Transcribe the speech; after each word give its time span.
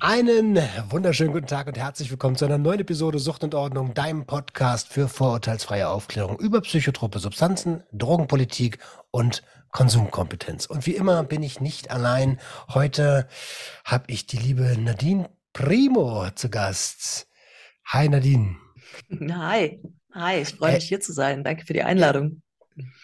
Einen 0.00 0.58
wunderschönen 0.90 1.32
guten 1.32 1.46
Tag 1.46 1.66
und 1.66 1.76
herzlich 1.76 2.10
willkommen 2.10 2.36
zu 2.36 2.44
einer 2.44 2.58
neuen 2.58 2.80
Episode 2.80 3.18
Sucht 3.18 3.44
und 3.44 3.54
Ordnung, 3.54 3.94
deinem 3.94 4.24
Podcast 4.26 4.88
für 4.88 5.08
vorurteilsfreie 5.08 5.88
Aufklärung 5.88 6.38
über 6.38 6.60
psychotrope 6.60 7.18
Substanzen, 7.18 7.82
Drogenpolitik 7.92 8.78
und 9.10 9.42
Konsumkompetenz. 9.72 10.66
Und 10.66 10.86
wie 10.86 10.94
immer 10.94 11.22
bin 11.24 11.42
ich 11.42 11.60
nicht 11.60 11.90
allein. 11.90 12.38
Heute 12.68 13.28
habe 13.84 14.04
ich 14.08 14.26
die 14.26 14.38
liebe 14.38 14.76
Nadine 14.78 15.28
Primo 15.52 16.28
zu 16.34 16.48
Gast. 16.48 17.26
Hi 17.86 18.08
Nadine. 18.08 18.56
Hi, 19.10 19.82
hi, 20.14 20.40
ich 20.40 20.54
freue 20.54 20.72
Äh, 20.72 20.74
mich 20.76 20.88
hier 20.88 21.00
zu 21.00 21.12
sein. 21.12 21.44
Danke 21.44 21.64
für 21.66 21.72
die 21.72 21.82
Einladung. 21.82 22.42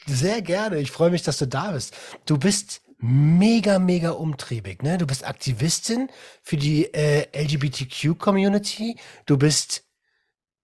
Sehr 0.07 0.43
gerne. 0.43 0.79
Ich 0.79 0.91
freue 0.91 1.11
mich, 1.11 1.23
dass 1.23 1.39
du 1.39 1.47
da 1.47 1.73
bist. 1.73 1.97
Du 2.27 2.39
bist 2.39 2.82
mega, 3.03 3.79
mega 3.79 4.11
umtriebig. 4.13 4.83
Ne? 4.83 4.97
Du 4.97 5.07
bist 5.07 5.27
Aktivistin 5.27 6.09
für 6.43 6.57
die 6.57 6.85
äh, 6.95 7.27
LGBTQ-Community. 7.33 8.97
Du 9.27 9.37
bist 9.37 9.85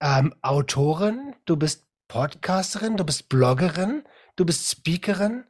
ähm, 0.00 0.34
Autorin. 0.40 1.34
Du 1.44 1.56
bist 1.56 1.86
Podcasterin. 2.06 2.96
Du 2.96 3.04
bist 3.04 3.28
Bloggerin. 3.28 4.04
Du 4.36 4.46
bist 4.46 4.70
Speakerin. 4.70 5.44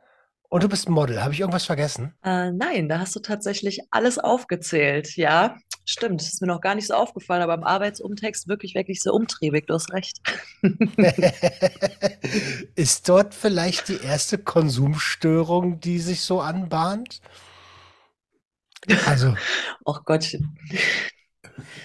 Und 0.51 0.63
du 0.63 0.69
bist 0.69 0.89
Model. 0.89 1.23
Habe 1.23 1.35
ich 1.35 1.41
irgendwas 1.41 1.67
vergessen? 1.67 2.15
Äh, 2.25 2.53
nein, 2.53 2.89
da 2.89 3.01
hast 3.01 3.15
du 3.15 3.21
tatsächlich 3.21 3.81
alles 3.91 4.19
aufgezählt. 4.19 5.15
Ja, 5.17 5.57
stimmt. 5.85 6.23
Ist 6.23 6.41
mir 6.41 6.49
noch 6.49 6.63
gar 6.63 6.75
nicht 6.75 6.87
so 6.87 6.95
aufgefallen, 6.95 7.43
aber 7.43 7.55
im 7.55 7.65
Arbeitsumtext 7.65 8.49
wirklich, 8.49 8.75
wirklich 8.75 9.03
so 9.03 9.13
umtriebig. 9.13 9.67
Du 9.67 9.75
hast 9.75 9.93
recht. 9.93 10.19
Ist 12.77 13.09
dort 13.09 13.35
vielleicht 13.35 13.89
die 13.89 14.01
erste 14.01 14.39
Konsumstörung, 14.39 15.81
die 15.81 15.99
sich 15.99 16.23
so 16.23 16.41
anbahnt? 16.41 17.21
Also, 19.05 19.35
Och 19.85 20.05
Gottchen. 20.07 20.59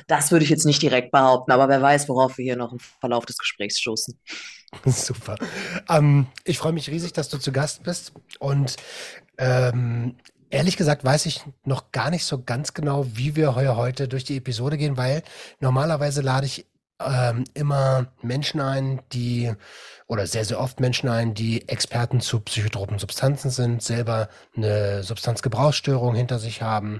Das 0.07 0.31
würde 0.31 0.45
ich 0.45 0.51
jetzt 0.51 0.65
nicht 0.65 0.81
direkt 0.81 1.11
behaupten, 1.11 1.51
aber 1.51 1.67
wer 1.67 1.81
weiß, 1.81 2.07
worauf 2.07 2.37
wir 2.37 2.45
hier 2.45 2.55
noch 2.55 2.71
im 2.71 2.79
Verlauf 2.79 3.25
des 3.25 3.37
Gesprächs 3.37 3.79
stoßen. 3.79 4.17
Super. 4.85 5.35
Ähm, 5.89 6.27
ich 6.45 6.57
freue 6.57 6.73
mich 6.73 6.89
riesig, 6.89 7.13
dass 7.13 7.29
du 7.29 7.37
zu 7.37 7.51
Gast 7.51 7.83
bist. 7.83 8.13
Und 8.39 8.75
ähm, 9.37 10.15
ehrlich 10.49 10.77
gesagt 10.77 11.03
weiß 11.03 11.25
ich 11.25 11.43
noch 11.65 11.91
gar 11.91 12.09
nicht 12.09 12.25
so 12.25 12.43
ganz 12.43 12.73
genau, 12.73 13.05
wie 13.13 13.35
wir 13.35 13.55
heu- 13.55 13.75
heute 13.75 14.07
durch 14.07 14.23
die 14.23 14.37
Episode 14.37 14.77
gehen, 14.77 14.97
weil 14.97 15.23
normalerweise 15.59 16.21
lade 16.21 16.45
ich 16.45 16.67
ähm, 17.01 17.43
immer 17.53 18.07
Menschen 18.21 18.61
ein, 18.61 19.01
die, 19.11 19.51
oder 20.07 20.27
sehr, 20.27 20.45
sehr 20.45 20.59
oft 20.59 20.79
Menschen 20.79 21.09
ein, 21.09 21.33
die 21.33 21.67
Experten 21.69 22.21
zu 22.21 22.39
psychotropen 22.41 22.99
Substanzen 22.99 23.51
sind, 23.51 23.83
selber 23.83 24.29
eine 24.55 25.03
Substanzgebrauchsstörung 25.03 26.15
hinter 26.15 26.39
sich 26.39 26.61
haben. 26.61 26.99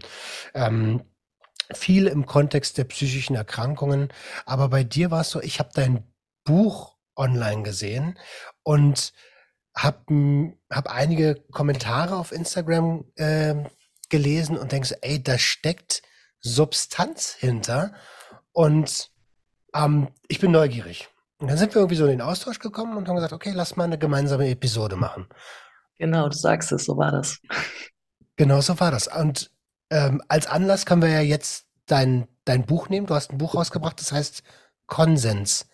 Ähm, 0.54 1.02
viel 1.74 2.08
im 2.08 2.26
Kontext 2.26 2.78
der 2.78 2.84
psychischen 2.86 3.36
Erkrankungen. 3.36 4.10
Aber 4.46 4.70
bei 4.70 4.84
dir 4.84 5.12
war 5.12 5.22
es 5.22 5.30
so, 5.32 5.42
ich 5.42 5.60
habe 5.60 5.70
dein 5.74 6.04
Buch 6.44 6.93
online 7.16 7.64
gesehen 7.64 8.18
und 8.64 9.14
habe 9.76 10.54
hab 10.72 10.88
einige 10.88 11.36
Kommentare 11.52 12.16
auf 12.16 12.32
Instagram 12.32 13.06
ähm, 13.18 13.68
gelesen 14.10 14.58
und 14.58 14.72
denkst, 14.72 14.94
ey, 15.02 15.24
da 15.24 15.38
steckt 15.38 16.04
Substanz 16.40 17.34
hinter. 17.34 17.94
Und 18.52 19.10
ähm, 19.74 20.10
ich 20.28 20.40
bin 20.40 20.52
neugierig. 20.52 21.10
Und 21.40 21.50
dann 21.50 21.58
sind 21.58 21.74
wir 21.74 21.82
irgendwie 21.82 21.96
so 21.96 22.06
in 22.06 22.12
den 22.12 22.22
Austausch 22.22 22.60
gekommen 22.60 22.96
und 22.96 23.08
haben 23.08 23.16
gesagt, 23.16 23.34
okay, 23.34 23.52
lass 23.54 23.76
mal 23.76 23.86
eine 23.86 23.98
gemeinsame 23.98 24.48
Episode 24.50 24.96
machen. 24.96 25.28
Genau, 25.98 26.30
du 26.30 26.36
sagst 26.36 26.72
es, 26.72 26.86
so 26.86 26.98
war 26.98 27.12
das. 27.12 27.40
Genau 28.36 28.62
so 28.62 28.80
war 28.80 28.92
das. 28.92 29.08
Und 29.08 29.52
ähm, 29.90 30.22
als 30.28 30.48
Anlass 30.48 30.86
können 30.86 31.02
wir 31.02 31.10
ja 31.10 31.22
jetzt 31.22 31.66
dein, 31.86 32.28
dein 32.46 32.66
Buch 32.66 32.90
nehmen. 32.90 33.08
Du 33.08 33.16
hast 33.16 33.32
ein 33.32 33.38
Buch 33.38 33.56
rausgebracht, 33.56 34.00
das 34.00 34.12
heißt 34.12 34.44
Konsens. 34.86 35.68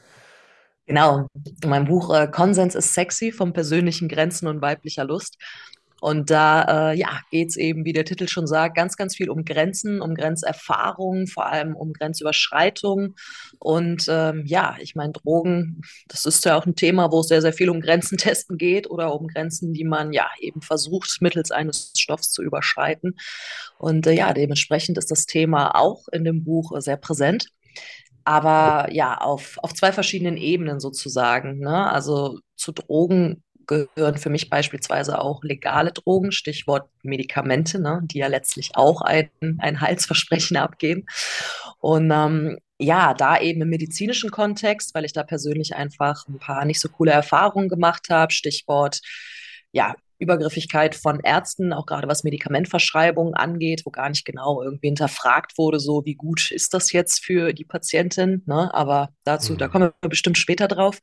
Genau, 0.89 1.27
mein 1.67 1.85
Buch 1.85 2.11
äh, 2.15 2.27
Konsens 2.27 2.73
ist 2.73 2.95
sexy 2.95 3.31
von 3.31 3.53
persönlichen 3.53 4.07
Grenzen 4.07 4.47
und 4.47 4.59
weiblicher 4.63 5.03
Lust. 5.03 5.37
Und 6.01 6.31
da 6.31 6.91
äh, 6.91 6.97
ja, 6.97 7.21
geht 7.29 7.49
es 7.49 7.57
eben, 7.57 7.85
wie 7.85 7.93
der 7.93 8.05
Titel 8.05 8.27
schon 8.27 8.47
sagt, 8.47 8.75
ganz, 8.75 8.95
ganz 8.95 9.15
viel 9.15 9.29
um 9.29 9.45
Grenzen, 9.45 10.01
um 10.01 10.15
Grenzerfahrung, 10.15 11.27
vor 11.27 11.45
allem 11.45 11.75
um 11.75 11.93
Grenzüberschreitung. 11.93 13.15
Und 13.59 14.07
ähm, 14.09 14.45
ja, 14.47 14.77
ich 14.79 14.95
meine, 14.95 15.13
Drogen, 15.13 15.81
das 16.07 16.25
ist 16.25 16.43
ja 16.45 16.57
auch 16.57 16.65
ein 16.65 16.75
Thema, 16.75 17.11
wo 17.11 17.19
es 17.19 17.27
sehr, 17.27 17.43
sehr 17.43 17.53
viel 17.53 17.69
um 17.69 17.81
Grenzen 17.81 18.17
testen 18.17 18.57
geht 18.57 18.89
oder 18.89 19.13
um 19.13 19.27
Grenzen, 19.27 19.73
die 19.73 19.83
man 19.83 20.11
ja 20.11 20.27
eben 20.39 20.63
versucht, 20.63 21.21
mittels 21.21 21.51
eines 21.51 21.93
Stoffs 21.99 22.31
zu 22.31 22.41
überschreiten. 22.41 23.15
Und 23.77 24.07
äh, 24.07 24.13
ja, 24.13 24.33
dementsprechend 24.33 24.97
ist 24.97 25.11
das 25.11 25.27
Thema 25.27 25.75
auch 25.75 26.07
in 26.11 26.23
dem 26.23 26.43
Buch 26.43 26.75
äh, 26.75 26.81
sehr 26.81 26.97
präsent 26.97 27.45
aber 28.23 28.91
ja, 28.91 29.17
auf, 29.17 29.57
auf 29.61 29.73
zwei 29.73 29.91
verschiedenen 29.91 30.37
Ebenen 30.37 30.79
sozusagen. 30.79 31.59
Ne? 31.59 31.91
Also 31.91 32.39
zu 32.55 32.71
Drogen 32.71 33.43
gehören 33.67 34.17
für 34.17 34.29
mich 34.29 34.49
beispielsweise 34.49 35.19
auch 35.19 35.43
legale 35.43 35.91
Drogen, 35.91 36.31
Stichwort 36.31 36.89
Medikamente, 37.03 37.79
ne? 37.79 38.01
die 38.03 38.19
ja 38.19 38.27
letztlich 38.27 38.71
auch 38.73 39.01
ein, 39.01 39.29
ein 39.59 39.81
Heilsversprechen 39.81 40.57
abgeben. 40.57 41.05
Und 41.79 42.11
ähm, 42.11 42.57
ja, 42.79 43.13
da 43.13 43.39
eben 43.39 43.61
im 43.61 43.69
medizinischen 43.69 44.31
Kontext, 44.31 44.95
weil 44.95 45.05
ich 45.05 45.13
da 45.13 45.23
persönlich 45.23 45.75
einfach 45.75 46.27
ein 46.27 46.39
paar 46.39 46.65
nicht 46.65 46.79
so 46.79 46.89
coole 46.89 47.11
Erfahrungen 47.11 47.69
gemacht 47.69 48.09
habe, 48.09 48.31
Stichwort 48.31 49.01
ja, 49.71 49.95
Übergriffigkeit 50.19 50.95
von 50.95 51.19
Ärzten, 51.21 51.73
auch 51.73 51.85
gerade 51.85 52.07
was 52.07 52.23
Medikamentverschreibungen 52.23 53.33
angeht, 53.35 53.83
wo 53.85 53.91
gar 53.91 54.09
nicht 54.09 54.25
genau 54.25 54.61
irgendwie 54.61 54.87
hinterfragt 54.87 55.57
wurde, 55.57 55.79
so 55.79 56.05
wie 56.05 56.15
gut 56.15 56.51
ist 56.51 56.73
das 56.73 56.91
jetzt 56.91 57.23
für 57.23 57.53
die 57.53 57.65
Patientin, 57.65 58.43
ne? 58.45 58.73
Aber 58.73 59.09
dazu, 59.23 59.55
da 59.55 59.67
Mhm. 59.67 59.71
kommen 59.71 59.91
wir 60.01 60.09
bestimmt 60.09 60.37
später 60.37 60.67
drauf. 60.67 60.99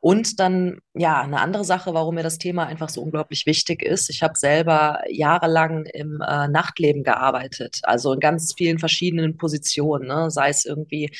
Und 0.00 0.40
dann, 0.40 0.80
ja, 0.94 1.20
eine 1.20 1.40
andere 1.40 1.62
Sache, 1.62 1.92
warum 1.92 2.14
mir 2.14 2.22
das 2.22 2.38
Thema 2.38 2.64
einfach 2.66 2.88
so 2.88 3.02
unglaublich 3.02 3.44
wichtig 3.44 3.82
ist. 3.82 4.08
Ich 4.08 4.22
habe 4.22 4.38
selber 4.38 5.02
jahrelang 5.10 5.84
im 5.84 6.22
äh, 6.26 6.48
Nachtleben 6.48 7.04
gearbeitet, 7.04 7.80
also 7.82 8.14
in 8.14 8.20
ganz 8.20 8.54
vielen 8.56 8.78
verschiedenen 8.78 9.36
Positionen, 9.36 10.08
ne? 10.08 10.30
sei 10.30 10.48
es 10.48 10.64
irgendwie 10.64 11.10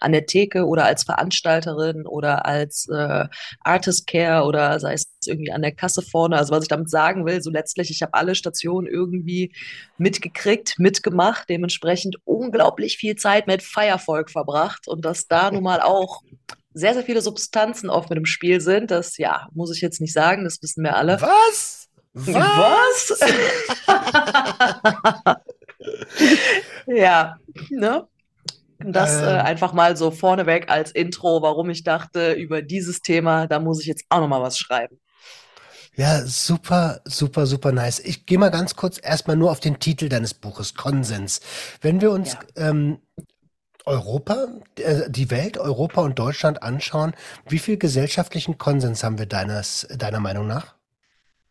an 0.00 0.12
der 0.12 0.24
Theke 0.24 0.66
oder 0.66 0.86
als 0.86 1.04
Veranstalterin 1.04 2.06
oder 2.06 2.46
als 2.46 2.88
äh, 2.88 3.26
Artist 3.60 4.06
Care 4.06 4.44
oder 4.44 4.80
sei 4.80 4.94
es 4.94 5.04
irgendwie 5.26 5.52
an 5.52 5.60
der 5.60 5.72
Kasse 5.72 6.00
vorne. 6.00 6.38
Also 6.38 6.54
was 6.54 6.62
ich 6.62 6.68
damit 6.68 6.88
sagen 6.88 7.26
will, 7.26 7.42
so 7.42 7.50
letztlich, 7.50 7.90
ich 7.90 8.00
habe 8.00 8.14
alle 8.14 8.34
Stationen 8.34 8.86
irgendwie 8.86 9.52
mitgekriegt, 9.98 10.78
mitgemacht, 10.78 11.48
dementsprechend 11.50 12.16
unglaublich 12.24 12.96
viel 12.96 13.16
Zeit 13.16 13.46
mit 13.46 13.62
Feiervolk 13.62 14.30
verbracht 14.30 14.88
und 14.88 15.04
dass 15.04 15.26
da 15.26 15.50
nun 15.50 15.62
mal 15.62 15.82
auch 15.82 16.22
sehr, 16.72 16.94
sehr 16.94 17.02
viele 17.02 17.22
Substanzen 17.22 17.90
oft 17.90 18.10
mit 18.10 18.18
im 18.18 18.26
Spiel 18.26 18.60
sind. 18.60 18.90
Das, 18.90 19.18
ja, 19.18 19.48
muss 19.52 19.74
ich 19.74 19.80
jetzt 19.80 20.00
nicht 20.00 20.12
sagen, 20.12 20.44
das 20.44 20.62
wissen 20.62 20.84
wir 20.84 20.96
alle. 20.96 21.20
Was? 21.20 21.88
Was? 22.12 23.20
ja, 26.86 27.36
ne? 27.70 28.06
Das 28.78 29.20
äh, 29.20 29.24
Ähm. 29.24 29.46
einfach 29.46 29.72
mal 29.72 29.96
so 29.96 30.10
vorneweg 30.10 30.70
als 30.70 30.90
Intro, 30.92 31.42
warum 31.42 31.70
ich 31.70 31.84
dachte, 31.84 32.32
über 32.32 32.62
dieses 32.62 33.00
Thema, 33.02 33.46
da 33.46 33.60
muss 33.60 33.80
ich 33.80 33.86
jetzt 33.86 34.04
auch 34.08 34.20
noch 34.20 34.28
mal 34.28 34.42
was 34.42 34.58
schreiben. 34.58 34.98
Ja, 35.96 36.24
super, 36.24 37.00
super, 37.04 37.46
super 37.46 37.72
nice. 37.72 37.98
Ich 37.98 38.24
gehe 38.24 38.38
mal 38.38 38.50
ganz 38.50 38.74
kurz 38.76 38.98
erstmal 39.02 39.36
nur 39.36 39.50
auf 39.50 39.60
den 39.60 39.80
Titel 39.80 40.08
deines 40.08 40.32
Buches, 40.34 40.74
Konsens. 40.74 41.40
Wenn 41.82 42.00
wir 42.00 42.10
uns 42.10 42.36
ähm, 42.56 43.00
Europa, 43.90 44.46
äh, 44.76 45.10
die 45.10 45.30
Welt, 45.30 45.58
Europa 45.58 46.00
und 46.02 46.18
Deutschland 46.18 46.62
anschauen, 46.62 47.12
wie 47.48 47.58
viel 47.58 47.76
gesellschaftlichen 47.76 48.56
Konsens 48.56 49.02
haben 49.02 49.18
wir 49.18 49.26
deines, 49.26 49.88
deiner 49.96 50.20
Meinung 50.20 50.46
nach? 50.46 50.74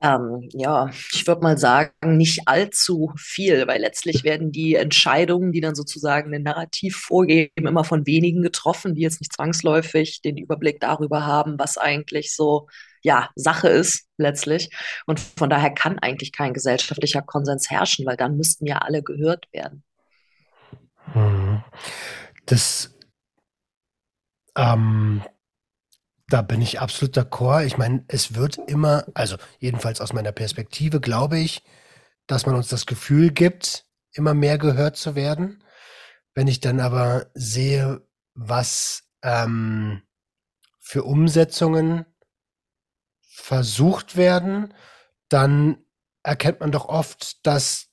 Ähm, 0.02 0.48
ja, 0.54 0.90
ich 1.12 1.28
würde 1.28 1.42
mal 1.42 1.58
sagen, 1.58 1.92
nicht 2.16 2.48
allzu 2.48 3.12
viel, 3.18 3.68
weil 3.68 3.82
letztlich 3.82 4.24
werden 4.24 4.54
die 4.54 4.76
Entscheidungen, 4.76 5.52
die 5.52 5.60
dann 5.60 5.76
sozusagen 5.76 6.34
ein 6.34 6.44
Narrativ 6.44 6.96
vorgeben, 6.96 7.68
immer 7.68 7.84
von 7.84 8.08
wenigen 8.08 8.42
getroffen, 8.42 8.96
die 8.96 9.02
jetzt 9.02 9.20
nicht 9.20 9.34
zwangsläufig 9.34 10.22
den 10.22 10.38
Überblick 10.38 10.80
darüber 10.80 11.26
haben, 11.26 11.60
was 11.60 11.78
eigentlich 11.78 12.34
so 12.34 12.70
ja, 13.02 13.30
Sache 13.36 13.68
ist 13.68 14.08
letztlich. 14.18 14.70
Und 15.06 15.20
von 15.20 15.50
daher 15.50 15.72
kann 15.72 16.00
eigentlich 16.00 16.32
kein 16.32 16.54
gesellschaftlicher 16.54 17.22
Konsens 17.22 17.70
herrschen, 17.70 18.06
weil 18.06 18.18
dann 18.18 18.38
müssten 18.38 18.66
ja 18.66 18.78
alle 18.78 19.04
gehört 19.04 19.48
werden. 19.52 19.84
Hm. 21.14 21.64
Das 22.50 22.90
ähm, 24.56 25.22
da 26.30 26.42
bin 26.42 26.62
ich 26.62 26.80
absolut 26.80 27.16
d'accord. 27.16 27.66
Ich 27.66 27.78
meine, 27.78 28.04
es 28.08 28.34
wird 28.34 28.58
immer, 28.68 29.06
also 29.14 29.38
jedenfalls 29.60 30.02
aus 30.02 30.14
meiner 30.14 30.32
Perspektive, 30.32 31.00
glaube 31.00 31.38
ich, 31.38 31.64
dass 32.28 32.46
man 32.46 32.56
uns 32.56 32.68
das 32.68 32.88
Gefühl 32.88 33.32
gibt, 33.32 33.86
immer 34.14 34.34
mehr 34.34 34.58
gehört 34.58 34.98
zu 34.98 35.16
werden. 35.16 35.64
Wenn 36.34 36.48
ich 36.48 36.60
dann 36.60 36.80
aber 36.80 37.28
sehe, 37.36 38.02
was 38.34 39.04
ähm, 39.22 40.02
für 40.80 41.04
Umsetzungen 41.04 42.06
versucht 43.22 44.16
werden, 44.16 44.74
dann 45.30 45.84
erkennt 46.24 46.62
man 46.62 46.72
doch 46.72 46.86
oft, 46.86 47.46
dass, 47.46 47.90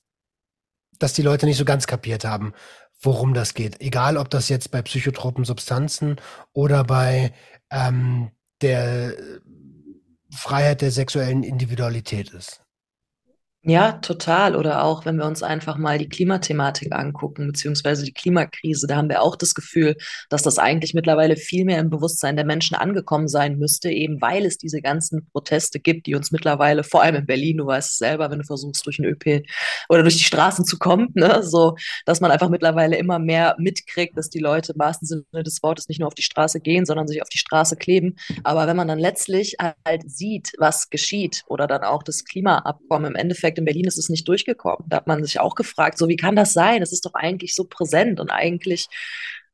dass 0.97 1.13
die 1.13 1.21
Leute 1.21 1.45
nicht 1.45 1.57
so 1.57 1.65
ganz 1.65 1.85
kapiert 1.85 2.25
haben, 2.25 2.53
worum 2.99 3.33
das 3.33 3.53
geht. 3.53 3.81
Egal, 3.81 4.17
ob 4.17 4.29
das 4.29 4.49
jetzt 4.49 4.71
bei 4.71 4.81
psychotropen 4.81 5.45
Substanzen 5.45 6.17
oder 6.53 6.83
bei 6.83 7.33
ähm, 7.71 8.31
der 8.61 9.15
Freiheit 10.31 10.81
der 10.81 10.91
sexuellen 10.91 11.43
Individualität 11.43 12.33
ist. 12.33 12.66
Ja, 13.69 13.91
total. 13.91 14.55
Oder 14.55 14.85
auch, 14.85 15.03
wenn 15.05 15.17
wir 15.17 15.25
uns 15.25 15.43
einfach 15.43 15.75
mal 15.77 15.97
die 15.97 16.07
Klimathematik 16.07 16.93
angucken, 16.95 17.47
beziehungsweise 17.47 18.05
die 18.05 18.13
Klimakrise, 18.13 18.87
da 18.87 18.95
haben 18.95 19.09
wir 19.09 19.21
auch 19.21 19.35
das 19.35 19.53
Gefühl, 19.55 19.97
dass 20.29 20.41
das 20.41 20.57
eigentlich 20.57 20.93
mittlerweile 20.93 21.35
viel 21.35 21.65
mehr 21.65 21.79
im 21.79 21.89
Bewusstsein 21.89 22.37
der 22.37 22.45
Menschen 22.45 22.75
angekommen 22.77 23.27
sein 23.27 23.57
müsste, 23.57 23.89
eben 23.89 24.21
weil 24.21 24.45
es 24.45 24.57
diese 24.57 24.81
ganzen 24.81 25.27
Proteste 25.33 25.81
gibt, 25.81 26.07
die 26.07 26.15
uns 26.15 26.31
mittlerweile, 26.31 26.85
vor 26.85 27.01
allem 27.03 27.15
in 27.15 27.25
Berlin, 27.25 27.57
du 27.57 27.65
weißt 27.65 27.91
es 27.91 27.97
selber, 27.97 28.31
wenn 28.31 28.39
du 28.39 28.45
versuchst, 28.45 28.85
durch 28.85 28.97
den 28.97 29.05
ÖP 29.05 29.43
oder 29.89 30.01
durch 30.01 30.15
die 30.15 30.23
Straßen 30.23 30.63
zu 30.63 30.77
kommen, 30.77 31.09
ne, 31.15 31.43
so, 31.43 31.75
dass 32.05 32.21
man 32.21 32.31
einfach 32.31 32.47
mittlerweile 32.47 32.95
immer 32.95 33.19
mehr 33.19 33.57
mitkriegt, 33.59 34.17
dass 34.17 34.29
die 34.29 34.39
Leute 34.39 34.71
im 34.71 34.79
wahrsten 34.79 35.05
Sinne 35.09 35.43
des 35.43 35.61
Wortes 35.61 35.89
nicht 35.89 35.99
nur 35.99 36.07
auf 36.07 36.15
die 36.15 36.21
Straße 36.21 36.61
gehen, 36.61 36.85
sondern 36.85 37.09
sich 37.09 37.21
auf 37.21 37.27
die 37.27 37.37
Straße 37.37 37.75
kleben. 37.75 38.15
Aber 38.45 38.65
wenn 38.65 38.77
man 38.77 38.87
dann 38.87 38.99
letztlich 38.99 39.57
halt 39.85 40.09
sieht, 40.09 40.53
was 40.57 40.89
geschieht 40.89 41.43
oder 41.47 41.67
dann 41.67 41.83
auch 41.83 42.01
das 42.01 42.23
Klimaabkommen 42.23 43.11
im 43.11 43.15
Endeffekt 43.15 43.56
in 43.57 43.65
Berlin 43.65 43.85
ist 43.85 43.97
es 43.97 44.09
nicht 44.09 44.27
durchgekommen. 44.27 44.87
Da 44.87 44.97
hat 44.97 45.07
man 45.07 45.23
sich 45.23 45.39
auch 45.39 45.55
gefragt, 45.55 45.97
so 45.97 46.07
wie 46.07 46.15
kann 46.15 46.35
das 46.35 46.53
sein? 46.53 46.81
Es 46.81 46.91
ist 46.91 47.05
doch 47.05 47.13
eigentlich 47.13 47.55
so 47.55 47.63
präsent 47.63 48.19
und 48.19 48.31
eigentlich 48.31 48.87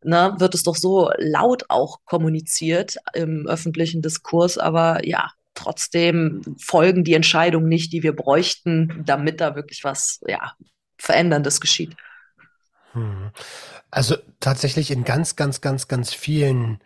ne, 0.03 0.35
wird 0.38 0.55
es 0.55 0.63
doch 0.63 0.75
so 0.75 1.11
laut 1.17 1.65
auch 1.69 2.00
kommuniziert 2.05 2.97
im 3.13 3.47
öffentlichen 3.47 4.01
Diskurs, 4.01 4.57
aber 4.57 5.05
ja, 5.05 5.31
trotzdem 5.53 6.41
folgen 6.57 7.03
die 7.03 7.13
Entscheidungen 7.13 7.69
nicht, 7.69 7.94
die 7.94 8.03
wir 8.03 8.15
bräuchten, 8.15 9.03
damit 9.05 9.39
da 9.39 9.55
wirklich 9.55 9.83
was 9.83 10.19
ja, 10.27 10.53
Veränderndes 10.97 11.61
geschieht. 11.61 11.95
Hm. 12.94 13.31
Also 13.91 14.15
tatsächlich 14.39 14.91
in 14.91 15.03
ganz, 15.03 15.35
ganz, 15.35 15.61
ganz, 15.61 15.88
ganz 15.88 16.13
vielen 16.13 16.79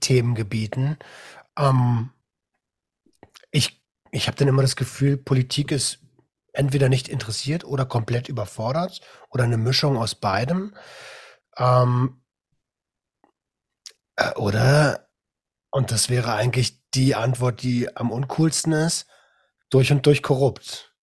Themengebieten. 0.00 0.96
Ähm, 1.56 2.10
ich 3.52 3.82
ich 4.12 4.26
habe 4.28 4.36
dann 4.36 4.48
immer 4.48 4.62
das 4.62 4.76
Gefühl, 4.76 5.16
Politik 5.16 5.72
ist 5.72 5.98
entweder 6.52 6.88
nicht 6.88 7.08
interessiert 7.08 7.64
oder 7.64 7.86
komplett 7.86 8.28
überfordert 8.28 9.00
oder 9.30 9.44
eine 9.44 9.56
Mischung 9.58 9.96
aus 9.96 10.14
beidem. 10.14 10.74
Ähm, 11.58 12.22
äh, 14.16 14.32
oder, 14.36 15.08
und 15.70 15.90
das 15.92 16.10
wäre 16.10 16.34
eigentlich 16.34 16.80
die 16.94 17.14
Antwort, 17.14 17.62
die 17.62 17.96
am 17.96 18.10
uncoolsten 18.12 18.72
ist, 18.72 19.06
durch 19.70 19.92
und 19.92 20.06
durch 20.06 20.22
korrupt. 20.22 20.94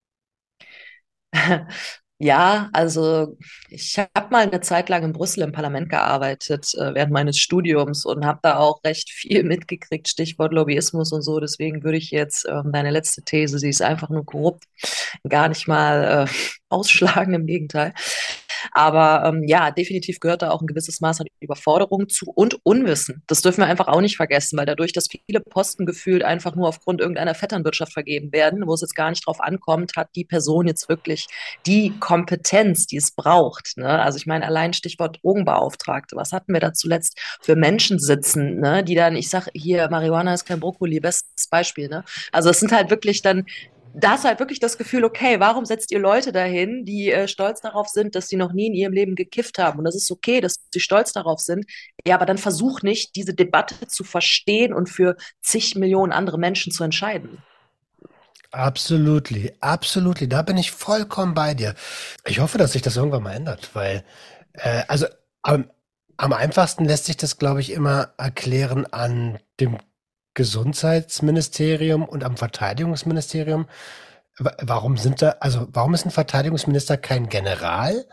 Ja, 2.21 2.69
also 2.73 3.37
ich 3.69 3.97
habe 3.97 4.29
mal 4.29 4.45
eine 4.45 4.59
Zeit 4.59 4.89
lang 4.89 5.03
in 5.03 5.13
Brüssel 5.13 5.41
im 5.41 5.53
Parlament 5.53 5.89
gearbeitet 5.89 6.73
äh, 6.75 6.93
während 6.93 7.13
meines 7.13 7.37
Studiums 7.37 8.05
und 8.05 8.25
habe 8.25 8.39
da 8.43 8.57
auch 8.57 8.83
recht 8.83 9.09
viel 9.09 9.43
mitgekriegt, 9.45 10.09
Stichwort 10.09 10.51
Lobbyismus 10.51 11.13
und 11.13 11.21
so. 11.21 11.39
Deswegen 11.39 11.81
würde 11.83 11.97
ich 11.97 12.11
jetzt 12.11 12.45
ähm, 12.49 12.71
deine 12.73 12.91
letzte 12.91 13.21
These, 13.23 13.57
sie 13.59 13.69
ist 13.69 13.81
einfach 13.81 14.09
nur 14.09 14.25
korrupt, 14.25 14.65
gar 15.29 15.47
nicht 15.47 15.67
mal 15.69 16.27
äh, 16.27 16.31
ausschlagen, 16.69 17.33
im 17.33 17.45
Gegenteil. 17.45 17.93
Aber 18.71 19.23
ähm, 19.25 19.43
ja, 19.47 19.71
definitiv 19.71 20.19
gehört 20.19 20.41
da 20.41 20.51
auch 20.51 20.61
ein 20.61 20.67
gewisses 20.67 21.01
Maß 21.01 21.21
an 21.21 21.27
Überforderung 21.39 22.09
zu 22.09 22.31
und 22.33 22.59
Unwissen. 22.63 23.23
Das 23.27 23.41
dürfen 23.41 23.61
wir 23.61 23.67
einfach 23.67 23.87
auch 23.87 24.01
nicht 24.01 24.17
vergessen, 24.17 24.57
weil 24.57 24.65
dadurch, 24.65 24.93
dass 24.93 25.07
viele 25.07 25.39
Posten 25.39 25.85
gefühlt 25.85 26.23
einfach 26.23 26.55
nur 26.55 26.67
aufgrund 26.67 27.01
irgendeiner 27.01 27.35
Vetternwirtschaft 27.35 27.93
vergeben 27.93 28.31
werden, 28.31 28.67
wo 28.67 28.73
es 28.73 28.81
jetzt 28.81 28.95
gar 28.95 29.09
nicht 29.09 29.25
drauf 29.25 29.39
ankommt, 29.39 29.93
hat 29.95 30.09
die 30.15 30.25
Person 30.25 30.67
jetzt 30.67 30.89
wirklich 30.89 31.27
die 31.65 31.93
Kompetenz, 31.99 32.87
die 32.87 32.97
es 32.97 33.11
braucht. 33.11 33.77
Ne? 33.77 33.87
Also 33.87 34.17
ich 34.17 34.25
meine, 34.25 34.45
allein 34.45 34.73
Stichwort 34.73 35.19
Drogenbeauftragte. 35.21 36.15
Was 36.15 36.31
hatten 36.31 36.53
wir 36.53 36.59
da 36.59 36.73
zuletzt 36.73 37.19
für 37.41 37.55
Menschen 37.55 37.99
sitzen, 37.99 38.59
ne? 38.59 38.83
die 38.83 38.95
dann, 38.95 39.15
ich 39.15 39.29
sage 39.29 39.51
hier, 39.53 39.89
Marihuana 39.89 40.33
ist 40.33 40.45
kein 40.45 40.59
Brokkoli, 40.59 40.99
bestes 40.99 41.47
Beispiel. 41.49 41.89
Ne? 41.89 42.03
Also 42.31 42.49
es 42.49 42.59
sind 42.59 42.71
halt 42.71 42.89
wirklich 42.89 43.21
dann 43.21 43.45
da 43.93 44.15
du 44.15 44.23
halt 44.23 44.39
wirklich 44.39 44.59
das 44.59 44.77
Gefühl, 44.77 45.03
okay, 45.03 45.39
warum 45.39 45.65
setzt 45.65 45.91
ihr 45.91 45.99
Leute 45.99 46.31
dahin, 46.31 46.85
die 46.85 47.11
äh, 47.11 47.27
stolz 47.27 47.61
darauf 47.61 47.87
sind, 47.87 48.15
dass 48.15 48.27
sie 48.27 48.35
noch 48.35 48.53
nie 48.53 48.67
in 48.67 48.73
ihrem 48.73 48.93
Leben 48.93 49.15
gekifft 49.15 49.57
haben? 49.57 49.79
Und 49.79 49.85
das 49.85 49.95
ist 49.95 50.11
okay, 50.11 50.41
dass 50.41 50.55
sie 50.73 50.79
stolz 50.79 51.13
darauf 51.13 51.39
sind. 51.39 51.65
Ja, 52.05 52.15
aber 52.15 52.25
dann 52.25 52.37
versuch 52.37 52.81
nicht, 52.81 53.15
diese 53.15 53.33
Debatte 53.33 53.87
zu 53.87 54.03
verstehen 54.03 54.73
und 54.73 54.89
für 54.89 55.15
zig 55.41 55.75
Millionen 55.75 56.11
andere 56.11 56.37
Menschen 56.37 56.71
zu 56.71 56.83
entscheiden. 56.83 57.43
Absolutely, 58.51 59.53
absolutely. 59.59 60.27
Da 60.27 60.41
bin 60.41 60.57
ich 60.57 60.71
vollkommen 60.71 61.33
bei 61.33 61.53
dir. 61.53 61.75
Ich 62.25 62.39
hoffe, 62.39 62.57
dass 62.57 62.71
sich 62.71 62.81
das 62.81 62.95
irgendwann 62.95 63.23
mal 63.23 63.33
ändert, 63.33 63.69
weil, 63.73 64.03
äh, 64.53 64.83
also 64.87 65.05
am, 65.43 65.69
am 66.17 66.33
einfachsten 66.33 66.85
lässt 66.85 67.05
sich 67.05 67.17
das, 67.17 67.37
glaube 67.37 67.61
ich, 67.61 67.71
immer 67.71 68.13
erklären 68.17 68.85
an 68.87 69.39
dem 69.59 69.77
Gesundheitsministerium 70.39 72.05
und 72.05 72.23
am 72.23 72.37
Verteidigungsministerium. 72.37 73.67
Warum 74.61 74.95
sind 74.95 75.21
da, 75.21 75.31
also 75.41 75.67
warum 75.71 75.93
ist 75.93 76.05
ein 76.05 76.11
Verteidigungsminister 76.11 76.95
kein 76.95 77.27
General? 77.27 78.05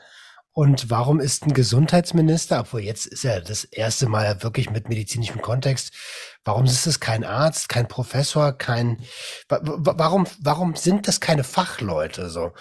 Und 0.51 0.91
warum 0.91 1.21
ist 1.21 1.47
ein 1.47 1.55
Gesundheitsminister, 1.55 2.59
obwohl 2.59 2.81
jetzt 2.81 3.07
ist 3.07 3.25
er 3.25 3.41
das 3.43 3.63
erste 3.63 4.09
Mal 4.09 4.43
wirklich 4.43 4.71
mit 4.71 4.89
medizinischem 4.89 5.41
Kontext, 5.41 5.95
warum 6.45 6.65
ist 6.65 6.85
es 6.89 6.99
kein 6.99 7.23
Arzt, 7.23 7.69
kein 7.69 7.87
Professor, 7.87 8.53
kein, 8.53 8.99
warum, 9.49 10.27
warum 10.41 10.75
sind 10.75 11.07
das 11.07 11.21
keine 11.21 11.45
Fachleute 11.45 12.29
so? 12.29 12.55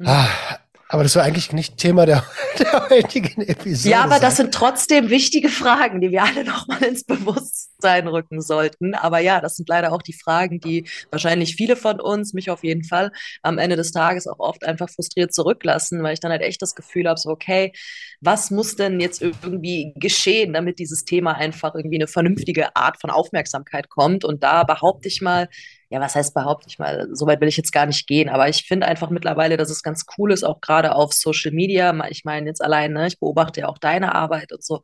Hm. 0.00 0.06
Ah, 0.06 0.58
aber 0.90 1.02
das 1.02 1.14
war 1.16 1.22
eigentlich 1.22 1.52
nicht 1.52 1.76
Thema 1.76 2.06
der, 2.06 2.24
der 2.58 2.88
heutigen 2.88 3.42
Episode. 3.42 3.90
Ja, 3.90 4.04
aber 4.04 4.18
das 4.18 4.36
sind 4.36 4.54
trotzdem 4.54 5.10
wichtige 5.10 5.50
Fragen, 5.50 6.00
die 6.00 6.10
wir 6.10 6.22
alle 6.22 6.44
nochmal 6.44 6.82
ins 6.82 7.04
Bewusstsein 7.04 8.08
rücken 8.08 8.40
sollten. 8.40 8.94
Aber 8.94 9.18
ja, 9.18 9.40
das 9.40 9.56
sind 9.56 9.68
leider 9.68 9.92
auch 9.92 10.00
die 10.00 10.14
Fragen, 10.14 10.60
die 10.60 10.88
wahrscheinlich 11.10 11.56
viele 11.56 11.76
von 11.76 12.00
uns, 12.00 12.32
mich 12.32 12.50
auf 12.50 12.64
jeden 12.64 12.84
Fall, 12.84 13.12
am 13.42 13.58
Ende 13.58 13.76
des 13.76 13.92
Tages 13.92 14.26
auch 14.26 14.38
oft 14.38 14.64
einfach 14.64 14.88
frustriert 14.88 15.34
zurücklassen, 15.34 16.02
weil 16.02 16.14
ich 16.14 16.20
dann 16.20 16.30
halt 16.30 16.42
echt 16.42 16.62
das 16.62 16.74
Gefühl 16.74 17.06
habe, 17.06 17.20
so, 17.20 17.28
okay, 17.28 17.72
was 18.20 18.50
muss 18.50 18.74
denn 18.74 18.98
jetzt 18.98 19.20
irgendwie 19.20 19.92
geschehen, 19.96 20.54
damit 20.54 20.78
dieses 20.78 21.04
Thema 21.04 21.34
einfach 21.34 21.74
irgendwie 21.74 21.98
eine 21.98 22.08
vernünftige 22.08 22.74
Art 22.74 22.98
von 22.98 23.10
Aufmerksamkeit 23.10 23.90
kommt? 23.90 24.24
Und 24.24 24.42
da 24.42 24.64
behaupte 24.64 25.08
ich 25.08 25.20
mal, 25.20 25.48
ja, 25.90 26.00
was 26.00 26.14
heißt 26.14 26.34
behaupte 26.34 26.68
ich 26.68 26.78
mal, 26.78 27.08
so 27.12 27.26
weit 27.26 27.40
will 27.40 27.48
ich 27.48 27.56
jetzt 27.56 27.72
gar 27.72 27.86
nicht 27.86 28.06
gehen, 28.06 28.28
aber 28.28 28.48
ich 28.48 28.64
finde 28.66 28.86
einfach 28.86 29.10
mittlerweile, 29.10 29.56
dass 29.56 29.70
es 29.70 29.82
ganz 29.82 30.04
cool 30.18 30.32
ist, 30.32 30.44
auch 30.44 30.60
gerade 30.60 30.94
auf 30.94 31.14
Social 31.14 31.52
Media. 31.52 31.94
Ich 32.10 32.24
meine 32.24 32.46
jetzt 32.46 32.62
allein, 32.62 32.92
ne, 32.92 33.06
ich 33.06 33.18
beobachte 33.18 33.60
ja 33.60 33.68
auch 33.68 33.78
deine 33.78 34.14
Arbeit 34.14 34.52
und 34.52 34.62
so, 34.62 34.82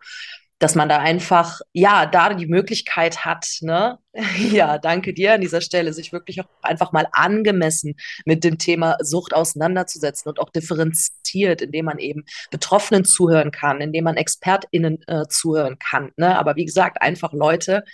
dass 0.58 0.74
man 0.74 0.88
da 0.88 0.98
einfach, 0.98 1.60
ja, 1.72 2.06
da 2.06 2.32
die 2.32 2.46
Möglichkeit 2.46 3.24
hat, 3.26 3.46
ne, 3.60 3.98
ja, 4.50 4.78
danke 4.78 5.12
dir 5.12 5.34
an 5.34 5.42
dieser 5.42 5.60
Stelle, 5.60 5.92
sich 5.92 6.12
wirklich 6.12 6.40
auch 6.40 6.46
einfach 6.62 6.92
mal 6.92 7.06
angemessen 7.12 7.96
mit 8.24 8.42
dem 8.44 8.56
Thema 8.56 8.96
Sucht 9.00 9.34
auseinanderzusetzen 9.34 10.30
und 10.30 10.40
auch 10.40 10.50
differenziert, 10.50 11.60
indem 11.60 11.84
man 11.86 11.98
eben 11.98 12.24
Betroffenen 12.50 13.04
zuhören 13.04 13.50
kann, 13.50 13.82
indem 13.82 14.04
man 14.04 14.16
ExpertInnen 14.16 15.02
äh, 15.06 15.26
zuhören 15.28 15.78
kann, 15.78 16.12
ne, 16.16 16.38
aber 16.38 16.56
wie 16.56 16.64
gesagt, 16.64 17.02
einfach 17.02 17.34
Leute, 17.34 17.84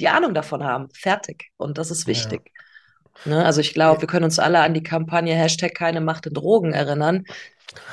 die 0.00 0.08
Ahnung 0.08 0.34
davon 0.34 0.64
haben. 0.64 0.88
Fertig. 0.92 1.50
Und 1.56 1.78
das 1.78 1.90
ist 1.90 2.06
wichtig. 2.06 2.42
Ja. 2.46 2.53
Ne? 3.24 3.44
Also 3.44 3.60
ich 3.60 3.74
glaube, 3.74 4.02
wir 4.02 4.08
können 4.08 4.24
uns 4.24 4.38
alle 4.38 4.60
an 4.60 4.74
die 4.74 4.82
Kampagne 4.82 5.34
Hashtag 5.34 5.74
keine 5.74 6.00
Macht 6.00 6.26
in 6.26 6.34
Drogen 6.34 6.72
erinnern. 6.72 7.24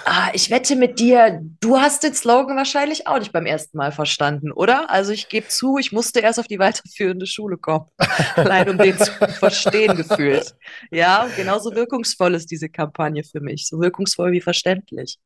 Ah, 0.06 0.30
ich 0.34 0.50
wette 0.50 0.76
mit 0.76 1.00
dir, 1.00 1.42
du 1.60 1.78
hast 1.78 2.04
den 2.04 2.14
Slogan 2.14 2.58
wahrscheinlich 2.58 3.08
auch 3.08 3.20
nicht 3.20 3.32
beim 3.32 3.46
ersten 3.46 3.78
Mal 3.78 3.92
verstanden, 3.92 4.52
oder? 4.52 4.90
Also 4.90 5.12
ich 5.12 5.30
gebe 5.30 5.48
zu, 5.48 5.78
ich 5.78 5.92
musste 5.92 6.20
erst 6.20 6.40
auf 6.40 6.48
die 6.48 6.60
weiterführende 6.60 7.26
Schule 7.26 7.58
kommen, 7.58 7.86
allein 8.36 8.70
um 8.70 8.78
den 8.78 8.98
zu 8.98 9.12
verstehen 9.12 9.96
gefühlt. 9.96 10.56
Ja, 10.92 11.28
genauso 11.36 11.74
wirkungsvoll 11.74 12.36
ist 12.36 12.52
diese 12.52 12.70
Kampagne 12.70 13.24
für 13.24 13.42
mich, 13.42 13.68
so 13.68 13.80
wirkungsvoll 13.80 14.32
wie 14.32 14.42
verständlich. 14.42 15.20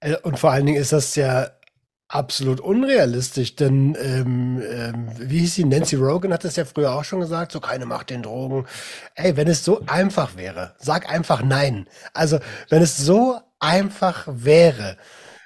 Äh, 0.00 0.16
und 0.22 0.38
vor 0.38 0.52
allen 0.52 0.66
Dingen 0.66 0.80
ist 0.80 0.92
das 0.92 1.14
ja 1.16 1.50
absolut 2.10 2.60
unrealistisch, 2.60 3.54
denn 3.54 3.96
ähm, 4.00 4.60
ähm, 4.68 5.08
wie 5.16 5.38
hieß 5.38 5.54
sie? 5.54 5.64
Nancy 5.64 5.94
Rogan 5.94 6.32
hat 6.32 6.44
das 6.44 6.56
ja 6.56 6.64
früher 6.64 6.92
auch 6.92 7.04
schon 7.04 7.20
gesagt, 7.20 7.52
so 7.52 7.60
keine 7.60 7.86
Macht 7.86 8.10
den 8.10 8.22
Drogen. 8.22 8.66
Ey, 9.14 9.36
wenn 9.36 9.46
es 9.46 9.64
so 9.64 9.82
einfach 9.86 10.36
wäre, 10.36 10.74
sag 10.78 11.08
einfach 11.08 11.42
nein. 11.42 11.88
Also 12.12 12.40
wenn 12.68 12.82
es 12.82 12.96
so 12.96 13.40
einfach 13.60 14.26
wäre, 14.28 14.98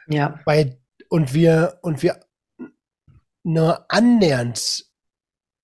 Ja, 0.09 0.41
bei 0.47 0.79
und 1.11 1.35
wir 1.35 1.79
und 1.83 2.03
wir 2.03 2.21
nur 3.43 3.85
annähernd 3.91 4.87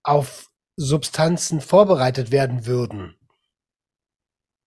auf 0.03 0.51
Substanzen 0.77 1.63
vorbereitet 1.63 2.31
werden 2.31 2.67
würden, 2.67 3.17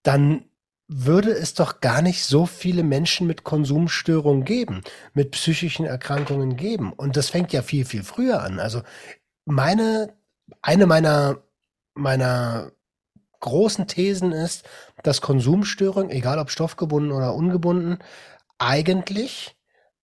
dann 0.02 0.50
würde 0.96 1.32
es 1.32 1.54
doch 1.54 1.82
gar 1.82 2.02
nicht 2.02 2.24
so 2.24 2.46
viele 2.46 2.84
Menschen 2.84 3.26
mit 3.28 3.44
Konsumstörungen 3.44 4.46
geben, 4.46 4.82
mit 5.14 5.32
psychischen 5.32 5.86
Erkrankungen 5.86 6.56
geben. 6.56 6.94
Und 6.94 7.18
das 7.18 7.30
fängt 7.30 7.52
ja 7.52 7.62
viel, 7.62 7.86
viel 7.86 8.04
früher 8.04 8.42
an. 8.42 8.60
Also 8.60 8.82
meine, 9.46 10.16
eine 10.62 10.86
meiner, 10.86 11.44
meiner 11.96 12.72
großen 13.40 13.88
Thesen 13.88 14.32
ist, 14.32 14.70
dass 15.04 15.22
Konsumstörungen, 15.22 16.12
egal 16.12 16.40
ob 16.40 16.50
stoffgebunden 16.50 17.12
oder 17.12 17.34
ungebunden, 17.34 17.98
eigentlich 18.58 19.58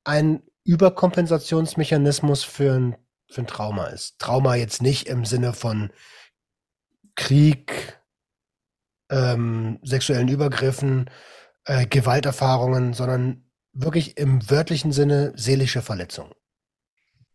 ein 0.04 0.42
Überkompensationsmechanismus 0.64 2.44
für 2.44 2.75
ein, 2.75 2.97
für 3.30 3.42
ein 3.42 3.47
Trauma 3.47 3.87
ist. 3.87 4.18
Trauma 4.18 4.56
jetzt 4.56 4.82
nicht 4.82 5.09
im 5.09 5.25
Sinne 5.25 5.52
von 5.52 5.90
Krieg, 7.14 8.00
ähm, 9.11 9.79
sexuellen 9.83 10.29
Übergriffen, 10.29 11.11
äh, 11.64 11.87
Gewalterfahrungen, 11.87 12.95
sondern 12.95 13.45
wirklich 13.73 14.17
im 14.17 14.49
wörtlichen 14.50 14.93
Sinne 14.93 15.33
seelische 15.37 15.83
Verletzungen. 15.83 16.33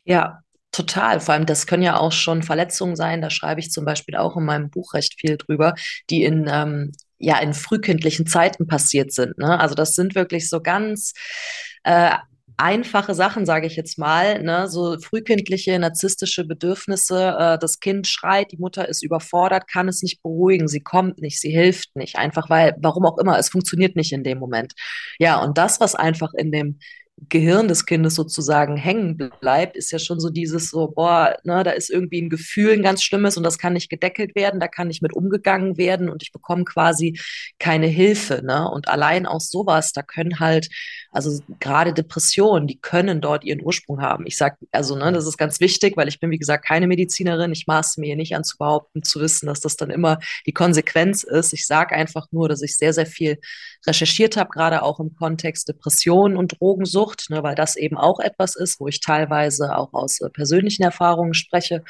ja, 0.03 0.39
total. 0.71 1.19
Vor 1.21 1.33
allem, 1.33 1.45
das 1.45 1.67
können 1.67 1.83
ja 1.83 1.97
auch 1.97 2.11
schon 2.11 2.43
Verletzungen 2.43 2.95
sein. 2.95 3.21
Da 3.21 3.29
schreibe 3.29 3.59
ich 3.59 3.71
zum 3.71 3.85
Beispiel 3.85 4.15
auch 4.17 4.35
in 4.37 4.43
meinem 4.45 4.69
Buch 4.69 4.93
recht 4.93 5.19
viel 5.19 5.37
drüber, 5.37 5.73
die 6.09 6.23
in 6.23 6.47
ähm, 6.49 6.91
ja 7.17 7.39
in 7.39 7.53
frühkindlichen 7.53 8.27
Zeiten 8.27 8.67
passiert 8.67 9.13
sind. 9.13 9.37
Ne? 9.37 9.59
Also 9.59 9.75
das 9.75 9.95
sind 9.95 10.15
wirklich 10.15 10.49
so 10.49 10.61
ganz 10.61 11.13
äh, 11.83 12.11
einfache 12.57 13.13
Sachen, 13.13 13.45
sage 13.45 13.67
ich 13.67 13.75
jetzt 13.75 13.97
mal, 13.97 14.41
ne? 14.41 14.67
so 14.67 14.97
frühkindliche 14.99 15.77
narzisstische 15.79 16.45
Bedürfnisse. 16.45 17.35
Äh, 17.37 17.57
das 17.59 17.79
Kind 17.79 18.07
schreit, 18.07 18.51
die 18.51 18.57
Mutter 18.57 18.87
ist 18.87 19.03
überfordert, 19.03 19.67
kann 19.67 19.87
es 19.87 20.01
nicht 20.01 20.21
beruhigen, 20.21 20.67
sie 20.67 20.81
kommt 20.81 21.19
nicht, 21.19 21.39
sie 21.39 21.51
hilft 21.51 21.95
nicht, 21.95 22.17
einfach 22.17 22.49
weil, 22.49 22.75
warum 22.79 23.05
auch 23.05 23.17
immer, 23.17 23.37
es 23.37 23.49
funktioniert 23.49 23.95
nicht 23.95 24.13
in 24.13 24.23
dem 24.23 24.39
Moment. 24.39 24.73
Ja, 25.19 25.41
und 25.41 25.57
das, 25.57 25.79
was 25.79 25.95
einfach 25.95 26.33
in 26.33 26.51
dem 26.51 26.79
Gehirn 27.29 27.69
des 27.69 27.85
Kindes 27.85 28.15
sozusagen 28.15 28.75
hängen 28.75 29.31
bleibt, 29.39 29.77
ist 29.77 29.91
ja 29.91 29.99
schon 29.99 30.19
so 30.19 30.29
dieses 30.29 30.69
so, 30.69 30.89
boah, 30.89 31.37
ne, 31.43 31.63
da 31.63 31.71
ist 31.71 31.89
irgendwie 31.89 32.21
ein 32.21 32.29
Gefühl, 32.29 32.73
ein 32.73 32.83
ganz 32.83 33.03
schlimmes 33.03 33.37
und 33.37 33.43
das 33.43 33.57
kann 33.57 33.73
nicht 33.73 33.89
gedeckelt 33.89 34.35
werden, 34.35 34.59
da 34.59 34.67
kann 34.67 34.89
nicht 34.89 35.01
mit 35.01 35.13
umgegangen 35.13 35.77
werden 35.77 36.09
und 36.09 36.23
ich 36.23 36.33
bekomme 36.33 36.65
quasi 36.65 37.17
keine 37.57 37.87
Hilfe, 37.87 38.41
ne? 38.43 38.69
Und 38.69 38.89
allein 38.89 39.25
aus 39.25 39.49
sowas, 39.49 39.93
da 39.93 40.01
können 40.01 40.41
halt, 40.41 40.69
also 41.11 41.41
gerade 41.61 41.93
Depressionen, 41.93 42.67
die 42.67 42.79
können 42.79 43.21
dort 43.21 43.45
ihren 43.45 43.63
Ursprung 43.63 44.01
haben. 44.01 44.27
Ich 44.27 44.35
sag, 44.35 44.57
also, 44.73 44.97
ne, 44.97 45.13
das 45.13 45.25
ist 45.25 45.37
ganz 45.37 45.61
wichtig, 45.61 45.95
weil 45.95 46.09
ich 46.09 46.19
bin, 46.19 46.31
wie 46.31 46.37
gesagt, 46.37 46.65
keine 46.65 46.87
Medizinerin. 46.87 47.53
Ich 47.53 47.65
maße 47.65 48.01
mir 48.01 48.07
hier 48.07 48.15
nicht 48.17 48.35
an 48.35 48.43
zu 48.43 48.57
behaupten, 48.57 49.03
zu 49.03 49.21
wissen, 49.21 49.47
dass 49.47 49.61
das 49.61 49.77
dann 49.77 49.89
immer 49.89 50.19
die 50.45 50.53
Konsequenz 50.53 51.23
ist. 51.23 51.53
Ich 51.53 51.65
sage 51.65 51.95
einfach 51.95 52.27
nur, 52.31 52.49
dass 52.49 52.61
ich 52.61 52.75
sehr, 52.75 52.91
sehr 52.91 53.05
viel 53.05 53.39
recherchiert 53.87 54.37
habe, 54.37 54.49
gerade 54.49 54.83
auch 54.83 54.99
im 54.99 55.15
Kontext 55.15 55.67
Depression 55.67 56.37
und 56.37 56.59
Drogensucht, 56.59 57.29
ne, 57.29 57.43
weil 57.43 57.55
das 57.55 57.75
eben 57.75 57.97
auch 57.97 58.19
etwas 58.19 58.55
ist, 58.55 58.79
wo 58.79 58.87
ich 58.87 58.99
teilweise 58.99 59.75
auch 59.77 59.93
aus 59.93 60.21
äh, 60.21 60.29
persönlichen 60.29 60.83
Erfahrungen 60.83 61.33
spreche. 61.33 61.83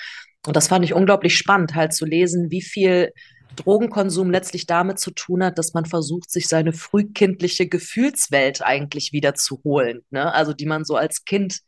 Und 0.45 0.55
das 0.55 0.67
fand 0.67 0.85
ich 0.85 0.93
unglaublich 0.93 1.37
spannend, 1.37 1.75
halt 1.75 1.93
zu 1.93 2.05
lesen, 2.05 2.51
wie 2.51 2.61
viel 2.61 3.11
Drogenkonsum 3.55 4.31
letztlich 4.31 4.65
damit 4.65 4.99
zu 4.99 5.11
tun 5.11 5.43
hat, 5.43 5.57
dass 5.57 5.73
man 5.73 5.85
versucht, 5.85 6.29
sich 6.29 6.47
seine 6.47 6.73
frühkindliche 6.73 7.67
Gefühlswelt 7.67 8.61
eigentlich 8.61 9.11
wieder 9.13 9.33
zu 9.35 9.61
holen, 9.63 10.01
ne? 10.09 10.33
Also 10.33 10.53
die 10.53 10.65
man 10.65 10.83
so 10.83 10.95
als 10.95 11.25
Kind 11.25 11.61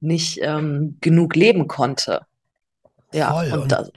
nicht 0.00 0.40
ähm, 0.42 0.98
genug 1.00 1.36
leben 1.36 1.68
konnte. 1.68 2.22
Ja, 3.12 3.32
Voll. 3.32 3.52
und 3.52 3.72
Und, 3.72 3.92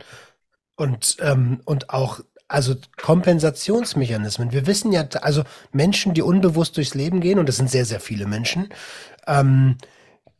und, 0.75 1.17
ähm, 1.21 1.61
und 1.65 1.89
auch, 1.89 2.21
also 2.47 2.75
Kompensationsmechanismen. 2.97 4.51
Wir 4.51 4.67
wissen 4.67 4.91
ja, 4.91 5.07
also 5.21 5.43
Menschen, 5.71 6.13
die 6.13 6.21
unbewusst 6.21 6.77
durchs 6.77 6.93
Leben 6.93 7.21
gehen, 7.21 7.39
und 7.39 7.49
das 7.49 7.57
sind 7.57 7.69
sehr, 7.69 7.85
sehr 7.85 7.99
viele 7.99 8.27
Menschen, 8.27 8.69
ähm, 9.27 9.77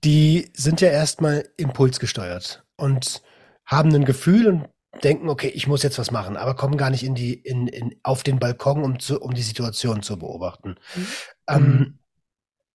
die 0.03 0.51
sind 0.53 0.81
ja 0.81 0.89
erstmal 0.89 1.49
impulsgesteuert 1.57 2.63
und 2.77 3.23
haben 3.65 3.93
ein 3.95 4.05
Gefühl 4.05 4.47
und 4.47 4.69
denken, 5.03 5.29
okay, 5.29 5.47
ich 5.47 5.67
muss 5.67 5.83
jetzt 5.83 5.97
was 5.97 6.11
machen, 6.11 6.37
aber 6.37 6.55
kommen 6.55 6.77
gar 6.77 6.89
nicht 6.89 7.03
in 7.03 7.15
die, 7.15 7.33
in, 7.33 7.67
in, 7.67 7.95
auf 8.03 8.23
den 8.23 8.39
Balkon, 8.39 8.83
um 8.83 8.99
zu, 8.99 9.19
um 9.19 9.33
die 9.33 9.41
Situation 9.41 10.03
zu 10.03 10.17
beobachten. 10.17 10.75
Mhm. 10.95 11.07
Ähm, 11.49 11.99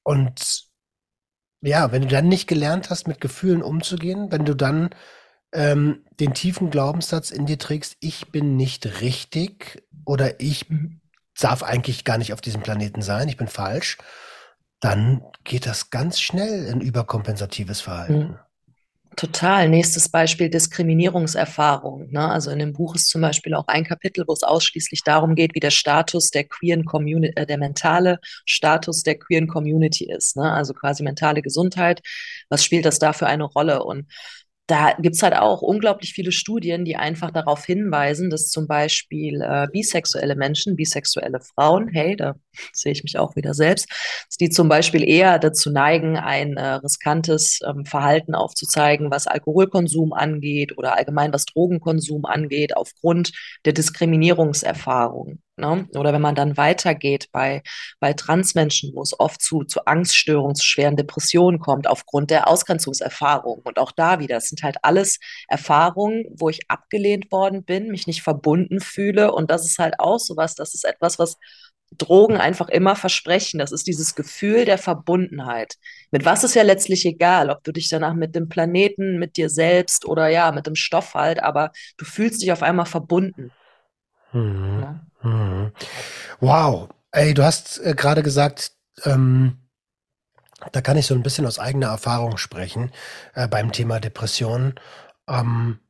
und 0.03 0.65
ja, 1.63 1.93
wenn 1.93 2.03
du 2.03 2.09
dann 2.09 2.29
nicht 2.29 2.49
gelernt 2.49 2.91
hast, 2.91 3.07
mit 3.07 3.21
Gefühlen 3.21 3.63
umzugehen, 3.63 4.33
wenn 4.33 4.45
du 4.45 4.55
dann 4.55 4.91
ähm, 5.53 6.05
den 6.19 6.35
tiefen 6.35 6.71
Glaubenssatz 6.71 7.31
in 7.31 7.47
dir 7.47 7.59
trägst, 7.59 7.97
ich 8.01 8.29
bin 8.29 8.57
nicht 8.57 9.01
richtig 9.01 9.83
oder 10.05 10.41
ich 10.41 10.67
darf 11.39 11.63
eigentlich 11.63 12.05
gar 12.05 12.19
nicht 12.19 12.33
auf 12.33 12.41
diesem 12.41 12.63
Planeten 12.63 13.03
sein, 13.03 13.29
ich 13.29 13.37
bin 13.37 13.49
falsch, 13.49 13.99
dann 14.81 15.23
geht 15.45 15.67
das 15.67 15.91
ganz 15.91 16.21
schnell 16.21 16.67
in 16.67 16.81
überkompensatives 16.81 17.81
Verhalten. 17.81 18.19
Mhm. 18.19 18.39
Total. 19.17 19.69
Nächstes 19.69 20.09
Beispiel 20.09 20.49
Diskriminierungserfahrung. 20.49 22.11
Ne? 22.11 22.31
Also 22.31 22.51
in 22.51 22.61
dem 22.61 22.73
Buch 22.73 22.95
ist 22.95 23.09
zum 23.09 23.21
Beispiel 23.21 23.55
auch 23.55 23.67
ein 23.67 23.85
Kapitel, 23.85 24.25
wo 24.27 24.33
es 24.33 24.45
ausschließlich 24.45 25.03
darum 25.03 25.35
geht, 25.35 25.55
wie 25.55 25.61
der 25.61 25.73
Status 25.73 26.31
der 26.31 26.45
queeren 26.45 26.85
Community, 26.85 27.33
äh, 27.37 27.45
der 27.45 27.59
mentale 27.59 28.21
Status 28.47 29.03
der 29.03 29.19
queeren 29.19 29.49
Community 29.49 30.11
ist. 30.11 30.37
Ne? 30.37 30.51
Also 30.51 30.75
quasi 30.75 31.03
mentale 31.03 31.43
Gesundheit. 31.43 32.01
Was 32.49 32.65
spielt 32.65 32.85
das 32.87 32.99
da 32.99 33.13
für 33.13 33.27
eine 33.27 33.45
Rolle? 33.45 33.83
Und 33.83 34.07
da 34.71 34.95
gibt's 35.01 35.23
halt 35.23 35.35
auch 35.35 35.63
unglaublich 35.63 36.13
viele 36.13 36.33
Studien, 36.33 36.85
die 36.85 36.97
einfach 36.97 37.31
darauf 37.31 37.65
hinweisen, 37.65 38.31
dass 38.31 38.49
zum 38.49 38.67
Beispiel 38.67 39.41
äh, 39.43 39.67
bisexuelle 39.73 40.37
Menschen, 40.37 40.77
bisexuelle 40.77 41.41
Frauen, 41.41 41.89
hey, 41.89 42.15
da 42.17 42.37
sehe 42.73 42.93
ich 42.93 43.03
mich 43.03 43.19
auch 43.19 43.35
wieder 43.35 43.55
selbst, 43.55 43.89
dass 44.29 44.37
die 44.37 44.51
zum 44.51 44.69
Beispiel 44.69 45.09
eher 45.09 45.39
dazu 45.39 45.71
neigen, 45.71 46.17
ein 46.17 46.57
äh, 46.57 46.75
riskantes 46.75 47.59
ähm, 47.67 47.85
Verhalten 47.85 48.35
aufzuzeigen, 48.35 49.11
was 49.11 49.27
Alkoholkonsum 49.27 50.13
angeht 50.13 50.79
oder 50.79 50.97
allgemein 50.97 51.33
was 51.33 51.47
Drogenkonsum 51.47 52.25
angeht, 52.25 52.77
aufgrund 52.77 53.33
der 53.65 53.73
Diskriminierungserfahrung. 53.73 55.41
Ne? 55.61 55.87
Oder 55.95 56.13
wenn 56.13 56.23
man 56.23 56.35
dann 56.35 56.57
weitergeht 56.57 57.29
bei, 57.33 57.63
bei 58.01 58.13
Transmenschen, 58.15 58.93
wo 58.95 59.03
es 59.03 59.19
oft 59.19 59.41
zu, 59.41 59.65
zu 59.65 59.85
Angststörungen, 59.85 60.55
zu 60.55 60.65
schweren 60.65 60.97
Depressionen 60.97 61.61
kommt, 61.61 61.87
aufgrund 61.87 62.31
der 62.31 62.49
Ausgrenzungserfahrung. 62.49 63.61
Und 63.65 63.79
auch 63.79 63.93
da 63.93 64.19
wieder, 64.19 64.39
es 64.39 64.49
sind 64.49 64.63
halt 64.63 64.79
alles 64.83 65.19
Erfahrungen, 65.49 66.25
wo 66.37 66.49
ich 66.49 66.71
abgelehnt 66.71 67.31
worden 67.31 67.65
bin, 67.65 67.89
mich 67.89 68.07
nicht 68.07 68.23
verbunden 68.23 68.81
fühle. 68.81 69.33
Und 69.33 69.51
das 69.51 69.67
ist 69.67 69.79
halt 69.79 70.01
auch 70.01 70.19
sowas, 70.19 70.55
das 70.55 70.75
ist 70.75 70.85
etwas, 70.85 71.19
was 71.19 71.37
Drogen 71.99 72.37
einfach 72.37 72.69
immer 72.69 72.97
versprechen. 72.97 73.59
Das 73.59 73.73
ist 73.73 73.87
dieses 73.87 74.15
Gefühl 74.15 74.65
der 74.65 74.79
Verbundenheit. 74.79 75.77
Mit 76.11 76.25
was 76.25 76.45
ist 76.45 76.55
ja 76.55 76.63
letztlich 76.63 77.05
egal, 77.05 77.51
ob 77.51 77.65
du 77.65 77.73
dich 77.73 77.89
danach 77.89 78.15
mit 78.15 78.35
dem 78.35 78.49
Planeten, 78.49 79.19
mit 79.19 79.37
dir 79.37 79.51
selbst 79.51 80.07
oder 80.07 80.29
ja, 80.29 80.53
mit 80.53 80.67
dem 80.67 80.77
Stoff 80.77 81.15
halt, 81.15 81.43
aber 81.43 81.73
du 81.97 82.05
fühlst 82.05 82.43
dich 82.43 82.53
auf 82.53 82.63
einmal 82.63 82.87
verbunden. 82.87 83.51
Mhm. 84.33 84.81
Ne? 84.81 85.01
Mhm. 85.23 85.73
Wow. 86.41 86.89
Ey, 87.13 87.35
du 87.35 87.43
hast 87.45 87.79
äh, 87.79 87.95
gerade 87.95 88.23
gesagt, 88.23 88.73
ähm, 89.05 89.59
da 90.73 90.81
kann 90.81 90.97
ich 90.97 91.07
so 91.07 91.15
ein 91.15 91.23
bisschen 91.23 91.47
aus 91.47 91.59
eigener 91.59 91.89
Erfahrung 91.89 92.37
sprechen 92.37 92.93
äh, 93.35 93.49
beim 93.49 93.73
Thema 93.73 93.99
Depressionen. 93.99 94.75
Ähm, 95.29 95.81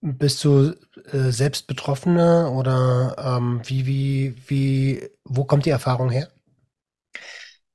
bist 0.00 0.42
du 0.44 0.74
äh, 1.12 1.30
selbst 1.30 1.66
Betroffene 1.66 2.50
oder 2.50 3.16
ähm, 3.18 3.60
wie, 3.64 3.86
wie, 3.86 4.36
wie, 4.46 5.10
wo 5.24 5.44
kommt 5.44 5.66
die 5.66 5.70
Erfahrung 5.70 6.10
her? 6.10 6.28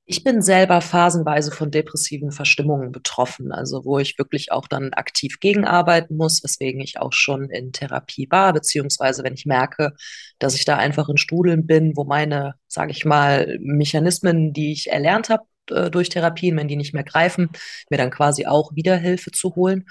Ich 0.06 0.22
bin 0.22 0.42
selber 0.42 0.82
phasenweise 0.82 1.50
von 1.50 1.70
depressiven 1.70 2.30
Verstimmungen 2.30 2.92
betroffen, 2.92 3.52
also 3.52 3.86
wo 3.86 3.98
ich 3.98 4.18
wirklich 4.18 4.52
auch 4.52 4.68
dann 4.68 4.92
aktiv 4.92 5.40
gegenarbeiten 5.40 6.18
muss, 6.18 6.44
weswegen 6.44 6.82
ich 6.82 6.98
auch 7.00 7.14
schon 7.14 7.48
in 7.48 7.72
Therapie 7.72 8.28
war, 8.30 8.52
beziehungsweise 8.52 9.24
wenn 9.24 9.32
ich 9.32 9.46
merke, 9.46 9.94
dass 10.38 10.56
ich 10.56 10.66
da 10.66 10.76
einfach 10.76 11.08
in 11.08 11.16
Strudeln 11.16 11.66
bin, 11.66 11.96
wo 11.96 12.04
meine, 12.04 12.54
sage 12.68 12.90
ich 12.90 13.06
mal, 13.06 13.56
Mechanismen, 13.60 14.52
die 14.52 14.72
ich 14.72 14.90
erlernt 14.90 15.30
habe 15.30 15.44
äh, 15.70 15.90
durch 15.90 16.10
Therapien, 16.10 16.56
wenn 16.58 16.68
die 16.68 16.76
nicht 16.76 16.92
mehr 16.92 17.04
greifen, 17.04 17.48
mir 17.88 17.96
dann 17.96 18.10
quasi 18.10 18.44
auch 18.44 18.74
wieder 18.74 18.96
Hilfe 18.98 19.30
zu 19.30 19.54
holen. 19.54 19.86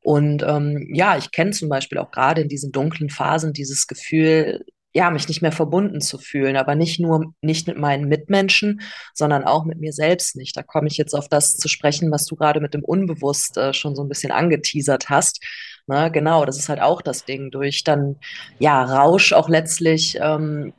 Und 0.00 0.44
ähm, 0.44 0.88
ja, 0.94 1.18
ich 1.18 1.32
kenne 1.32 1.50
zum 1.50 1.68
Beispiel 1.68 1.98
auch 1.98 2.12
gerade 2.12 2.42
in 2.42 2.48
diesen 2.48 2.70
dunklen 2.70 3.10
Phasen 3.10 3.52
dieses 3.52 3.88
Gefühl, 3.88 4.64
ja, 4.94 5.10
mich 5.10 5.28
nicht 5.28 5.42
mehr 5.42 5.52
verbunden 5.52 6.00
zu 6.00 6.18
fühlen, 6.18 6.56
aber 6.56 6.74
nicht 6.74 6.98
nur 6.98 7.34
nicht 7.42 7.68
mit 7.68 7.76
meinen 7.76 8.08
Mitmenschen, 8.08 8.80
sondern 9.14 9.44
auch 9.44 9.64
mit 9.64 9.78
mir 9.78 9.92
selbst 9.92 10.34
nicht. 10.36 10.56
Da 10.56 10.62
komme 10.62 10.88
ich 10.88 10.96
jetzt 10.96 11.14
auf 11.14 11.28
das 11.28 11.56
zu 11.56 11.68
sprechen, 11.68 12.10
was 12.10 12.24
du 12.24 12.36
gerade 12.36 12.60
mit 12.60 12.74
dem 12.74 12.84
Unbewusst 12.84 13.58
äh, 13.58 13.74
schon 13.74 13.94
so 13.94 14.02
ein 14.02 14.08
bisschen 14.08 14.32
angeteasert 14.32 15.10
hast. 15.10 15.44
Na, 15.86 16.08
genau, 16.08 16.44
das 16.44 16.58
ist 16.58 16.68
halt 16.68 16.80
auch 16.80 17.02
das 17.02 17.24
Ding, 17.24 17.50
durch 17.50 17.84
dann 17.84 18.16
ja 18.58 18.82
Rausch 18.82 19.32
auch 19.32 19.48
letztlich 19.48 20.18
ähm, 20.20 20.72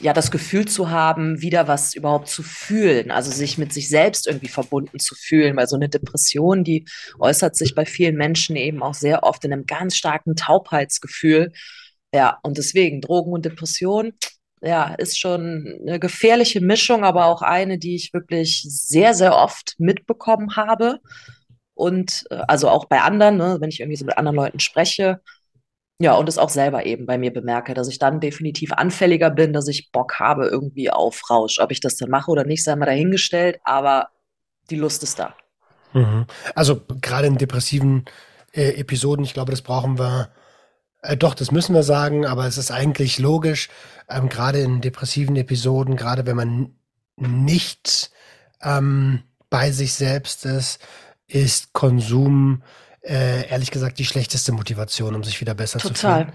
ja 0.00 0.12
das 0.14 0.30
Gefühl 0.30 0.66
zu 0.66 0.90
haben, 0.90 1.42
wieder 1.42 1.68
was 1.68 1.94
überhaupt 1.94 2.28
zu 2.28 2.42
fühlen, 2.42 3.10
also 3.10 3.30
sich 3.30 3.58
mit 3.58 3.72
sich 3.72 3.88
selbst 3.88 4.26
irgendwie 4.26 4.48
verbunden 4.48 4.98
zu 4.98 5.14
fühlen, 5.14 5.56
weil 5.56 5.68
so 5.68 5.76
eine 5.76 5.88
Depression, 5.88 6.64
die 6.64 6.86
äußert 7.18 7.54
sich 7.54 7.74
bei 7.74 7.84
vielen 7.84 8.16
Menschen 8.16 8.56
eben 8.56 8.82
auch 8.82 8.94
sehr 8.94 9.22
oft 9.24 9.44
in 9.44 9.52
einem 9.52 9.66
ganz 9.66 9.96
starken 9.96 10.36
Taubheitsgefühl 10.36 11.52
ja, 12.14 12.38
und 12.42 12.58
deswegen 12.58 13.00
Drogen 13.00 13.32
und 13.32 13.44
Depression, 13.44 14.12
ja, 14.62 14.94
ist 14.94 15.18
schon 15.18 15.78
eine 15.80 15.98
gefährliche 15.98 16.60
Mischung, 16.60 17.04
aber 17.04 17.26
auch 17.26 17.42
eine, 17.42 17.78
die 17.78 17.94
ich 17.94 18.12
wirklich 18.12 18.62
sehr, 18.68 19.14
sehr 19.14 19.34
oft 19.34 19.74
mitbekommen 19.78 20.56
habe. 20.56 21.00
Und 21.74 22.24
äh, 22.30 22.42
also 22.46 22.68
auch 22.68 22.84
bei 22.86 23.00
anderen, 23.00 23.36
ne, 23.36 23.56
wenn 23.60 23.70
ich 23.70 23.80
irgendwie 23.80 23.96
so 23.96 24.04
mit 24.04 24.18
anderen 24.18 24.36
Leuten 24.36 24.60
spreche. 24.60 25.20
Ja, 25.98 26.14
und 26.14 26.28
es 26.28 26.38
auch 26.38 26.48
selber 26.48 26.84
eben 26.86 27.06
bei 27.06 27.18
mir 27.18 27.32
bemerke, 27.32 27.74
dass 27.74 27.88
ich 27.88 27.98
dann 27.98 28.20
definitiv 28.20 28.72
anfälliger 28.72 29.30
bin, 29.30 29.52
dass 29.52 29.68
ich 29.68 29.90
Bock 29.92 30.18
habe 30.18 30.46
irgendwie 30.46 30.90
auf 30.90 31.30
Rausch. 31.30 31.58
Ob 31.58 31.70
ich 31.72 31.80
das 31.80 31.96
dann 31.96 32.10
mache 32.10 32.30
oder 32.30 32.44
nicht, 32.44 32.64
sei 32.64 32.76
mal 32.76 32.86
dahingestellt, 32.86 33.60
aber 33.64 34.08
die 34.70 34.76
Lust 34.76 35.02
ist 35.02 35.18
da. 35.18 35.34
Mhm. 35.92 36.26
Also 36.54 36.82
gerade 37.00 37.26
in 37.26 37.38
depressiven 37.38 38.04
äh, 38.52 38.78
Episoden, 38.80 39.24
ich 39.24 39.34
glaube, 39.34 39.50
das 39.50 39.62
brauchen 39.62 39.98
wir 39.98 40.30
äh, 41.02 41.16
doch, 41.16 41.34
das 41.34 41.50
müssen 41.50 41.74
wir 41.74 41.82
sagen, 41.82 42.26
aber 42.26 42.46
es 42.46 42.58
ist 42.58 42.70
eigentlich 42.70 43.18
logisch, 43.18 43.68
ähm, 44.08 44.28
gerade 44.28 44.60
in 44.60 44.80
depressiven 44.80 45.36
Episoden, 45.36 45.96
gerade 45.96 46.26
wenn 46.26 46.36
man 46.36 46.74
nicht 47.16 48.10
ähm, 48.62 49.22
bei 49.48 49.70
sich 49.70 49.94
selbst 49.94 50.44
ist, 50.44 50.80
ist 51.26 51.72
Konsum 51.72 52.62
äh, 53.02 53.48
ehrlich 53.48 53.70
gesagt 53.70 53.98
die 53.98 54.04
schlechteste 54.04 54.52
Motivation, 54.52 55.14
um 55.14 55.24
sich 55.24 55.40
wieder 55.40 55.54
besser 55.54 55.78
Total. 55.78 55.94
zu 55.94 56.06
fühlen. 56.06 56.32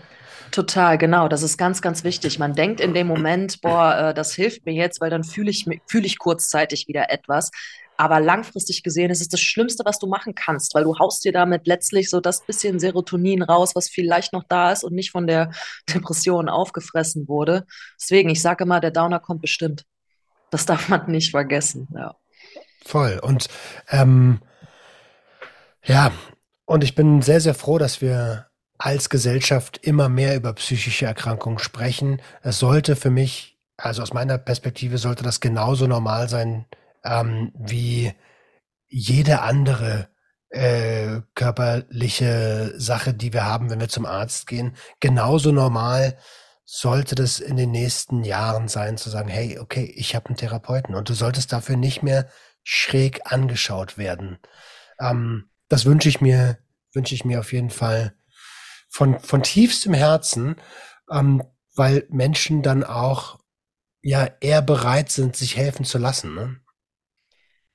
Total, 0.51 0.97
genau. 0.97 1.27
Das 1.27 1.43
ist 1.43 1.57
ganz, 1.57 1.81
ganz 1.81 2.03
wichtig. 2.03 2.39
Man 2.39 2.53
denkt 2.53 2.79
in 2.79 2.93
dem 2.93 3.07
Moment, 3.07 3.61
boah, 3.61 3.97
äh, 3.97 4.13
das 4.13 4.33
hilft 4.33 4.65
mir 4.65 4.73
jetzt, 4.73 5.01
weil 5.01 5.09
dann 5.09 5.23
fühle 5.23 5.49
ich, 5.49 5.65
fühle 5.87 6.05
ich 6.05 6.17
kurzzeitig 6.17 6.87
wieder 6.87 7.11
etwas. 7.11 7.51
Aber 7.97 8.19
langfristig 8.19 8.83
gesehen 8.83 9.09
ist 9.09 9.21
es 9.21 9.29
das 9.29 9.39
Schlimmste, 9.39 9.85
was 9.85 9.99
du 9.99 10.07
machen 10.07 10.35
kannst, 10.35 10.75
weil 10.75 10.83
du 10.83 10.97
haust 10.99 11.23
dir 11.23 11.31
damit 11.31 11.65
letztlich 11.65 12.09
so 12.09 12.19
das 12.19 12.45
bisschen 12.45 12.79
Serotonin 12.79 13.41
raus, 13.41 13.75
was 13.75 13.89
vielleicht 13.89 14.33
noch 14.33 14.43
da 14.43 14.71
ist 14.71 14.83
und 14.83 14.93
nicht 14.93 15.11
von 15.11 15.27
der 15.27 15.51
Depression 15.93 16.49
aufgefressen 16.49 17.27
wurde. 17.27 17.65
Deswegen, 17.99 18.29
ich 18.29 18.41
sage 18.41 18.65
immer, 18.65 18.79
der 18.79 18.91
Downer 18.91 19.19
kommt 19.19 19.41
bestimmt. 19.41 19.85
Das 20.51 20.65
darf 20.65 20.89
man 20.89 21.09
nicht 21.09 21.31
vergessen, 21.31 21.87
ja. 21.95 22.15
Voll. 22.85 23.19
Und 23.23 23.47
ähm, 23.89 24.41
ja, 25.83 26.11
und 26.65 26.83
ich 26.83 26.95
bin 26.95 27.21
sehr, 27.21 27.41
sehr 27.41 27.55
froh, 27.55 27.77
dass 27.77 28.01
wir 28.01 28.47
als 28.77 29.09
Gesellschaft 29.09 29.79
immer 29.81 30.09
mehr 30.09 30.35
über 30.35 30.53
psychische 30.53 31.05
Erkrankungen 31.05 31.59
sprechen. 31.59 32.21
Es 32.41 32.59
sollte 32.59 32.95
für 32.95 33.09
mich, 33.09 33.57
also 33.77 34.01
aus 34.01 34.13
meiner 34.13 34.37
Perspektive, 34.37 34.97
sollte 34.97 35.23
das 35.23 35.39
genauso 35.39 35.87
normal 35.87 36.27
sein 36.29 36.65
ähm, 37.05 37.51
wie 37.55 38.13
jede 38.87 39.41
andere 39.41 40.09
äh, 40.49 41.21
körperliche 41.33 42.73
Sache, 42.77 43.13
die 43.13 43.33
wir 43.33 43.45
haben, 43.45 43.69
wenn 43.69 43.79
wir 43.79 43.89
zum 43.89 44.05
Arzt 44.05 44.47
gehen. 44.47 44.75
Genauso 44.99 45.51
normal 45.51 46.17
sollte 46.65 47.13
das 47.15 47.39
in 47.39 47.57
den 47.57 47.71
nächsten 47.71 48.23
Jahren 48.23 48.67
sein, 48.67 48.97
zu 48.97 49.09
sagen, 49.09 49.29
hey, 49.29 49.59
okay, 49.59 49.85
ich 49.95 50.15
habe 50.15 50.27
einen 50.27 50.37
Therapeuten 50.37 50.95
und 50.95 51.09
du 51.09 51.13
solltest 51.13 51.53
dafür 51.53 51.77
nicht 51.77 52.03
mehr 52.03 52.27
schräg 52.63 53.31
angeschaut 53.31 53.97
werden. 53.97 54.39
Ähm, 54.99 55.49
das 55.69 55.85
wünsche 55.85 56.09
ich 56.09 56.21
mir, 56.21 56.57
wünsche 56.93 57.13
ich 57.13 57.25
mir 57.25 57.39
auf 57.39 57.53
jeden 57.53 57.69
Fall 57.69 58.15
von, 58.89 59.19
von 59.19 59.43
tiefstem 59.43 59.93
Herzen, 59.93 60.55
ähm, 61.11 61.43
weil 61.75 62.07
Menschen 62.09 62.63
dann 62.63 62.83
auch 62.83 63.39
ja 64.01 64.27
eher 64.39 64.61
bereit 64.61 65.11
sind, 65.11 65.35
sich 65.35 65.57
helfen 65.57 65.85
zu 65.85 65.97
lassen. 65.97 66.33
Ne? 66.33 66.59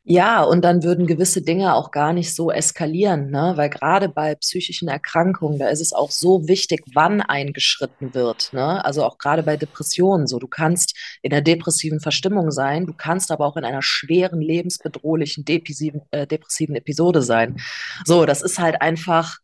Ja, 0.04 0.42
und 0.42 0.62
dann 0.64 0.82
würden 0.82 1.06
gewisse 1.06 1.42
Dinge 1.42 1.74
auch 1.74 1.90
gar 1.90 2.14
nicht 2.14 2.34
so 2.34 2.50
eskalieren, 2.50 3.30
ne? 3.30 3.52
Weil 3.56 3.68
gerade 3.68 4.08
bei 4.08 4.34
psychischen 4.34 4.88
Erkrankungen, 4.88 5.58
da 5.58 5.68
ist 5.68 5.80
es 5.80 5.92
auch 5.92 6.10
so 6.10 6.48
wichtig, 6.48 6.82
wann 6.94 7.20
eingeschritten 7.20 8.14
wird, 8.14 8.50
ne? 8.54 8.82
Also 8.84 9.04
auch 9.04 9.18
gerade 9.18 9.42
bei 9.42 9.58
Depressionen 9.58 10.26
so. 10.26 10.38
Du 10.38 10.48
kannst 10.48 10.96
in 11.20 11.32
einer 11.32 11.42
depressiven 11.42 12.00
Verstimmung 12.00 12.50
sein, 12.50 12.86
du 12.86 12.94
kannst 12.94 13.30
aber 13.30 13.46
auch 13.46 13.56
in 13.58 13.64
einer 13.64 13.82
schweren, 13.82 14.40
lebensbedrohlichen, 14.40 15.44
depressiven, 15.44 16.00
äh, 16.12 16.26
depressiven 16.26 16.76
Episode 16.76 17.20
sein. 17.20 17.60
So, 18.06 18.24
das 18.24 18.40
ist 18.40 18.58
halt 18.58 18.80
einfach, 18.80 19.36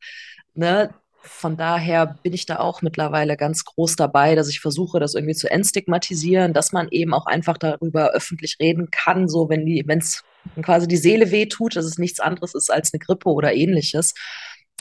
ne? 0.55 0.91
von 1.21 1.57
daher 1.57 2.19
bin 2.23 2.33
ich 2.33 2.47
da 2.47 2.59
auch 2.61 2.83
mittlerweile 2.83 3.37
ganz 3.37 3.65
groß 3.65 3.97
dabei, 3.97 4.35
dass 4.37 4.49
ich 4.49 4.61
versuche, 4.61 5.01
das 5.01 5.15
irgendwie 5.15 5.35
zu 5.35 5.51
entstigmatisieren, 5.51 6.53
dass 6.55 6.73
man 6.73 6.89
eben 6.91 7.13
auch 7.15 7.27
einfach 7.27 7.59
darüber 7.59 8.11
öffentlich 8.13 8.57
reden 8.61 8.91
kann, 8.91 9.29
so 9.29 9.49
wenn 9.49 9.67
die, 9.67 9.83
wenn 9.87 9.99
es 9.99 10.23
quasi 10.63 10.89
die 10.89 10.97
Seele 10.97 11.31
wehtut, 11.31 11.77
dass 11.77 11.85
es 11.85 11.99
nichts 11.99 12.21
anderes 12.21 12.55
ist 12.55 12.71
als 12.71 12.93
eine 12.93 13.01
Grippe 13.01 13.29
oder 13.31 13.55
ähnliches. 13.55 14.15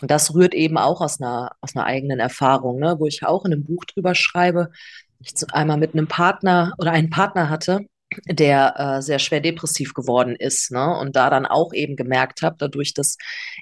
Und 0.01 0.11
das 0.11 0.33
rührt 0.33 0.53
eben 0.53 0.77
auch 0.77 1.01
aus 1.01 1.21
einer, 1.21 1.51
aus 1.61 1.75
einer 1.75 1.85
eigenen 1.85 2.19
Erfahrung, 2.19 2.79
ne, 2.79 2.95
wo 2.99 3.05
ich 3.05 3.25
auch 3.25 3.45
in 3.45 3.53
einem 3.53 3.63
Buch 3.63 3.85
drüber 3.85 4.13
schreibe. 4.15 4.71
Ich 5.19 5.33
einmal 5.53 5.77
mit 5.77 5.93
einem 5.93 6.07
Partner 6.07 6.73
oder 6.77 6.91
einen 6.91 7.09
Partner 7.09 7.49
hatte, 7.49 7.85
der 8.25 8.75
äh, 8.77 9.01
sehr 9.01 9.19
schwer 9.19 9.41
depressiv 9.41 9.93
geworden 9.93 10.35
ist 10.35 10.71
ne? 10.71 10.97
und 10.97 11.15
da 11.15 11.29
dann 11.29 11.45
auch 11.45 11.73
eben 11.73 11.95
gemerkt 11.95 12.41
habe, 12.41 12.55
dadurch, 12.59 12.93
dass 12.93 13.17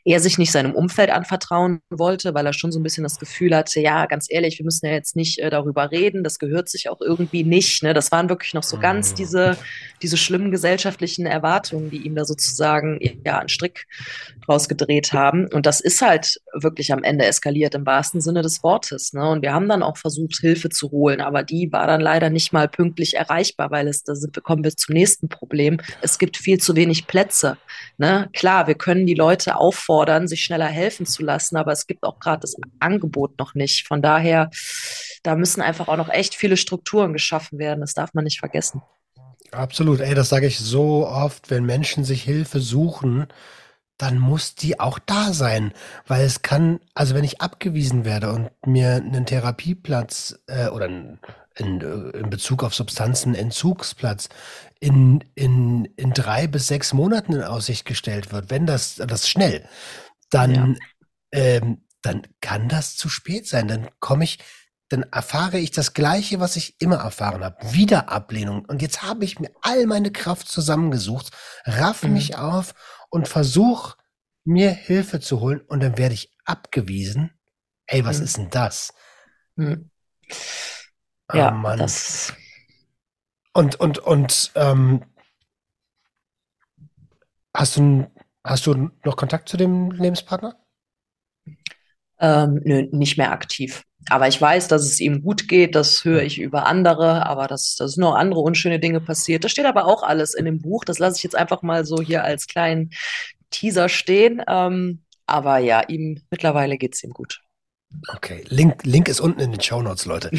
er 0.06 0.20
sich 0.20 0.38
nicht 0.38 0.52
seinem 0.52 0.74
Umfeld 0.74 1.10
anvertrauen 1.10 1.82
wollte, 1.90 2.34
weil 2.34 2.46
er 2.46 2.54
schon 2.54 2.72
so 2.72 2.80
ein 2.80 2.84
bisschen 2.84 3.04
das 3.04 3.20
Gefühl 3.20 3.56
hatte, 3.56 3.80
ja, 3.80 4.06
ganz 4.06 4.28
ehrlich, 4.30 4.60
wir 4.60 4.66
müssen 4.66 4.86
ja 4.86 4.94
jetzt 4.94 5.16
nicht 5.16 5.40
äh, 5.40 5.50
darüber 5.50 5.92
reden, 5.92 6.24
das 6.24 6.40
gehört 6.40 6.70
sich 6.70 6.90
auch 6.90 7.02
irgendwie 7.02 7.44
nicht. 7.44 7.84
Ne? 7.84 7.94
Das 7.94 8.12
waren 8.12 8.30
wirklich 8.30 8.54
noch 8.54 8.64
so 8.64 8.78
ganz 8.78 9.12
mhm. 9.12 9.16
diese, 9.16 9.58
diese 10.02 10.18
schlimmen 10.18 10.52
gesellschaftlichen 10.52 11.26
Erwartungen, 11.26 11.90
die 11.90 12.06
ihm 12.06 12.16
da 12.16 12.26
sozusagen 12.26 13.00
ja 13.26 13.40
einen 13.40 13.50
Strick 13.50 13.88
draus 14.46 14.68
gedreht 14.68 15.14
haben. 15.14 15.48
Und 15.48 15.66
das 15.66 15.80
ist 15.80 16.02
halt 16.02 16.42
wirklich 16.54 16.92
am 16.94 17.04
Ende 17.04 17.26
eskaliert 17.26 17.76
im 17.76 17.86
wahrsten 17.86 18.22
Sinne 18.22 18.42
des 18.42 18.64
Wortes. 18.64 19.14
Ne? 19.14 19.30
Und 19.30 19.42
wir 19.42 19.54
haben 19.54 19.70
dann 19.70 19.84
auch 19.84 19.98
versucht, 19.98 20.38
Hilfe 20.40 20.70
zu 20.70 20.92
holen, 20.92 21.22
aber 21.22 21.44
die 21.44 21.72
war 21.72 21.88
dann 21.88 22.02
leider 22.02 22.30
nicht 22.30 22.54
mal 22.54 22.68
pünktlich 22.68 23.16
erreichbar, 23.16 23.72
weil 23.72 23.88
es 23.88 24.04
da 24.04 24.16
sind 24.16 24.34
kommen 24.44 24.64
wir 24.64 24.76
zum 24.76 24.94
nächsten 24.94 25.30
Problem. 25.30 25.80
Es 26.02 26.18
gibt 26.18 26.38
viel 26.38 26.60
zu 26.60 26.76
wenig 26.76 27.08
Plätze. 27.08 27.58
Ne? 27.98 28.30
Klar, 28.34 28.68
wir 28.68 28.76
können 28.76 29.06
die 29.06 29.14
Leute 29.14 29.56
auffordern, 29.56 30.28
sich 30.28 30.44
schneller 30.44 30.68
helfen 30.68 31.06
zu 31.06 31.24
lassen, 31.24 31.58
aber 31.58 31.72
es 31.72 31.88
gibt 31.88 32.04
auch 32.04 32.20
gerade 32.20 32.42
das 32.42 32.56
Angebot 32.80 33.40
noch 33.40 33.56
nicht. 33.56 33.88
Von 33.88 34.02
daher, 34.02 34.50
da 35.24 35.36
müssen 35.36 35.62
einfach 35.62 35.88
auch 35.88 35.98
noch 35.98 36.10
echt 36.10 36.36
viele 36.36 36.58
Strukturen 36.58 37.14
geschaffen 37.14 37.60
werden. 37.60 37.82
Das 37.82 37.94
darf 37.94 38.14
man 38.14 38.26
nicht 38.26 38.40
vergessen. 38.40 38.82
Absolut. 39.52 40.00
Ey, 40.00 40.16
das 40.16 40.30
sage 40.30 40.48
ich 40.48 40.60
so 40.60 41.08
oft, 41.08 41.50
wenn 41.50 41.66
Menschen 41.66 42.04
sich 42.04 42.24
Hilfe 42.24 42.60
suchen, 42.60 43.28
dann 43.98 44.18
muss 44.18 44.56
die 44.56 44.80
auch 44.80 45.00
da 45.00 45.34
sein. 45.34 45.74
Weil 46.08 46.26
es 46.26 46.42
kann, 46.42 46.80
also 46.94 47.16
wenn 47.16 47.24
ich 47.24 47.42
abgewiesen 47.42 48.06
werde 48.06 48.32
und 48.32 48.50
mir 48.66 48.96
einen 48.96 49.26
Therapieplatz 49.26 50.40
äh, 50.48 50.68
oder 50.68 50.86
ein 50.86 51.20
in, 51.56 51.82
äh, 51.82 52.18
in 52.18 52.30
Bezug 52.30 52.64
auf 52.64 52.74
Substanzen 52.74 53.36
Entzugsplatz 53.36 54.30
in, 54.80 55.24
in, 55.36 55.86
in 55.96 56.12
drei 56.12 56.48
bis 56.48 56.68
sechs 56.68 56.94
Monaten 56.94 57.34
in 57.34 57.44
Aussicht 57.44 57.86
gestellt 57.86 58.32
wird, 58.32 58.50
wenn 58.50 58.66
das, 58.66 58.96
das 58.96 59.30
schnell, 59.30 59.68
dann, 60.30 60.54
ja. 60.54 60.76
ähm, 61.32 61.86
dann 62.02 62.24
kann 62.42 62.68
das 62.68 62.96
zu 62.96 63.08
spät 63.10 63.48
sein. 63.48 63.68
Dann 63.68 63.90
komme 64.00 64.24
ich, 64.24 64.40
dann 64.90 65.04
erfahre 65.04 65.60
ich 65.60 65.72
das 65.72 65.94
Gleiche, 65.94 66.40
was 66.40 66.56
ich 66.56 66.76
immer 66.82 66.98
erfahren 66.98 67.44
habe. 67.44 67.74
Wieder 67.74 68.10
Ablehnung. 68.10 68.66
Und 68.66 68.82
jetzt 68.82 69.04
habe 69.04 69.24
ich 69.24 69.40
mir 69.40 69.52
all 69.62 69.86
meine 69.86 70.12
Kraft 70.12 70.48
zusammengesucht, 70.48 71.32
raff 71.66 72.04
mhm. 72.04 72.14
mich 72.14 72.38
auf 72.38 72.74
und 73.10 73.28
versuche, 73.28 73.96
mir 74.44 74.72
Hilfe 74.72 75.20
zu 75.22 75.40
holen. 75.40 75.62
Und 75.62 75.82
dann 75.82 75.98
werde 75.98 76.16
ich 76.16 76.36
abgewiesen. 76.44 77.32
Ey, 77.86 78.04
was 78.04 78.20
mhm. 78.20 78.24
ist 78.26 78.38
denn 78.38 78.50
das? 78.50 78.94
Mhm. 79.56 79.90
Oh, 81.34 81.38
ja, 81.38 81.52
Mann. 81.52 81.80
das. 81.80 82.34
Und, 83.54 83.80
und, 83.80 84.00
und, 84.00 84.52
ähm, 84.56 85.04
Hast 87.56 87.78
du, 87.78 88.08
hast 88.44 88.66
du 88.66 88.90
noch 89.06 89.16
Kontakt 89.16 89.48
zu 89.48 89.58
dem 89.58 89.92
Lebenspartner? 89.92 90.58
Ähm, 92.20 92.62
nö, 92.64 92.88
nicht 92.92 93.18
mehr 93.18 93.32
aktiv. 93.32 93.84
Aber 94.10 94.28
ich 94.28 94.42
weiß, 94.42 94.68
dass 94.68 94.84
es 94.84 95.00
ihm 95.00 95.22
gut 95.22 95.48
geht, 95.48 95.76
das 95.76 96.04
höre 96.04 96.24
ich 96.24 96.40
über 96.40 96.66
andere, 96.66 97.26
aber 97.26 97.48
dass, 97.48 97.76
dass 97.76 97.96
noch 97.96 98.16
andere 98.16 98.40
unschöne 98.40 98.80
Dinge 98.80 99.00
passiert. 99.00 99.44
Das 99.44 99.52
steht 99.52 99.66
aber 99.66 99.86
auch 99.86 100.04
alles 100.04 100.34
in 100.34 100.46
dem 100.46 100.62
Buch. 100.62 100.84
Das 100.84 101.00
lasse 101.00 101.18
ich 101.18 101.24
jetzt 101.24 101.36
einfach 101.36 101.62
mal 101.62 101.86
so 101.86 102.02
hier 102.02 102.24
als 102.24 102.48
kleinen 102.48 102.90
Teaser 103.52 103.88
stehen. 103.88 104.42
Ähm, 104.48 105.04
aber 105.26 105.60
ja, 105.60 105.82
ihm 105.88 106.22
mittlerweile 106.32 106.78
geht 106.78 106.96
es 106.96 107.04
ihm 107.04 107.12
gut. 107.12 107.42
Okay, 108.16 108.44
Link, 108.48 108.84
Link 108.84 109.08
ist 109.08 109.20
unten 109.20 109.40
in 109.40 109.52
den 109.52 109.62
Show 109.62 109.82
Notes, 109.82 110.06
Leute. 110.06 110.32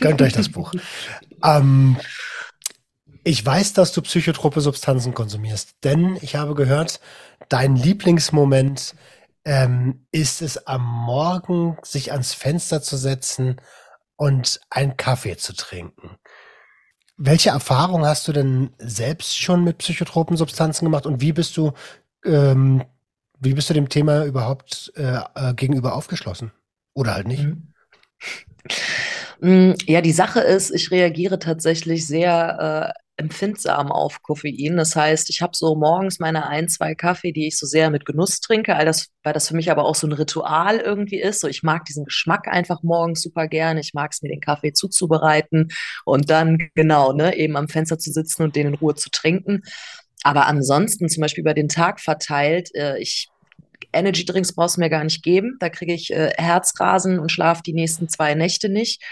Gönnt 0.00 0.22
euch 0.22 0.32
das 0.32 0.48
Buch. 0.48 0.72
Ähm, 1.44 1.96
ich 3.24 3.44
weiß, 3.44 3.74
dass 3.74 3.92
du 3.92 4.02
psychotrope 4.02 4.60
Substanzen 4.60 5.12
konsumierst, 5.12 5.76
denn 5.84 6.16
ich 6.22 6.36
habe 6.36 6.54
gehört, 6.54 7.00
dein 7.48 7.76
Lieblingsmoment 7.76 8.94
ähm, 9.44 10.06
ist 10.12 10.42
es 10.42 10.66
am 10.66 10.82
Morgen, 10.82 11.76
sich 11.82 12.12
ans 12.12 12.34
Fenster 12.34 12.82
zu 12.82 12.96
setzen 12.96 13.60
und 14.16 14.60
einen 14.70 14.96
Kaffee 14.96 15.36
zu 15.36 15.54
trinken. 15.54 16.16
Welche 17.16 17.50
Erfahrung 17.50 18.06
hast 18.06 18.26
du 18.28 18.32
denn 18.32 18.70
selbst 18.78 19.38
schon 19.38 19.64
mit 19.64 19.78
psychotropen 19.78 20.36
Substanzen 20.36 20.86
gemacht 20.86 21.04
und 21.04 21.20
wie 21.20 21.32
bist 21.32 21.56
du, 21.56 21.72
ähm, 22.24 22.84
wie 23.38 23.52
bist 23.52 23.68
du 23.68 23.74
dem 23.74 23.90
Thema 23.90 24.24
überhaupt 24.24 24.92
äh, 24.96 25.20
äh, 25.34 25.54
gegenüber 25.54 25.94
aufgeschlossen? 25.94 26.52
Oder 26.94 27.14
halt 27.14 27.28
nicht? 27.28 27.44
Mhm. 27.44 27.72
Mm, 29.40 29.72
ja, 29.86 30.00
die 30.02 30.12
Sache 30.12 30.40
ist, 30.40 30.70
ich 30.70 30.90
reagiere 30.90 31.38
tatsächlich 31.38 32.06
sehr 32.06 32.94
äh, 32.94 33.00
empfindsam 33.16 33.92
auf 33.92 34.22
Koffein. 34.22 34.76
Das 34.76 34.96
heißt, 34.96 35.30
ich 35.30 35.42
habe 35.42 35.52
so 35.54 35.74
morgens 35.76 36.18
meine 36.20 36.46
ein, 36.48 36.68
zwei 36.68 36.94
Kaffee, 36.94 37.32
die 37.32 37.46
ich 37.46 37.58
so 37.58 37.66
sehr 37.66 37.90
mit 37.90 38.04
Genuss 38.06 38.40
trinke, 38.40 38.76
all 38.76 38.84
das, 38.84 39.08
weil 39.22 39.32
das 39.32 39.48
für 39.48 39.56
mich 39.56 39.70
aber 39.70 39.84
auch 39.84 39.94
so 39.94 40.06
ein 40.06 40.12
Ritual 40.12 40.78
irgendwie 40.78 41.20
ist. 41.20 41.40
So, 41.40 41.48
ich 41.48 41.62
mag 41.62 41.84
diesen 41.84 42.04
Geschmack 42.06 42.48
einfach 42.48 42.82
morgens 42.82 43.22
super 43.22 43.46
gerne. 43.48 43.80
Ich 43.80 43.94
mag 43.94 44.12
es 44.12 44.22
mir 44.22 44.30
den 44.30 44.40
Kaffee 44.40 44.72
zuzubereiten 44.72 45.68
und 46.04 46.30
dann 46.30 46.70
genau, 46.74 47.12
ne, 47.12 47.36
eben 47.36 47.56
am 47.56 47.68
Fenster 47.68 47.98
zu 47.98 48.12
sitzen 48.12 48.42
und 48.42 48.56
den 48.56 48.68
in 48.68 48.74
Ruhe 48.74 48.94
zu 48.94 49.10
trinken. 49.10 49.62
Aber 50.22 50.46
ansonsten, 50.46 51.08
zum 51.08 51.22
Beispiel 51.22 51.42
über 51.42 51.54
den 51.54 51.68
Tag 51.68 52.00
verteilt, 52.00 52.74
äh, 52.74 52.98
ich 52.98 53.28
Energy 53.92 54.24
Drinks 54.24 54.54
brauchst 54.54 54.76
du 54.76 54.80
mir 54.80 54.90
gar 54.90 55.04
nicht 55.04 55.22
geben. 55.22 55.56
Da 55.60 55.68
kriege 55.68 55.92
ich 55.92 56.12
äh, 56.12 56.32
Herzrasen 56.36 57.18
und 57.18 57.32
schlafe 57.32 57.62
die 57.62 57.72
nächsten 57.72 58.08
zwei 58.08 58.34
Nächte 58.34 58.68
nicht. 58.68 59.02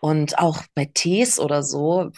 Und 0.00 0.38
auch 0.38 0.62
bei 0.74 0.90
Tees 0.92 1.38
oder 1.38 1.62
so, 1.62 2.10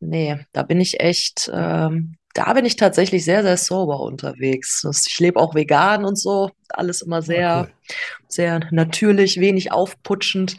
nee, 0.00 0.38
da 0.52 0.62
bin 0.62 0.80
ich 0.80 1.00
echt, 1.00 1.50
ähm, 1.52 2.16
da 2.34 2.52
bin 2.52 2.64
ich 2.64 2.76
tatsächlich 2.76 3.24
sehr, 3.24 3.42
sehr 3.42 3.56
sober 3.56 4.00
unterwegs. 4.00 4.86
Ich 5.06 5.18
lebe 5.18 5.40
auch 5.40 5.54
vegan 5.54 6.04
und 6.04 6.16
so, 6.16 6.50
alles 6.68 7.02
immer 7.02 7.22
sehr, 7.22 7.66
oh, 7.66 7.70
cool. 7.70 7.94
sehr 8.28 8.60
natürlich, 8.70 9.40
wenig 9.40 9.72
aufputschend, 9.72 10.56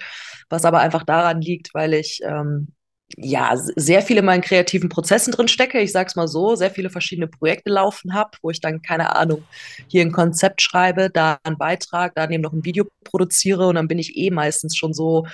was 0.49 0.65
aber 0.65 0.79
einfach 0.79 1.03
daran 1.03 1.41
liegt, 1.41 1.73
weil 1.73 1.93
ich 1.93 2.19
ähm, 2.23 2.73
ja 3.17 3.51
sehr 3.55 4.01
viel 4.01 4.17
in 4.17 4.25
meinen 4.25 4.41
kreativen 4.41 4.89
Prozessen 4.89 5.31
drin 5.31 5.47
stecke. 5.47 5.79
Ich 5.79 5.91
sag's 5.91 6.15
mal 6.15 6.27
so, 6.27 6.55
sehr 6.55 6.71
viele 6.71 6.89
verschiedene 6.89 7.27
Projekte 7.27 7.71
laufen 7.71 8.13
habe, 8.13 8.31
wo 8.41 8.49
ich 8.49 8.61
dann 8.61 8.81
keine 8.81 9.15
Ahnung 9.15 9.43
hier 9.87 10.01
ein 10.01 10.11
Konzept 10.11 10.61
schreibe, 10.61 11.09
da 11.09 11.39
einen 11.43 11.57
Beitrag, 11.57 12.13
da 12.15 12.29
eben 12.29 12.43
noch 12.43 12.53
ein 12.53 12.65
Video 12.65 12.85
produziere 13.03 13.67
und 13.67 13.75
dann 13.75 13.87
bin 13.87 13.99
ich 13.99 14.15
eh 14.15 14.29
meistens 14.31 14.77
schon 14.77 14.93
so 14.93 15.25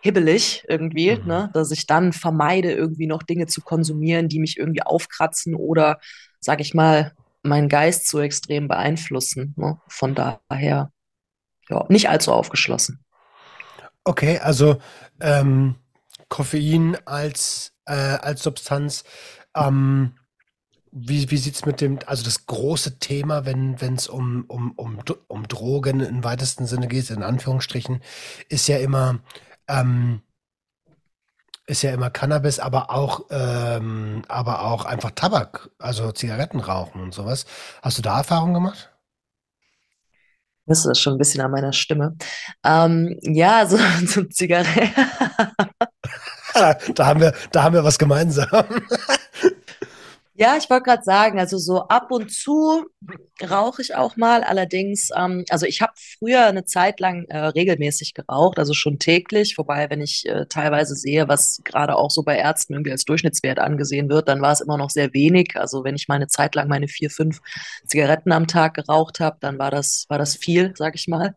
hibbelig 0.00 0.64
irgendwie, 0.68 1.16
mhm. 1.16 1.26
ne, 1.26 1.50
dass 1.54 1.70
ich 1.70 1.86
dann 1.86 2.12
vermeide, 2.12 2.72
irgendwie 2.72 3.06
noch 3.06 3.22
Dinge 3.22 3.46
zu 3.46 3.62
konsumieren, 3.62 4.28
die 4.28 4.38
mich 4.38 4.58
irgendwie 4.58 4.82
aufkratzen 4.82 5.54
oder, 5.54 5.98
sag 6.40 6.60
ich 6.60 6.74
mal, 6.74 7.12
meinen 7.42 7.70
Geist 7.70 8.06
zu 8.06 8.18
extrem 8.18 8.68
beeinflussen. 8.68 9.54
Ne? 9.56 9.78
Von 9.88 10.14
daher, 10.14 10.90
ja, 11.70 11.86
nicht 11.88 12.10
allzu 12.10 12.32
aufgeschlossen. 12.32 13.02
Okay, 14.04 14.38
also 14.38 14.76
ähm, 15.20 15.76
Koffein 16.28 16.96
als, 17.06 17.72
äh, 17.86 17.92
als 17.94 18.42
Substanz. 18.42 19.04
Ähm, 19.56 20.14
wie, 20.96 21.30
wie 21.30 21.36
sieht 21.36 21.56
es 21.56 21.66
mit 21.66 21.80
dem, 21.80 21.98
also 22.06 22.24
das 22.24 22.46
große 22.46 23.00
Thema, 23.00 23.44
wenn 23.44 23.74
es 23.80 24.06
um, 24.06 24.44
um, 24.46 24.72
um, 24.76 25.00
um 25.26 25.48
Drogen 25.48 26.00
im 26.00 26.22
weitesten 26.22 26.66
Sinne 26.66 26.86
geht, 26.86 27.10
in 27.10 27.24
Anführungsstrichen, 27.24 28.00
ist 28.48 28.68
ja 28.68 28.78
immer, 28.78 29.18
ähm, 29.66 30.22
ist 31.66 31.82
ja 31.82 31.92
immer 31.92 32.10
Cannabis, 32.10 32.60
aber 32.60 32.90
auch, 32.90 33.22
ähm, 33.30 34.22
aber 34.28 34.64
auch 34.64 34.84
einfach 34.84 35.10
Tabak, 35.10 35.70
also 35.78 36.12
Zigaretten 36.12 36.60
rauchen 36.60 37.00
und 37.00 37.12
sowas. 37.12 37.46
Hast 37.82 37.98
du 37.98 38.02
da 38.02 38.18
Erfahrungen 38.18 38.54
gemacht? 38.54 38.90
Das 40.66 40.86
ist 40.86 41.00
schon 41.00 41.14
ein 41.14 41.18
bisschen 41.18 41.42
an 41.42 41.50
meiner 41.50 41.72
Stimme. 41.72 42.16
Ähm, 42.64 43.18
ja, 43.22 43.66
so, 43.66 43.76
so 44.06 44.24
Zigaretten. 44.24 44.94
da 46.94 47.06
haben 47.06 47.20
wir, 47.20 47.34
da 47.52 47.62
haben 47.62 47.74
wir 47.74 47.84
was 47.84 47.98
gemeinsam. 47.98 48.48
Ja, 50.36 50.56
ich 50.56 50.68
wollte 50.68 50.82
gerade 50.86 51.04
sagen, 51.04 51.38
also 51.38 51.58
so 51.58 51.86
ab 51.86 52.10
und 52.10 52.32
zu 52.32 52.86
rauche 53.48 53.80
ich 53.82 53.94
auch 53.94 54.16
mal. 54.16 54.42
Allerdings, 54.42 55.10
ähm, 55.16 55.44
also 55.48 55.64
ich 55.64 55.80
habe 55.80 55.92
früher 55.94 56.46
eine 56.46 56.64
Zeit 56.64 56.98
lang 56.98 57.24
äh, 57.26 57.38
regelmäßig 57.38 58.14
geraucht, 58.14 58.58
also 58.58 58.74
schon 58.74 58.98
täglich. 58.98 59.56
Wobei, 59.58 59.88
wenn 59.90 60.00
ich 60.00 60.26
äh, 60.26 60.46
teilweise 60.46 60.96
sehe, 60.96 61.28
was 61.28 61.60
gerade 61.62 61.94
auch 61.94 62.10
so 62.10 62.24
bei 62.24 62.36
Ärzten 62.36 62.72
irgendwie 62.72 62.90
als 62.90 63.04
Durchschnittswert 63.04 63.60
angesehen 63.60 64.08
wird, 64.08 64.28
dann 64.28 64.42
war 64.42 64.50
es 64.50 64.60
immer 64.60 64.76
noch 64.76 64.90
sehr 64.90 65.14
wenig. 65.14 65.54
Also 65.54 65.84
wenn 65.84 65.94
ich 65.94 66.08
mal 66.08 66.16
eine 66.16 66.26
Zeit 66.26 66.56
lang 66.56 66.66
meine 66.66 66.88
vier, 66.88 67.10
fünf 67.10 67.38
Zigaretten 67.86 68.32
am 68.32 68.48
Tag 68.48 68.74
geraucht 68.74 69.20
habe, 69.20 69.36
dann 69.38 69.60
war 69.60 69.70
das, 69.70 70.06
war 70.08 70.18
das 70.18 70.34
viel, 70.34 70.74
sag 70.76 70.96
ich 70.96 71.06
mal. 71.06 71.36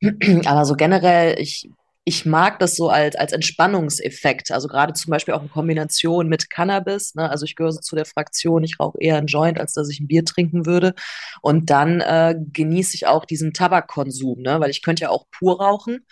Aber 0.44 0.64
so 0.64 0.74
generell, 0.74 1.38
ich 1.38 1.68
ich 2.06 2.26
mag 2.26 2.58
das 2.58 2.76
so 2.76 2.90
als, 2.90 3.16
als 3.16 3.32
Entspannungseffekt. 3.32 4.50
Also 4.50 4.68
gerade 4.68 4.92
zum 4.92 5.10
Beispiel 5.10 5.32
auch 5.32 5.42
in 5.42 5.50
Kombination 5.50 6.28
mit 6.28 6.50
Cannabis. 6.50 7.14
Ne? 7.14 7.30
Also 7.30 7.46
ich 7.46 7.56
gehöre 7.56 7.72
so 7.72 7.80
zu 7.80 7.96
der 7.96 8.04
Fraktion, 8.04 8.62
ich 8.62 8.78
rauche 8.78 8.98
eher 9.00 9.16
ein 9.16 9.26
Joint, 9.26 9.58
als 9.58 9.72
dass 9.72 9.88
ich 9.88 10.00
ein 10.00 10.06
Bier 10.06 10.24
trinken 10.24 10.66
würde. 10.66 10.94
Und 11.40 11.70
dann 11.70 12.00
äh, 12.00 12.34
genieße 12.52 12.94
ich 12.94 13.06
auch 13.06 13.24
diesen 13.24 13.54
Tabakkonsum, 13.54 14.42
ne? 14.42 14.60
weil 14.60 14.70
ich 14.70 14.82
könnte 14.82 15.04
ja 15.04 15.08
auch 15.08 15.24
pur 15.30 15.60
rauchen. 15.60 16.04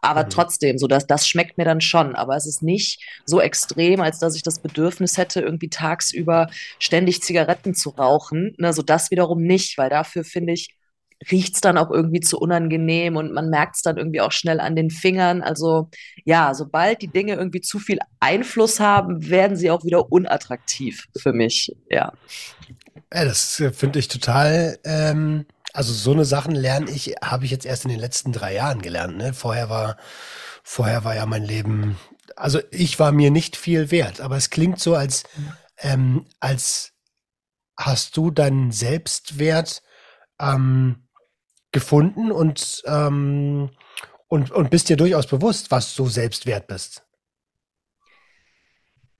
Aber 0.00 0.24
mhm. 0.24 0.30
trotzdem, 0.30 0.78
so 0.78 0.86
dass 0.86 1.06
das 1.06 1.26
schmeckt 1.26 1.56
mir 1.56 1.64
dann 1.64 1.80
schon. 1.80 2.14
Aber 2.14 2.36
es 2.36 2.46
ist 2.46 2.62
nicht 2.62 3.02
so 3.24 3.40
extrem, 3.40 4.00
als 4.00 4.18
dass 4.18 4.36
ich 4.36 4.42
das 4.42 4.60
Bedürfnis 4.60 5.16
hätte, 5.16 5.40
irgendwie 5.40 5.70
tagsüber 5.70 6.48
ständig 6.78 7.22
Zigaretten 7.22 7.74
zu 7.74 7.90
rauchen. 7.90 8.54
Ne? 8.58 8.74
So 8.74 8.82
das 8.82 9.10
wiederum 9.10 9.42
nicht, 9.42 9.78
weil 9.78 9.88
dafür 9.88 10.24
finde 10.24 10.52
ich, 10.52 10.77
riecht 11.30 11.56
es 11.56 11.60
dann 11.60 11.78
auch 11.78 11.90
irgendwie 11.90 12.20
zu 12.20 12.38
unangenehm 12.38 13.16
und 13.16 13.32
man 13.32 13.50
merkt 13.50 13.76
es 13.76 13.82
dann 13.82 13.96
irgendwie 13.96 14.20
auch 14.20 14.32
schnell 14.32 14.60
an 14.60 14.76
den 14.76 14.90
Fingern. 14.90 15.42
Also 15.42 15.90
ja, 16.24 16.54
sobald 16.54 17.02
die 17.02 17.08
Dinge 17.08 17.34
irgendwie 17.34 17.60
zu 17.60 17.78
viel 17.78 17.98
Einfluss 18.20 18.80
haben, 18.80 19.28
werden 19.28 19.56
sie 19.56 19.70
auch 19.70 19.84
wieder 19.84 20.12
unattraktiv 20.12 21.06
für 21.16 21.32
mich. 21.32 21.74
Ja. 21.90 22.12
Ja, 23.12 23.24
das 23.24 23.58
äh, 23.60 23.72
finde 23.72 23.98
ich 23.98 24.08
total. 24.08 24.78
Ähm, 24.84 25.46
also 25.72 25.92
so 25.92 26.12
eine 26.12 26.24
Sachen 26.24 26.54
lerne 26.54 26.90
ich, 26.90 27.14
habe 27.22 27.44
ich 27.44 27.50
jetzt 27.50 27.66
erst 27.66 27.84
in 27.84 27.90
den 27.90 28.00
letzten 28.00 28.32
drei 28.32 28.54
Jahren 28.54 28.82
gelernt. 28.82 29.16
Ne? 29.16 29.32
Vorher 29.32 29.70
war, 29.70 29.96
vorher 30.62 31.04
war 31.04 31.14
ja 31.14 31.26
mein 31.26 31.44
Leben. 31.44 31.96
Also 32.36 32.60
ich 32.70 32.98
war 32.98 33.12
mir 33.12 33.30
nicht 33.30 33.56
viel 33.56 33.90
wert, 33.90 34.20
aber 34.20 34.36
es 34.36 34.50
klingt 34.50 34.78
so, 34.78 34.94
als 34.94 35.24
ähm, 35.78 36.26
als 36.40 36.92
hast 37.76 38.16
du 38.16 38.30
deinen 38.30 38.72
Selbstwert 38.72 39.82
ähm, 40.40 41.07
gefunden 41.72 42.32
und, 42.32 42.82
ähm, 42.86 43.70
und, 44.28 44.50
und 44.50 44.70
bist 44.70 44.88
dir 44.88 44.96
durchaus 44.96 45.26
bewusst, 45.26 45.70
was 45.70 45.94
du 45.94 46.08
selbst 46.08 46.46
wert 46.46 46.66
bist. 46.66 47.04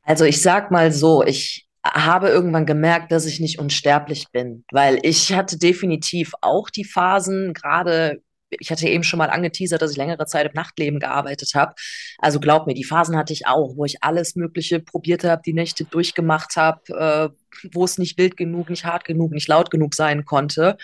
Also 0.02 0.24
ich 0.24 0.40
sag 0.40 0.70
mal 0.70 0.90
so, 0.90 1.22
ich 1.22 1.68
habe 1.84 2.28
irgendwann 2.28 2.66
gemerkt, 2.66 3.12
dass 3.12 3.26
ich 3.26 3.40
nicht 3.40 3.58
unsterblich 3.58 4.26
bin, 4.32 4.64
weil 4.72 4.98
ich 5.02 5.32
hatte 5.32 5.58
definitiv 5.58 6.32
auch 6.40 6.70
die 6.70 6.84
Phasen, 6.84 7.52
gerade 7.52 8.22
ich 8.50 8.70
hatte 8.70 8.88
eben 8.88 9.04
schon 9.04 9.18
mal 9.18 9.28
angeteasert, 9.28 9.82
dass 9.82 9.90
ich 9.90 9.98
längere 9.98 10.24
Zeit 10.24 10.46
im 10.46 10.54
Nachtleben 10.54 11.00
gearbeitet 11.00 11.54
habe. 11.54 11.74
Also 12.18 12.40
glaub 12.40 12.66
mir, 12.66 12.72
die 12.72 12.84
Phasen 12.84 13.14
hatte 13.14 13.34
ich 13.34 13.46
auch, 13.46 13.76
wo 13.76 13.84
ich 13.84 14.02
alles 14.02 14.36
Mögliche 14.36 14.80
probiert 14.80 15.24
habe, 15.24 15.42
die 15.44 15.52
Nächte 15.52 15.84
durchgemacht 15.84 16.56
habe, 16.56 16.80
äh, 16.88 17.68
wo 17.72 17.84
es 17.84 17.98
nicht 17.98 18.16
wild 18.16 18.38
genug, 18.38 18.70
nicht 18.70 18.86
hart 18.86 19.04
genug, 19.04 19.32
nicht 19.32 19.48
laut 19.48 19.70
genug 19.70 19.94
sein 19.94 20.24
konnte 20.24 20.78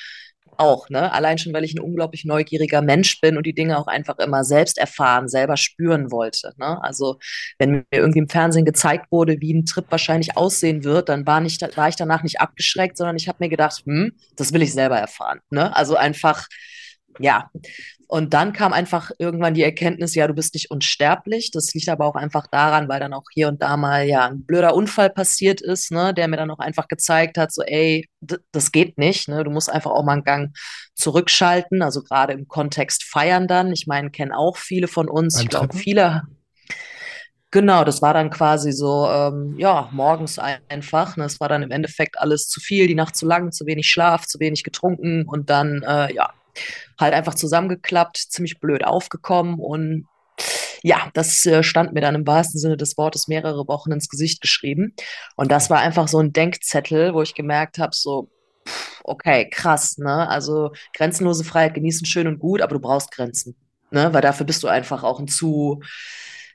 auch, 0.59 0.89
ne? 0.89 1.13
Allein 1.13 1.39
schon, 1.39 1.53
weil 1.53 1.65
ich 1.65 1.75
ein 1.75 1.81
unglaublich 1.81 2.25
neugieriger 2.25 2.83
Mensch 2.83 3.21
bin 3.21 3.37
und 3.37 3.47
die 3.47 3.55
Dinge 3.55 3.79
auch 3.79 3.87
einfach 3.87 4.19
immer 4.19 4.45
selbst 4.45 4.79
erfahren, 4.79 5.29
selber 5.29 5.57
spüren 5.57 6.11
wollte. 6.11 6.53
Ne? 6.57 6.83
Also 6.83 7.19
wenn 7.59 7.71
mir 7.71 7.85
irgendwie 7.91 8.21
im 8.21 8.29
Fernsehen 8.29 8.65
gezeigt 8.65 9.11
wurde, 9.11 9.41
wie 9.41 9.55
ein 9.55 9.65
Trip 9.67 9.87
wahrscheinlich 9.91 10.37
aussehen 10.37 10.85
wird, 10.85 11.09
dann 11.09 11.27
war, 11.27 11.41
nicht, 11.41 11.63
war 11.77 11.89
ich 11.89 11.97
danach 11.97 12.23
nicht 12.23 12.41
abgeschreckt, 12.41 12.97
sondern 12.97 13.17
ich 13.17 13.29
habe 13.29 13.39
mir 13.41 13.49
gedacht, 13.49 13.83
hm, 13.85 14.13
das 14.37 14.53
will 14.53 14.63
ich 14.63 14.73
selber 14.73 14.99
erfahren. 14.99 15.41
Ne? 15.51 15.75
Also 15.77 15.97
einfach, 15.97 16.47
ja, 17.19 17.51
Und 18.09 18.35
dann 18.35 18.53
kam 18.53 18.73
einfach 18.73 19.11
irgendwann 19.19 19.55
die 19.55 19.63
Erkenntnis, 19.63 20.15
ja, 20.15 20.27
du 20.27 20.35
bist 20.35 20.55
nicht 20.55 20.71
unsterblich. 20.71 21.51
Das 21.51 21.73
liegt 21.75 21.89
aber 21.89 22.07
auch 22.07 22.15
einfach 22.15 22.47
daran, 22.47 22.89
weil 22.89 23.01
dann 23.01 23.13
auch 23.13 23.25
hier 23.33 23.49
und 23.49 23.63
da 23.63 23.77
mal 23.77 24.07
ja 24.07 24.27
ein 24.27 24.45
blöder 24.45 24.75
Unfall 24.75 25.11
passiert 25.11 25.61
ist, 25.61 25.91
ne, 25.91 26.15
der 26.15 26.29
mir 26.29 26.37
dann 26.37 26.51
auch 26.51 26.59
einfach 26.59 26.89
gezeigt 26.89 27.39
hat, 27.39 27.53
so, 27.53 27.63
ey, 27.63 28.09
das 28.53 28.73
geht 28.73 28.99
nicht, 28.99 29.29
ne? 29.29 29.45
Du 29.45 29.51
musst 29.51 29.71
einfach 29.71 29.91
auch 29.91 30.05
mal 30.05 30.13
einen 30.13 30.25
Gang 30.25 30.57
zurückschalten. 30.95 31.83
Also 31.83 32.03
gerade 32.03 32.33
im 32.33 32.49
Kontext 32.49 33.05
feiern 33.05 33.49
dann. 33.49 33.73
Ich 33.73 33.87
meine, 33.87 34.11
kennen 34.11 34.33
auch 34.33 34.57
viele 34.57 34.89
von 34.89 35.09
uns. 35.09 35.35
Beim 35.35 35.43
ich 35.43 35.49
glaube, 35.49 35.77
viele 35.77 36.23
Genau, 37.55 37.85
das 37.85 38.03
war 38.03 38.13
dann 38.13 38.31
quasi 38.31 38.73
so, 38.73 39.09
ähm, 39.09 39.55
ja, 39.57 39.89
morgens 39.93 40.41
einfach. 40.41 41.17
Ne? 41.17 41.25
Es 41.25 41.39
war 41.39 41.49
dann 41.49 41.63
im 41.63 41.71
Endeffekt 41.71 42.19
alles 42.19 42.49
zu 42.49 42.59
viel, 42.59 42.89
die 42.89 42.97
Nacht 42.97 43.15
zu 43.15 43.27
lang, 43.27 43.53
zu 43.53 43.65
wenig 43.65 43.89
Schlaf, 43.89 44.27
zu 44.27 44.41
wenig 44.41 44.65
getrunken 44.65 45.25
und 45.25 45.51
dann, 45.51 45.85
äh, 45.87 46.13
ja, 46.13 46.33
halt 46.99 47.15
einfach 47.15 47.35
zusammengeklappt, 47.35 48.17
ziemlich 48.17 48.61
blöd 48.61 48.85
aufgekommen 48.85 49.59
und 49.59 50.07
ja, 50.83 51.11
das 51.15 51.47
äh, 51.47 51.63
stand 51.63 51.95
mir 51.95 52.03
dann 52.03 52.15
im 52.15 52.27
wahrsten 52.27 52.61
Sinne 52.61 52.77
des 52.77 52.99
Wortes 52.99 53.27
mehrere 53.27 53.67
Wochen 53.69 53.93
ins 53.93 54.11
Gesicht 54.11 54.43
geschrieben. 54.43 54.95
Und 55.35 55.51
das 55.51 55.71
war 55.71 55.79
einfach 55.79 56.09
so 56.09 56.19
ein 56.19 56.35
Denkzettel, 56.35 57.15
wo 57.15 57.23
ich 57.23 57.35
gemerkt 57.35 57.79
habe, 57.79 57.95
so, 57.95 58.31
pff, 58.69 59.01
okay, 59.03 59.49
krass, 59.49 59.97
ne? 59.97 60.29
Also 60.29 60.73
grenzenlose 60.95 61.43
Freiheit 61.43 61.73
genießen 61.73 62.07
schön 62.07 62.27
und 62.27 62.39
gut, 62.39 62.61
aber 62.61 62.75
du 62.75 62.81
brauchst 62.81 63.13
Grenzen, 63.13 63.57
ne? 63.93 64.13
Weil 64.13 64.21
dafür 64.21 64.45
bist 64.45 64.63
du 64.63 64.69
einfach 64.69 65.05
auch 65.05 65.21
ein 65.21 65.29
zu 65.29 65.81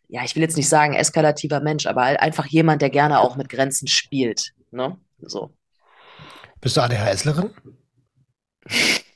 ja, 0.09 0.23
ich 0.23 0.35
will 0.35 0.41
jetzt 0.41 0.57
nicht 0.57 0.67
sagen 0.67 0.95
eskalativer 0.95 1.62
Mensch, 1.62 1.85
aber 1.85 2.03
halt 2.03 2.19
einfach 2.19 2.47
jemand, 2.47 2.81
der 2.81 2.89
gerne 2.89 3.19
auch 3.19 3.38
mit 3.38 3.47
Grenzen 3.47 3.88
spielt. 3.88 4.53
Ne? 4.71 4.97
So. 5.21 5.53
Bist 6.59 6.75
du 6.75 6.81
ADHSlerin? 6.81 7.51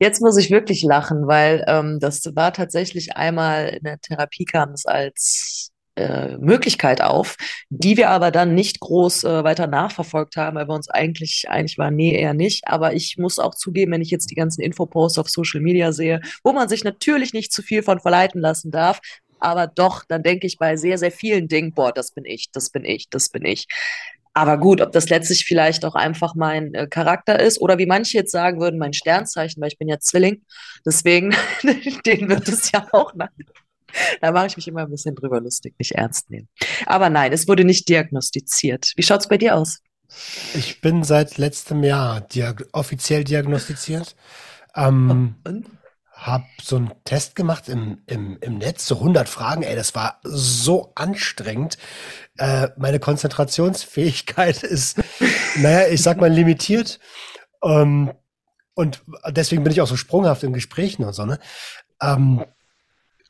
Jetzt 0.00 0.20
muss 0.20 0.36
ich 0.36 0.50
wirklich 0.50 0.82
lachen, 0.82 1.26
weil 1.26 1.64
ähm, 1.66 1.98
das 2.00 2.24
war 2.34 2.52
tatsächlich 2.52 3.16
einmal 3.16 3.68
in 3.68 3.84
der 3.84 4.00
Therapie 4.00 4.44
kam 4.44 4.70
es 4.72 4.86
als 4.86 5.70
äh, 5.96 6.38
Möglichkeit 6.38 7.02
auf, 7.02 7.36
die 7.68 7.96
wir 7.96 8.08
aber 8.10 8.30
dann 8.30 8.54
nicht 8.54 8.80
groß 8.80 9.24
äh, 9.24 9.44
weiter 9.44 9.66
nachverfolgt 9.66 10.36
haben, 10.36 10.56
weil 10.56 10.66
wir 10.66 10.74
uns 10.74 10.88
eigentlich 10.88 11.46
eigentlich 11.50 11.76
waren, 11.76 11.94
nee, 11.96 12.14
eher 12.18 12.34
nicht. 12.34 12.66
Aber 12.66 12.94
ich 12.94 13.18
muss 13.18 13.38
auch 13.38 13.54
zugeben, 13.54 13.92
wenn 13.92 14.00
ich 14.00 14.10
jetzt 14.10 14.30
die 14.30 14.34
ganzen 14.34 14.62
Infoposts 14.62 15.18
auf 15.18 15.28
Social 15.28 15.60
Media 15.60 15.92
sehe, 15.92 16.20
wo 16.42 16.52
man 16.52 16.68
sich 16.68 16.82
natürlich 16.84 17.34
nicht 17.34 17.52
zu 17.52 17.62
viel 17.62 17.82
von 17.82 18.00
verleiten 18.00 18.40
lassen 18.40 18.70
darf, 18.70 19.00
aber 19.42 19.66
doch, 19.66 20.04
dann 20.06 20.22
denke 20.22 20.46
ich 20.46 20.56
bei 20.56 20.76
sehr, 20.76 20.98
sehr 20.98 21.10
vielen 21.10 21.48
Dingen, 21.48 21.74
boah, 21.74 21.92
das 21.92 22.12
bin 22.12 22.24
ich, 22.24 22.50
das 22.52 22.70
bin 22.70 22.84
ich, 22.84 23.08
das 23.10 23.28
bin 23.28 23.44
ich. 23.44 23.66
Aber 24.34 24.58
gut, 24.58 24.80
ob 24.80 24.92
das 24.92 25.10
letztlich 25.10 25.44
vielleicht 25.44 25.84
auch 25.84 25.94
einfach 25.94 26.34
mein 26.34 26.72
äh, 26.74 26.86
Charakter 26.86 27.38
ist 27.38 27.60
oder 27.60 27.78
wie 27.78 27.86
manche 27.86 28.16
jetzt 28.16 28.32
sagen 28.32 28.60
würden, 28.60 28.78
mein 28.78 28.94
Sternzeichen, 28.94 29.60
weil 29.60 29.68
ich 29.68 29.78
bin 29.78 29.88
ja 29.88 29.98
Zwilling. 29.98 30.42
Deswegen, 30.86 31.34
den 32.06 32.28
wird 32.28 32.48
es 32.48 32.70
ja 32.72 32.86
auch 32.92 33.14
nach. 33.14 33.28
Da 34.22 34.32
mache 34.32 34.46
ich 34.46 34.56
mich 34.56 34.66
immer 34.68 34.82
ein 34.82 34.90
bisschen 34.90 35.14
drüber 35.14 35.40
lustig, 35.40 35.74
nicht 35.78 35.92
ernst 35.92 36.30
nehmen. 36.30 36.48
Aber 36.86 37.10
nein, 37.10 37.32
es 37.32 37.46
wurde 37.46 37.64
nicht 37.64 37.88
diagnostiziert. 37.90 38.92
Wie 38.96 39.02
schaut 39.02 39.20
es 39.20 39.28
bei 39.28 39.36
dir 39.36 39.54
aus? 39.54 39.80
Ich 40.54 40.80
bin 40.80 41.04
seit 41.04 41.36
letztem 41.36 41.84
Jahr 41.84 42.22
diag 42.22 42.64
offiziell 42.72 43.24
diagnostiziert. 43.24 44.16
Ähm, 44.74 45.34
Und? 45.44 45.66
Hab 46.24 46.44
so 46.62 46.76
einen 46.76 46.92
Test 47.04 47.34
gemacht 47.34 47.68
im, 47.68 47.98
im, 48.06 48.38
im 48.40 48.58
Netz, 48.58 48.86
so 48.86 48.96
100 48.98 49.28
Fragen. 49.28 49.64
Ey, 49.64 49.74
das 49.74 49.94
war 49.96 50.20
so 50.22 50.92
anstrengend. 50.94 51.78
Äh, 52.38 52.68
meine 52.76 53.00
Konzentrationsfähigkeit 53.00 54.62
ist, 54.62 55.00
naja, 55.56 55.88
ich 55.88 56.00
sag 56.00 56.20
mal 56.20 56.30
limitiert. 56.32 57.00
Ähm, 57.64 58.12
und 58.74 59.02
deswegen 59.30 59.64
bin 59.64 59.72
ich 59.72 59.80
auch 59.80 59.88
so 59.88 59.96
sprunghaft 59.96 60.44
in 60.44 60.52
Gesprächen 60.52 61.04
und 61.04 61.12
so, 61.12 61.26
ne? 61.26 61.38
Ähm, 62.00 62.44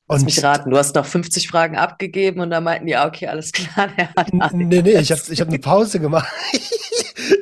Lass 0.09 0.21
und 0.21 0.27
mich 0.27 0.45
raten, 0.45 0.71
du 0.71 0.77
hast 0.77 0.95
noch 0.95 1.07
50 1.07 1.49
Fragen 1.49 1.77
abgegeben 1.79 2.41
und 2.41 2.51
dann 2.51 2.65
meinten 2.65 2.87
die, 2.87 2.93
ja, 2.93 3.07
okay, 3.07 3.29
alles 3.29 3.53
klar, 3.53 3.89
der 3.97 4.11
hat 4.15 4.31
N- 4.33 4.69
Nee, 4.69 4.83
nee, 4.83 4.99
ich 4.99 5.11
habe 5.11 5.23
ich 5.31 5.41
hab 5.41 5.49
eine 5.49 5.59
Pause 5.59 5.99
gemacht. 5.99 6.29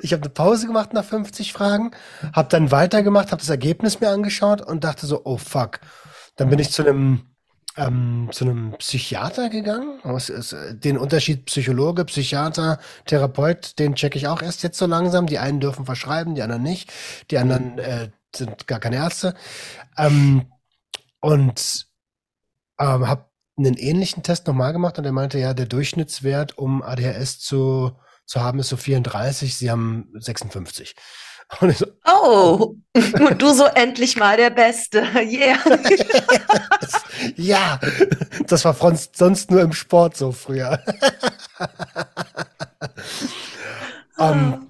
Ich 0.02 0.12
habe 0.12 0.22
eine 0.22 0.30
Pause 0.30 0.66
gemacht 0.66 0.92
nach 0.92 1.04
50 1.04 1.52
Fragen, 1.52 1.92
habe 2.32 2.48
dann 2.48 2.70
weitergemacht, 2.70 3.32
habe 3.32 3.40
das 3.40 3.50
Ergebnis 3.50 4.00
mir 4.00 4.08
angeschaut 4.08 4.62
und 4.62 4.84
dachte 4.84 5.06
so, 5.06 5.22
oh 5.24 5.36
fuck. 5.36 5.80
Dann 6.36 6.48
bin 6.48 6.58
ich 6.58 6.70
zu 6.70 6.82
einem 6.82 7.30
ähm, 7.76 8.28
zu 8.32 8.44
einem 8.44 8.72
Psychiater 8.78 9.48
gegangen. 9.48 10.00
Den 10.82 10.98
Unterschied 10.98 11.46
Psychologe, 11.46 12.04
Psychiater, 12.04 12.78
Therapeut, 13.06 13.78
den 13.78 13.94
checke 13.94 14.18
ich 14.18 14.26
auch 14.26 14.42
erst 14.42 14.62
jetzt 14.62 14.78
so 14.78 14.86
langsam. 14.86 15.26
Die 15.26 15.38
einen 15.38 15.60
dürfen 15.60 15.86
verschreiben, 15.86 16.34
die 16.34 16.42
anderen 16.42 16.62
nicht. 16.62 16.92
Die 17.30 17.38
anderen 17.38 17.78
äh, 17.78 18.10
sind 18.34 18.66
gar 18.66 18.80
keine 18.80 18.96
Ärzte. 18.96 19.34
Ähm, 19.96 20.46
und 21.20 21.86
ähm, 22.78 23.08
habe 23.08 23.26
einen 23.56 23.74
ähnlichen 23.74 24.22
Test 24.22 24.46
nochmal 24.46 24.72
gemacht 24.72 24.98
und 24.98 25.04
er 25.04 25.12
meinte, 25.12 25.38
ja, 25.38 25.54
der 25.54 25.66
Durchschnittswert, 25.66 26.56
um 26.58 26.82
ADHS 26.82 27.40
zu, 27.40 27.92
zu 28.30 28.40
haben, 28.40 28.60
ist 28.60 28.68
so 28.68 28.76
34, 28.76 29.56
sie 29.56 29.70
haben 29.70 30.08
56. 30.14 30.94
Und 31.58 31.76
so, 31.76 31.86
Oh, 32.06 32.76
und 32.94 33.42
du 33.42 33.52
so 33.52 33.64
endlich 33.64 34.16
mal 34.16 34.36
der 34.36 34.50
Beste. 34.50 35.02
Yeah. 35.20 35.58
ja, 37.36 37.80
das 38.46 38.64
war 38.64 38.76
sonst 39.12 39.50
nur 39.50 39.60
im 39.60 39.72
Sport 39.72 40.16
so 40.16 40.30
früher. 40.30 40.80
Ähm, 44.18 44.68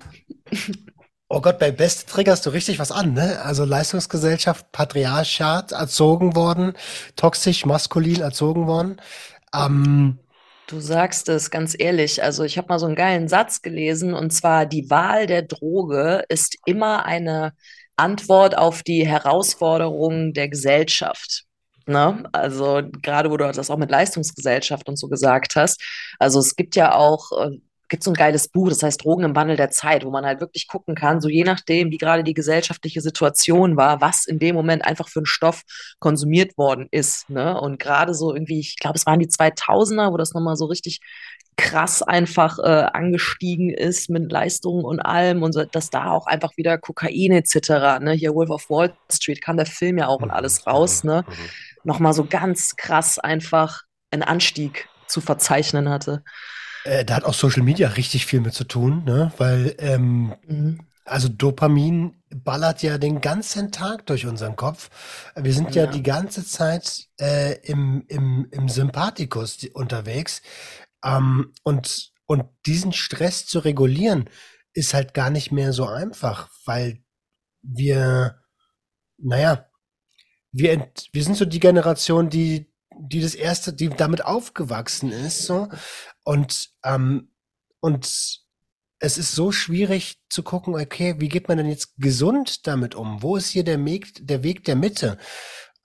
oh 1.28 1.40
Gott, 1.42 1.58
bei 1.58 1.70
Beste 1.70 2.10
triggerst 2.10 2.46
du 2.46 2.50
richtig 2.50 2.78
was 2.78 2.90
an, 2.90 3.12
ne? 3.12 3.42
Also 3.42 3.64
Leistungsgesellschaft, 3.64 4.72
Patriarchat 4.72 5.72
erzogen 5.72 6.34
worden, 6.34 6.72
toxisch, 7.14 7.66
maskulin 7.66 8.22
erzogen 8.22 8.66
worden. 8.66 9.00
Ähm, 9.54 10.18
Du 10.70 10.78
sagst 10.78 11.28
es 11.28 11.50
ganz 11.50 11.74
ehrlich. 11.76 12.22
Also 12.22 12.44
ich 12.44 12.56
habe 12.56 12.68
mal 12.68 12.78
so 12.78 12.86
einen 12.86 12.94
geilen 12.94 13.26
Satz 13.26 13.60
gelesen 13.60 14.14
und 14.14 14.30
zwar, 14.30 14.66
die 14.66 14.88
Wahl 14.88 15.26
der 15.26 15.42
Droge 15.42 16.24
ist 16.28 16.56
immer 16.64 17.04
eine 17.04 17.54
Antwort 17.96 18.56
auf 18.56 18.84
die 18.84 19.04
Herausforderungen 19.04 20.32
der 20.32 20.48
Gesellschaft. 20.48 21.44
Ne? 21.86 22.22
Also 22.30 22.82
gerade 23.02 23.32
wo 23.32 23.36
du 23.36 23.50
das 23.50 23.68
auch 23.68 23.78
mit 23.78 23.90
Leistungsgesellschaft 23.90 24.88
und 24.88 24.96
so 24.96 25.08
gesagt 25.08 25.56
hast. 25.56 25.82
Also 26.20 26.38
es 26.38 26.54
gibt 26.54 26.76
ja 26.76 26.94
auch, 26.94 27.32
gibt 27.90 28.02
so 28.02 28.10
ein 28.10 28.14
geiles 28.14 28.48
Buch, 28.48 28.70
das 28.70 28.82
heißt 28.82 29.04
Drogen 29.04 29.24
im 29.24 29.36
Wandel 29.36 29.56
der 29.56 29.70
Zeit, 29.70 30.04
wo 30.04 30.10
man 30.10 30.24
halt 30.24 30.40
wirklich 30.40 30.66
gucken 30.68 30.94
kann, 30.94 31.20
so 31.20 31.28
je 31.28 31.44
nachdem, 31.44 31.90
wie 31.90 31.98
gerade 31.98 32.24
die 32.24 32.34
gesellschaftliche 32.34 33.02
Situation 33.02 33.76
war, 33.76 34.00
was 34.00 34.24
in 34.24 34.38
dem 34.38 34.54
Moment 34.54 34.84
einfach 34.84 35.08
für 35.08 35.20
ein 35.20 35.26
Stoff 35.26 35.62
konsumiert 35.98 36.56
worden 36.56 36.88
ist. 36.90 37.28
Ne? 37.28 37.60
Und 37.60 37.78
gerade 37.78 38.14
so 38.14 38.32
irgendwie, 38.32 38.60
ich 38.60 38.76
glaube, 38.76 38.96
es 38.96 39.04
waren 39.04 39.18
die 39.18 39.28
2000er, 39.28 40.12
wo 40.12 40.16
das 40.16 40.32
nochmal 40.32 40.56
so 40.56 40.64
richtig 40.66 41.00
krass 41.56 42.02
einfach 42.02 42.58
äh, 42.58 42.86
angestiegen 42.92 43.70
ist 43.70 44.08
mit 44.08 44.32
Leistungen 44.32 44.84
und 44.84 45.00
allem 45.00 45.42
und 45.42 45.52
so, 45.52 45.64
dass 45.64 45.90
da 45.90 46.10
auch 46.10 46.26
einfach 46.26 46.56
wieder 46.56 46.78
Kokain 46.78 47.32
etc., 47.32 48.00
ne, 48.00 48.12
hier 48.12 48.34
Wolf 48.34 48.50
of 48.50 48.70
Wall 48.70 48.94
Street 49.12 49.42
kam 49.42 49.58
der 49.58 49.66
Film 49.66 49.98
ja 49.98 50.06
auch 50.06 50.22
und 50.22 50.30
alles 50.30 50.66
raus, 50.66 51.04
ne, 51.04 51.24
nochmal 51.84 52.14
so 52.14 52.24
ganz 52.24 52.76
krass 52.76 53.18
einfach 53.18 53.82
einen 54.10 54.22
Anstieg 54.22 54.88
zu 55.06 55.20
verzeichnen 55.20 55.90
hatte. 55.90 56.22
Äh, 56.84 57.04
da 57.04 57.16
hat 57.16 57.24
auch 57.24 57.34
Social 57.34 57.62
Media 57.62 57.88
richtig 57.90 58.26
viel 58.26 58.40
mit 58.40 58.54
zu 58.54 58.64
tun, 58.64 59.04
ne? 59.04 59.32
Weil 59.38 59.74
ähm, 59.78 60.34
Mhm. 60.46 60.80
Also 61.04 61.28
Dopamin 61.28 62.22
ballert 62.32 62.82
ja 62.84 62.96
den 62.96 63.20
ganzen 63.20 63.72
Tag 63.72 64.06
durch 64.06 64.26
unseren 64.26 64.54
Kopf. 64.54 64.90
Wir 65.34 65.52
sind 65.52 65.74
ja, 65.74 65.84
Ja. 65.84 65.90
die 65.90 66.02
ganze 66.04 66.44
Zeit 66.46 67.08
äh, 67.20 67.54
im, 67.64 68.04
im, 68.06 68.46
im 68.52 68.68
Sympathikus 68.68 69.58
unterwegs. 69.74 70.42
Ähm, 71.04 71.52
und, 71.64 72.12
und 72.26 72.44
diesen 72.66 72.92
Stress 72.92 73.46
zu 73.46 73.58
regulieren, 73.60 74.30
ist 74.72 74.94
halt 74.94 75.14
gar 75.14 75.30
nicht 75.30 75.50
mehr 75.50 75.72
so 75.72 75.86
einfach, 75.86 76.48
weil 76.64 77.02
wir, 77.62 78.40
naja, 79.18 79.66
wir, 80.52 80.72
ent, 80.72 81.08
wir 81.12 81.24
sind 81.24 81.36
so 81.36 81.44
die 81.44 81.60
Generation, 81.60 82.30
die, 82.30 82.69
die 83.02 83.20
das 83.20 83.34
erste, 83.34 83.72
die 83.72 83.88
damit 83.88 84.24
aufgewachsen 84.24 85.10
ist, 85.12 85.46
so. 85.46 85.68
Und, 86.24 86.70
ähm, 86.84 87.32
und 87.80 88.06
es 88.98 89.18
ist 89.18 89.32
so 89.32 89.50
schwierig 89.50 90.20
zu 90.28 90.42
gucken, 90.42 90.74
okay, 90.74 91.16
wie 91.18 91.28
geht 91.28 91.48
man 91.48 91.56
denn 91.56 91.68
jetzt 91.68 91.96
gesund 91.96 92.66
damit 92.66 92.94
um? 92.94 93.22
Wo 93.22 93.36
ist 93.36 93.48
hier 93.48 93.64
der 93.64 93.82
Weg, 93.84 94.12
der 94.20 94.42
Weg 94.42 94.64
der 94.64 94.76
Mitte? 94.76 95.18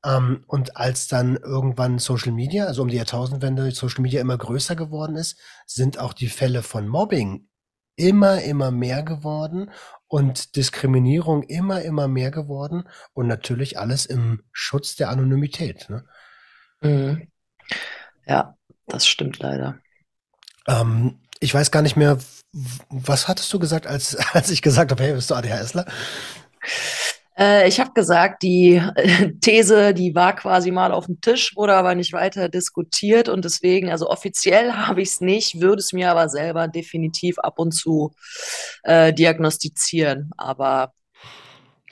Ähm, 0.06 0.43
und 0.47 0.78
als 0.78 1.08
dann 1.08 1.38
irgendwann 1.38 1.99
Social 1.99 2.34
Media, 2.34 2.65
also 2.65 2.82
um 2.84 2.89
die 2.89 2.97
Jahrtausendwende, 2.97 3.71
Social 3.71 4.01
Media 4.01 4.21
immer 4.21 4.38
größer 4.38 4.75
geworden 4.75 5.15
ist, 5.15 5.39
sind 5.65 5.97
auch 5.97 6.13
die 6.13 6.28
Fälle 6.28 6.62
von 6.62 6.88
Mobbing 6.88 7.47
immer, 7.95 8.41
immer 8.41 8.71
mehr 8.71 9.04
geworden 9.04 9.71
und 10.08 10.56
Diskriminierung 10.56 11.43
immer, 11.43 11.82
immer 11.82 12.08
mehr 12.08 12.32
geworden 12.32 12.88
und 13.13 13.28
natürlich 13.28 13.80
alles 13.80 14.06
im 14.06 14.43
Schutz 14.51 14.95
der 14.95 15.10
Anonymität. 15.10 15.89
Ne? 15.89 16.06
Mhm. 16.86 17.28
Ja, 18.28 18.56
das 18.88 19.08
stimmt 19.08 19.39
leider. 19.39 19.80
Ähm, 20.67 21.19
ich 21.39 21.54
weiß 21.54 21.71
gar 21.71 21.82
nicht 21.82 21.95
mehr, 21.95 22.17
was 22.89 23.28
hattest 23.28 23.52
du 23.54 23.60
gesagt, 23.60 23.88
als, 23.88 24.15
als 24.34 24.50
ich 24.50 24.62
gesagt 24.62 24.91
habe, 24.91 25.04
hey, 25.04 25.13
bist 25.13 25.30
du 25.30 25.36
ADHSler? 25.36 25.86
Äh, 27.38 27.67
ich 27.67 27.80
habe 27.80 27.91
gesagt, 27.93 28.43
die 28.43 28.82
These, 29.41 29.93
die 29.93 30.15
war 30.15 30.36
quasi 30.36 30.71
mal 30.71 30.91
auf 30.91 31.08
dem 31.08 31.19
Tisch, 31.21 31.56
wurde 31.56 31.76
aber 31.76 31.95
nicht 31.95 32.13
weiter 32.13 32.50
diskutiert 32.50 33.30
und 33.30 33.43
deswegen, 33.45 33.89
also 33.89 34.10
offiziell 34.10 34.74
habe 34.88 35.02
ich 35.02 35.10
es 35.10 35.21
nicht, 35.21 35.62
würde 35.62 35.80
es 35.80 35.93
mir 35.93 36.12
aber 36.12 36.30
selber 36.30 36.67
definitiv 36.67 37.38
ab 37.39 37.60
und 37.60 37.71
zu 37.71 38.13
äh, 38.84 39.13
diagnostizieren. 39.13 40.32
Aber 40.38 40.93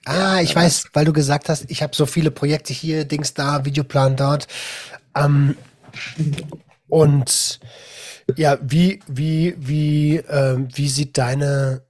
Ah, 0.06 0.42
ich 0.42 0.56
weiß, 0.56 0.90
weil 0.94 1.06
du 1.06 1.14
gesagt 1.14 1.48
hast, 1.48 1.70
ich 1.70 1.82
habe 1.82 1.96
so 1.96 2.06
viele 2.06 2.32
Projekte 2.32 2.74
hier, 2.74 3.06
Dings 3.06 3.34
da, 3.34 3.64
Videoplan 3.64 4.18
dort. 4.18 4.48
Ähm, 5.16 5.56
und 6.90 7.60
ja, 8.36 8.58
wie, 8.62 9.00
wie, 9.08 9.56
wie, 9.58 10.18
äh, 10.18 10.58
wie 10.74 10.90
sieht 10.90 11.18
deine 11.18 11.84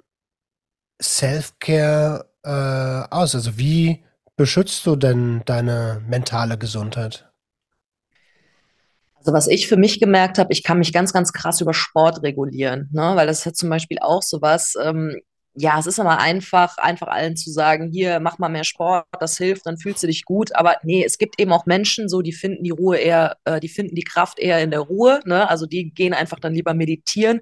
Self-Care 1.02 2.30
äh, 2.44 3.14
aus? 3.14 3.34
Also 3.34 3.58
wie 3.58 4.04
beschützt 4.36 4.86
du 4.86 4.96
denn 4.96 5.42
deine 5.46 6.02
mentale 6.08 6.58
Gesundheit? 6.58 7.30
Also 9.16 9.32
was 9.32 9.48
ich 9.48 9.68
für 9.68 9.78
mich 9.78 10.00
gemerkt 10.00 10.38
habe, 10.38 10.52
ich 10.52 10.64
kann 10.64 10.80
mich 10.80 10.92
ganz, 10.92 11.14
ganz 11.14 11.32
krass 11.32 11.62
über 11.62 11.74
Sport 11.74 12.24
regulieren, 12.24 12.90
ne? 12.92 13.14
Weil 13.16 13.26
das 13.26 13.46
hat 13.46 13.56
zum 13.56 13.70
Beispiel 13.70 14.00
auch 14.02 14.22
sowas, 14.22 14.74
ähm, 14.82 15.22
ja, 15.56 15.78
es 15.78 15.86
ist 15.86 16.00
aber 16.00 16.18
einfach, 16.20 16.78
einfach 16.80 17.08
allen 17.08 17.36
zu 17.36 17.52
sagen, 17.52 17.92
hier, 17.92 18.20
mach 18.20 18.40
mal 18.40 18.50
mehr 18.50 18.64
Sport, 18.64 19.06
das 19.20 19.38
hilft, 19.38 19.68
dann 19.68 19.78
fühlst 19.78 20.02
du 20.02 20.08
dich 20.08 20.26
gut. 20.26 20.56
Aber 20.56 20.78
nee, 20.84 21.04
es 21.06 21.20
gibt 21.20 21.40
eben 21.40 21.52
auch 21.54 21.68
Menschen 21.68 22.10
so, 22.10 22.22
die 22.24 22.34
finden 22.34 22.64
die 22.64 22.72
Ruhe 22.72 22.98
eher, 22.98 23.38
äh, 23.46 23.60
die 23.60 23.70
finden 23.70 23.96
die 23.96 24.04
Kraft 24.04 24.40
eher 24.40 24.62
in 24.64 24.72
der 24.72 24.80
Ruhe, 24.80 25.20
ne? 25.26 25.48
Also 25.50 25.68
die 25.68 25.92
gehen 25.94 26.14
einfach 26.14 26.40
dann 26.40 26.56
lieber 26.56 26.74
meditieren. 26.74 27.42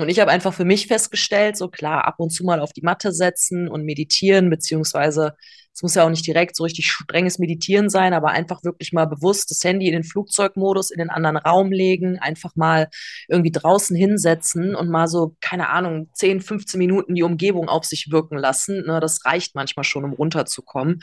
Und 0.00 0.08
ich 0.08 0.18
habe 0.18 0.32
einfach 0.32 0.52
für 0.52 0.64
mich 0.64 0.88
festgestellt, 0.88 1.56
so 1.56 1.68
klar, 1.68 2.06
ab 2.06 2.16
und 2.18 2.30
zu 2.30 2.44
mal 2.44 2.58
auf 2.60 2.72
die 2.72 2.82
Matte 2.82 3.12
setzen 3.12 3.68
und 3.68 3.84
meditieren, 3.84 4.50
beziehungsweise 4.50 5.34
es 5.74 5.82
muss 5.82 5.94
ja 5.96 6.04
auch 6.04 6.10
nicht 6.10 6.26
direkt 6.26 6.54
so 6.54 6.62
richtig 6.62 6.90
strenges 6.90 7.38
Meditieren 7.38 7.90
sein, 7.90 8.14
aber 8.14 8.28
einfach 8.28 8.62
wirklich 8.62 8.92
mal 8.92 9.06
bewusst 9.06 9.50
das 9.50 9.64
Handy 9.64 9.88
in 9.88 9.92
den 9.92 10.04
Flugzeugmodus, 10.04 10.92
in 10.92 10.98
den 10.98 11.10
anderen 11.10 11.36
Raum 11.36 11.72
legen, 11.72 12.18
einfach 12.20 12.54
mal 12.54 12.88
irgendwie 13.28 13.50
draußen 13.50 13.96
hinsetzen 13.96 14.76
und 14.76 14.88
mal 14.88 15.08
so, 15.08 15.34
keine 15.40 15.70
Ahnung, 15.70 16.08
10, 16.14 16.40
15 16.40 16.78
Minuten 16.78 17.14
die 17.14 17.24
Umgebung 17.24 17.68
auf 17.68 17.84
sich 17.84 18.10
wirken 18.12 18.38
lassen. 18.38 18.86
Ne, 18.86 19.00
das 19.00 19.24
reicht 19.24 19.56
manchmal 19.56 19.84
schon, 19.84 20.04
um 20.04 20.12
runterzukommen. 20.12 21.00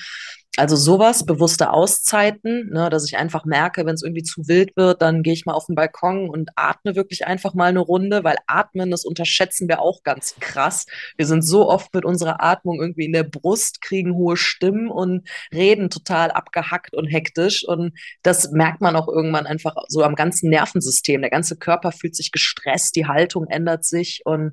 Also 0.58 0.76
sowas, 0.76 1.26
bewusste 1.26 1.72
Auszeiten, 1.72 2.72
ne, 2.74 2.90
dass 2.90 3.06
ich 3.06 3.18
einfach 3.18 3.46
merke, 3.46 3.86
wenn 3.86 3.96
es 3.96 4.04
irgendwie 4.04 4.24
zu 4.24 4.50
wild 4.50 4.76
wird, 4.76 5.02
dann 5.02 5.24
gehe 5.24 5.32
ich 5.32 5.46
mal 5.46 5.54
auf 5.54 5.68
den 5.68 5.76
Balkon 5.76 6.30
und 6.30 6.50
atme 6.58 6.94
wirklich 6.98 7.26
einfach 7.26 7.54
mal 7.54 7.70
eine 7.70 7.80
Runde, 7.80 8.26
weil 8.26 8.36
atmen, 8.48 8.92
das 8.92 9.06
unterschätzen 9.06 9.70
wir 9.70 9.80
auch 9.80 10.04
ganz 10.04 10.36
krass. 10.42 10.88
Wir 11.16 11.26
sind 11.26 11.44
so 11.44 11.70
oft 11.70 11.94
mit 11.94 12.04
unserer 12.04 12.44
Atmung 12.44 12.82
irgendwie 12.82 13.06
in 13.06 13.14
der 13.14 13.24
Brust, 13.24 13.82
kriegen 13.82 14.14
hohe 14.14 14.36
Stimmen 14.36 14.90
und 14.90 15.26
reden 15.54 15.90
total 15.90 16.32
abgehackt 16.32 16.94
und 16.96 17.08
hektisch. 17.08 17.66
Und 17.66 17.98
das 18.22 18.52
merkt 18.52 18.82
man 18.82 18.98
auch 18.98 19.08
irgendwann 19.08 19.48
einfach 19.48 19.76
so 19.88 20.04
am 20.04 20.16
ganzen 20.16 20.50
Nervensystem. 20.50 21.22
Der 21.22 21.32
ganze 21.32 21.56
Körper 21.56 21.94
fühlt 21.94 22.18
sich 22.18 22.30
gestresst, 22.32 22.98
die 22.98 23.08
Haltung 23.08 23.48
ändert 23.48 23.86
sich 23.86 24.22
und 24.26 24.52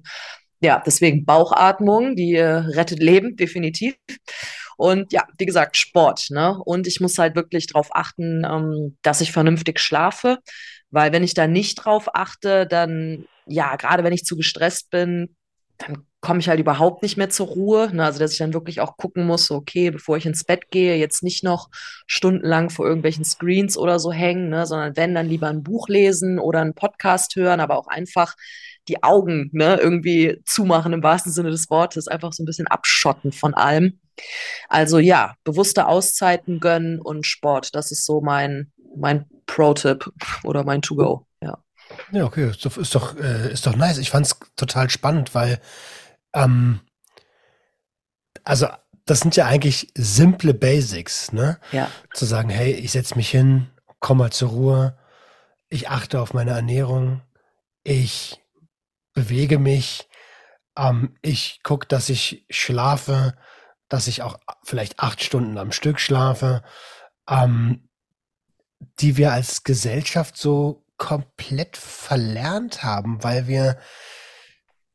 ja, 0.60 0.82
deswegen 0.84 1.24
Bauchatmung, 1.24 2.16
die 2.16 2.34
äh, 2.34 2.46
rettet 2.46 3.00
Leben, 3.00 3.36
definitiv. 3.36 3.94
Und 4.78 5.12
ja, 5.12 5.24
wie 5.36 5.44
gesagt, 5.44 5.76
Sport. 5.76 6.28
Ne? 6.30 6.56
Und 6.64 6.86
ich 6.86 7.00
muss 7.00 7.18
halt 7.18 7.34
wirklich 7.34 7.66
darauf 7.66 7.88
achten, 7.90 8.44
ähm, 8.48 8.96
dass 9.02 9.20
ich 9.20 9.32
vernünftig 9.32 9.80
schlafe. 9.80 10.38
Weil 10.90 11.12
wenn 11.12 11.24
ich 11.24 11.34
da 11.34 11.48
nicht 11.48 11.74
drauf 11.74 12.08
achte, 12.14 12.64
dann, 12.64 13.26
ja, 13.44 13.74
gerade 13.74 14.04
wenn 14.04 14.12
ich 14.12 14.24
zu 14.24 14.36
gestresst 14.36 14.90
bin, 14.90 15.34
dann 15.78 16.04
komme 16.20 16.38
ich 16.38 16.48
halt 16.48 16.60
überhaupt 16.60 17.02
nicht 17.02 17.16
mehr 17.16 17.28
zur 17.28 17.48
Ruhe. 17.48 17.90
Ne? 17.92 18.04
Also, 18.04 18.20
dass 18.20 18.30
ich 18.32 18.38
dann 18.38 18.54
wirklich 18.54 18.80
auch 18.80 18.96
gucken 18.96 19.26
muss, 19.26 19.50
okay, 19.50 19.90
bevor 19.90 20.16
ich 20.16 20.26
ins 20.26 20.44
Bett 20.44 20.70
gehe, 20.70 20.94
jetzt 20.94 21.24
nicht 21.24 21.42
noch 21.42 21.70
stundenlang 22.06 22.70
vor 22.70 22.86
irgendwelchen 22.86 23.24
Screens 23.24 23.76
oder 23.76 23.98
so 23.98 24.12
hängen, 24.12 24.48
ne? 24.48 24.64
sondern 24.64 24.96
wenn, 24.96 25.12
dann 25.12 25.26
lieber 25.26 25.48
ein 25.48 25.64
Buch 25.64 25.88
lesen 25.88 26.38
oder 26.38 26.60
einen 26.60 26.74
Podcast 26.74 27.34
hören, 27.34 27.58
aber 27.58 27.76
auch 27.76 27.88
einfach 27.88 28.36
die 28.86 29.02
Augen 29.02 29.50
ne, 29.52 29.76
irgendwie 29.80 30.40
zumachen 30.46 30.92
im 30.92 31.02
wahrsten 31.02 31.32
Sinne 31.32 31.50
des 31.50 31.68
Wortes, 31.68 32.06
einfach 32.06 32.32
so 32.32 32.44
ein 32.44 32.46
bisschen 32.46 32.68
abschotten 32.68 33.32
von 33.32 33.54
allem. 33.54 33.98
Also 34.68 34.98
ja, 34.98 35.34
bewusste 35.44 35.86
Auszeiten 35.86 36.60
gönnen 36.60 37.00
und 37.00 37.26
Sport, 37.26 37.74
das 37.74 37.90
ist 37.90 38.04
so 38.04 38.20
mein, 38.20 38.72
mein 38.96 39.26
Pro-Tipp 39.46 40.10
oder 40.44 40.64
mein 40.64 40.82
To-Go, 40.82 41.26
ja. 41.42 41.58
Ja, 42.12 42.24
okay, 42.24 42.50
ist 42.50 42.64
doch, 42.64 42.76
ist 42.76 42.94
doch, 42.94 43.16
äh, 43.16 43.52
ist 43.52 43.66
doch 43.66 43.76
nice. 43.76 43.98
Ich 43.98 44.10
fand 44.10 44.26
es 44.26 44.38
total 44.56 44.90
spannend, 44.90 45.34
weil, 45.34 45.60
ähm, 46.34 46.80
also 48.44 48.68
das 49.06 49.20
sind 49.20 49.36
ja 49.36 49.46
eigentlich 49.46 49.90
simple 49.94 50.52
Basics, 50.52 51.32
ne? 51.32 51.58
Ja. 51.72 51.90
Zu 52.12 52.26
sagen, 52.26 52.50
hey, 52.50 52.72
ich 52.72 52.92
setze 52.92 53.16
mich 53.16 53.30
hin, 53.30 53.68
komme 54.00 54.24
mal 54.24 54.30
zur 54.30 54.50
Ruhe, 54.50 54.98
ich 55.70 55.88
achte 55.88 56.20
auf 56.20 56.34
meine 56.34 56.50
Ernährung, 56.50 57.22
ich 57.84 58.38
bewege 59.14 59.58
mich, 59.58 60.08
ähm, 60.76 61.16
ich 61.22 61.60
gucke, 61.62 61.86
dass 61.86 62.08
ich 62.08 62.44
schlafe, 62.50 63.34
dass 63.88 64.06
ich 64.06 64.22
auch 64.22 64.38
vielleicht 64.62 65.00
acht 65.00 65.22
Stunden 65.22 65.58
am 65.58 65.72
Stück 65.72 66.00
schlafe, 66.00 66.62
ähm, 67.28 67.88
die 69.00 69.16
wir 69.16 69.32
als 69.32 69.64
Gesellschaft 69.64 70.36
so 70.36 70.84
komplett 70.96 71.76
verlernt 71.76 72.82
haben, 72.82 73.22
weil 73.22 73.46
wir 73.46 73.78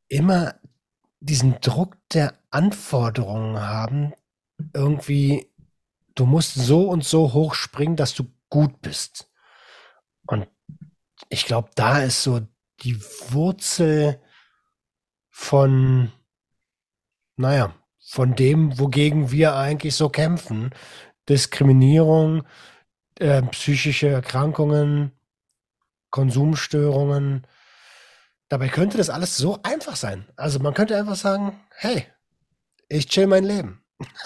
immer 0.08 0.56
diesen 1.19 1.60
Druck 1.62 1.97
der 2.10 2.34
Anforderungen 2.51 3.62
haben, 3.62 4.13
irgendwie, 4.73 5.51
du 6.15 6.25
musst 6.25 6.56
so 6.56 6.89
und 6.89 7.03
so 7.03 7.34
hoch 7.34 7.56
springen, 7.56 7.95
dass 7.95 8.13
du 8.13 8.25
gut 8.49 8.82
bist. 8.82 9.29
Und 10.27 10.47
ich 11.29 11.45
glaube, 11.45 11.69
da 11.75 11.99
ist 11.99 12.23
so 12.23 12.41
die 12.82 13.01
Wurzel 13.29 14.21
von, 15.29 16.12
naja, 17.36 17.73
von 18.06 18.36
dem, 18.36 18.78
wogegen 18.80 19.32
wir 19.32 19.56
eigentlich 19.56 19.96
so 19.96 20.10
kämpfen. 20.10 20.72
Diskriminierung, 21.30 22.44
äh, 23.20 23.42
psychische 23.44 24.10
Erkrankungen, 24.10 25.12
Konsumstörungen. 26.10 27.48
Dabei 28.50 28.68
könnte 28.68 28.98
das 28.98 29.10
alles 29.10 29.38
so 29.38 29.60
einfach 29.63 29.96
sein. 29.96 30.28
Also 30.36 30.60
man 30.60 30.74
könnte 30.74 30.98
einfach 30.98 31.16
sagen, 31.16 31.60
hey, 31.78 32.06
ich 32.89 33.08
chill 33.08 33.28
mein 33.28 33.46
Leben. 33.46 33.83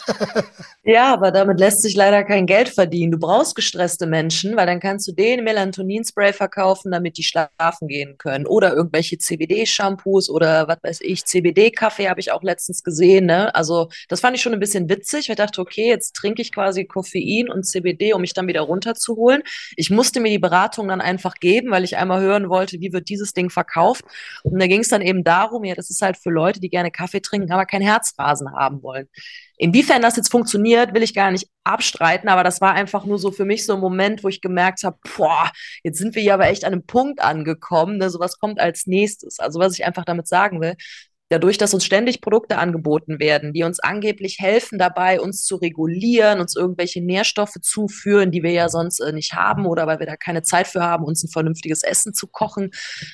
Ja, 0.89 1.11
aber 1.13 1.31
damit 1.31 1.59
lässt 1.59 1.81
sich 1.81 1.97
leider 1.97 2.23
kein 2.23 2.45
Geld 2.45 2.69
verdienen. 2.69 3.11
Du 3.11 3.19
brauchst 3.19 3.55
gestresste 3.55 4.07
Menschen, 4.07 4.55
weil 4.55 4.67
dann 4.67 4.79
kannst 4.79 5.05
du 5.05 5.11
denen 5.11 5.43
Melatonin-Spray 5.43 6.31
verkaufen, 6.31 6.93
damit 6.93 7.17
die 7.17 7.23
schlafen 7.23 7.89
gehen 7.89 8.17
können. 8.17 8.45
Oder 8.45 8.73
irgendwelche 8.73 9.17
CBD-Shampoos 9.17 10.29
oder 10.29 10.69
was 10.69 10.77
weiß 10.81 11.01
ich, 11.01 11.25
CBD-Kaffee 11.25 12.07
habe 12.07 12.21
ich 12.21 12.31
auch 12.31 12.41
letztens 12.41 12.83
gesehen. 12.83 13.25
Ne? 13.25 13.53
Also 13.53 13.89
das 14.07 14.21
fand 14.21 14.37
ich 14.37 14.41
schon 14.41 14.53
ein 14.53 14.61
bisschen 14.61 14.87
witzig. 14.87 15.27
Ich 15.29 15.35
dachte, 15.35 15.59
okay, 15.59 15.89
jetzt 15.89 16.15
trinke 16.15 16.41
ich 16.41 16.53
quasi 16.53 16.85
Koffein 16.85 17.49
und 17.49 17.65
CBD, 17.65 18.13
um 18.13 18.21
mich 18.21 18.33
dann 18.33 18.47
wieder 18.47 18.61
runterzuholen. 18.61 19.43
Ich 19.75 19.89
musste 19.89 20.21
mir 20.21 20.29
die 20.29 20.39
Beratung 20.39 20.87
dann 20.87 21.01
einfach 21.01 21.33
geben, 21.33 21.69
weil 21.69 21.83
ich 21.83 21.97
einmal 21.97 22.21
hören 22.21 22.47
wollte, 22.47 22.79
wie 22.79 22.93
wird 22.93 23.09
dieses 23.09 23.33
Ding 23.33 23.49
verkauft. 23.49 24.05
Und 24.43 24.57
da 24.57 24.67
ging 24.67 24.79
es 24.79 24.87
dann 24.87 25.01
eben 25.01 25.25
darum, 25.25 25.65
ja, 25.65 25.75
das 25.75 25.89
ist 25.89 26.01
halt 26.01 26.15
für 26.15 26.29
Leute, 26.29 26.61
die 26.61 26.69
gerne 26.69 26.91
Kaffee 26.91 27.19
trinken, 27.19 27.51
aber 27.51 27.65
kein 27.65 27.81
Herzrasen 27.81 28.53
haben 28.53 28.81
wollen. 28.83 29.09
Inwiefern 29.57 30.01
das 30.01 30.15
jetzt 30.15 30.31
funktioniert, 30.31 30.93
will 30.93 31.03
ich 31.03 31.15
gar 31.15 31.31
nicht 31.31 31.47
abstreiten, 31.63 32.29
aber 32.29 32.43
das 32.43 32.61
war 32.61 32.73
einfach 32.73 33.05
nur 33.05 33.17
so 33.17 33.31
für 33.31 33.45
mich 33.45 33.65
so 33.65 33.73
ein 33.73 33.79
Moment, 33.79 34.23
wo 34.23 34.27
ich 34.27 34.41
gemerkt 34.41 34.83
habe, 34.83 34.97
boah, 35.17 35.51
jetzt 35.83 35.97
sind 35.97 36.15
wir 36.15 36.21
hier 36.21 36.35
aber 36.35 36.47
echt 36.47 36.63
an 36.63 36.73
einem 36.73 36.85
Punkt 36.85 37.21
angekommen, 37.21 37.97
ne, 37.97 38.09
so 38.09 38.19
was 38.19 38.39
kommt 38.39 38.59
als 38.59 38.85
nächstes. 38.85 39.39
Also 39.39 39.59
was 39.59 39.73
ich 39.73 39.85
einfach 39.85 40.05
damit 40.05 40.27
sagen 40.27 40.61
will, 40.61 40.75
dadurch, 41.29 41.57
dass 41.57 41.73
uns 41.73 41.85
ständig 41.85 42.21
Produkte 42.21 42.57
angeboten 42.57 43.19
werden, 43.19 43.53
die 43.53 43.63
uns 43.63 43.79
angeblich 43.79 44.37
helfen 44.39 44.79
dabei, 44.79 45.19
uns 45.19 45.43
zu 45.43 45.55
regulieren, 45.55 46.39
uns 46.39 46.55
irgendwelche 46.55 47.01
Nährstoffe 47.01 47.57
zuführen, 47.61 48.31
die 48.31 48.43
wir 48.43 48.51
ja 48.51 48.69
sonst 48.69 48.99
äh, 48.99 49.11
nicht 49.11 49.33
haben 49.33 49.65
oder 49.65 49.87
weil 49.87 49.99
wir 49.99 50.05
da 50.05 50.15
keine 50.15 50.43
Zeit 50.43 50.67
für 50.67 50.81
haben, 50.81 51.03
uns 51.03 51.23
ein 51.23 51.29
vernünftiges 51.29 51.83
Essen 51.83 52.13
zu 52.13 52.27
kochen. 52.27 52.71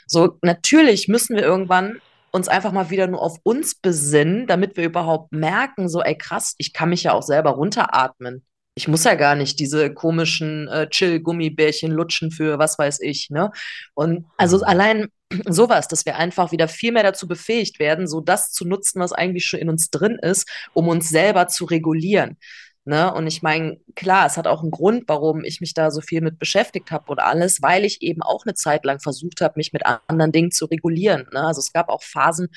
So, 0.07 0.37
natürlich 0.41 1.07
müssen 1.07 1.35
wir 1.35 1.43
irgendwann 1.43 2.01
uns 2.33 2.47
einfach 2.47 2.71
mal 2.71 2.89
wieder 2.89 3.07
nur 3.07 3.21
auf 3.21 3.37
uns 3.43 3.75
besinnen, 3.75 4.47
damit 4.47 4.75
wir 4.75 4.85
überhaupt 4.85 5.31
merken, 5.31 5.87
so, 5.87 6.01
ey 6.01 6.17
krass, 6.17 6.55
ich 6.57 6.73
kann 6.73 6.89
mich 6.89 7.03
ja 7.03 7.13
auch 7.13 7.21
selber 7.21 7.51
runteratmen. 7.51 8.43
Ich 8.75 8.87
muss 8.87 9.03
ja 9.03 9.13
gar 9.13 9.35
nicht 9.35 9.59
diese 9.59 9.93
komischen 9.93 10.67
äh, 10.67 10.89
Chill-Gummibärchen 10.89 11.91
lutschen 11.91 12.31
für 12.31 12.57
was 12.57 12.79
weiß 12.79 13.01
ich, 13.01 13.29
ne? 13.29 13.51
Und 13.93 14.25
also 14.35 14.57
mhm. 14.57 14.63
allein 14.63 15.07
sowas, 15.47 15.87
dass 15.87 16.07
wir 16.07 16.17
einfach 16.17 16.51
wieder 16.51 16.67
viel 16.67 16.91
mehr 16.91 17.03
dazu 17.03 17.27
befähigt 17.27 17.77
werden, 17.77 18.07
so 18.07 18.19
das 18.19 18.51
zu 18.51 18.65
nutzen, 18.65 18.99
was 18.99 19.13
eigentlich 19.13 19.45
schon 19.45 19.59
in 19.59 19.69
uns 19.69 19.91
drin 19.91 20.17
ist, 20.19 20.49
um 20.73 20.87
uns 20.87 21.09
selber 21.09 21.47
zu 21.47 21.65
regulieren. 21.65 22.37
Ne? 22.85 23.13
Und 23.13 23.27
ich 23.27 23.41
meine, 23.41 23.77
klar, 23.95 24.25
es 24.25 24.35
hat 24.35 24.45
auch 24.45 24.61
einen 24.61 24.71
Grund, 24.71 25.03
warum 25.07 25.45
ich 25.45 25.61
mich 25.61 25.73
da 25.73 25.89
so 25.89 26.01
viel 26.01 26.21
mit 26.21 26.37
beschäftigt 26.37 26.91
habe 26.91 27.11
und 27.11 27.19
alles, 27.19 27.61
weil 27.61 27.85
ich 27.85 28.01
eben 28.01 28.21
auch 28.21 28.45
eine 28.45 28.55
Zeit 28.55 28.83
lang 28.83 28.99
versucht 28.99 29.39
habe, 29.39 29.53
mich 29.55 29.71
mit 29.71 29.83
anderen 29.85 30.33
Dingen 30.33 30.51
zu 30.51 30.65
regulieren. 30.65 31.27
Ne? 31.31 31.41
Also 31.41 31.59
es 31.59 31.71
gab 31.71 31.87
auch 31.87 32.03
Phasen, 32.03 32.49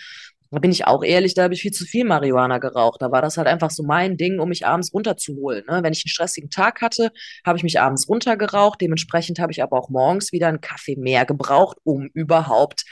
da 0.50 0.58
bin 0.60 0.70
ich 0.70 0.86
auch 0.86 1.02
ehrlich, 1.04 1.34
da 1.34 1.44
habe 1.44 1.54
ich 1.54 1.62
viel 1.62 1.72
zu 1.72 1.84
viel 1.84 2.04
Marihuana 2.04 2.58
geraucht. 2.58 3.02
Da 3.02 3.10
war 3.10 3.22
das 3.22 3.36
halt 3.36 3.48
einfach 3.48 3.70
so 3.70 3.82
mein 3.82 4.16
Ding, 4.16 4.38
um 4.38 4.48
mich 4.48 4.66
abends 4.66 4.92
runterzuholen. 4.92 5.64
Ne? 5.68 5.82
Wenn 5.82 5.92
ich 5.92 6.04
einen 6.04 6.10
stressigen 6.10 6.50
Tag 6.50 6.82
hatte, 6.82 7.10
habe 7.44 7.58
ich 7.58 7.64
mich 7.64 7.80
abends 7.80 8.08
runtergeraucht. 8.08 8.80
Dementsprechend 8.80 9.38
habe 9.38 9.52
ich 9.52 9.62
aber 9.62 9.78
auch 9.78 9.90
morgens 9.90 10.32
wieder 10.32 10.48
einen 10.48 10.60
Kaffee 10.60 10.96
mehr 10.96 11.24
gebraucht, 11.24 11.78
um 11.84 12.08
überhaupt 12.14 12.84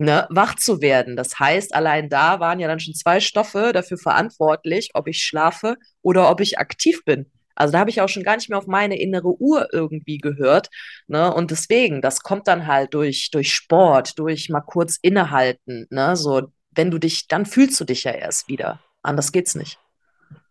ne, 0.00 0.26
wach 0.30 0.56
zu 0.56 0.80
werden. 0.80 1.14
Das 1.14 1.38
heißt, 1.38 1.74
allein 1.74 2.08
da 2.08 2.40
waren 2.40 2.58
ja 2.58 2.66
dann 2.68 2.80
schon 2.80 2.94
zwei 2.94 3.20
Stoffe 3.20 3.72
dafür 3.72 3.98
verantwortlich, 3.98 4.90
ob 4.94 5.06
ich 5.06 5.22
schlafe 5.22 5.76
oder 6.02 6.30
ob 6.30 6.40
ich 6.40 6.58
aktiv 6.58 7.04
bin. 7.04 7.30
Also 7.54 7.72
da 7.72 7.80
habe 7.80 7.90
ich 7.90 8.00
auch 8.00 8.08
schon 8.08 8.22
gar 8.22 8.36
nicht 8.36 8.48
mehr 8.48 8.58
auf 8.58 8.66
meine 8.66 8.98
innere 8.98 9.38
Uhr 9.38 9.68
irgendwie 9.72 10.16
gehört. 10.16 10.70
Ne? 11.06 11.32
Und 11.32 11.50
deswegen, 11.50 12.00
das 12.00 12.20
kommt 12.20 12.48
dann 12.48 12.66
halt 12.66 12.94
durch, 12.94 13.30
durch 13.30 13.52
Sport, 13.52 14.18
durch 14.18 14.48
mal 14.48 14.62
kurz 14.62 14.98
innehalten. 15.02 15.86
Ne? 15.90 16.16
So, 16.16 16.50
wenn 16.70 16.90
du 16.90 16.98
dich, 16.98 17.28
dann 17.28 17.44
fühlst 17.44 17.78
du 17.78 17.84
dich 17.84 18.04
ja 18.04 18.12
erst 18.12 18.48
wieder. 18.48 18.80
Anders 19.02 19.32
geht's 19.32 19.54
nicht. 19.54 19.78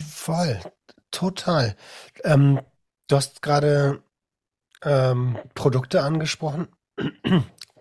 Voll, 0.08 0.60
total. 1.10 1.76
Ähm, 2.24 2.60
du 3.08 3.16
hast 3.16 3.42
gerade 3.42 4.04
ähm, 4.84 5.40
Produkte 5.56 6.04
angesprochen. 6.04 6.68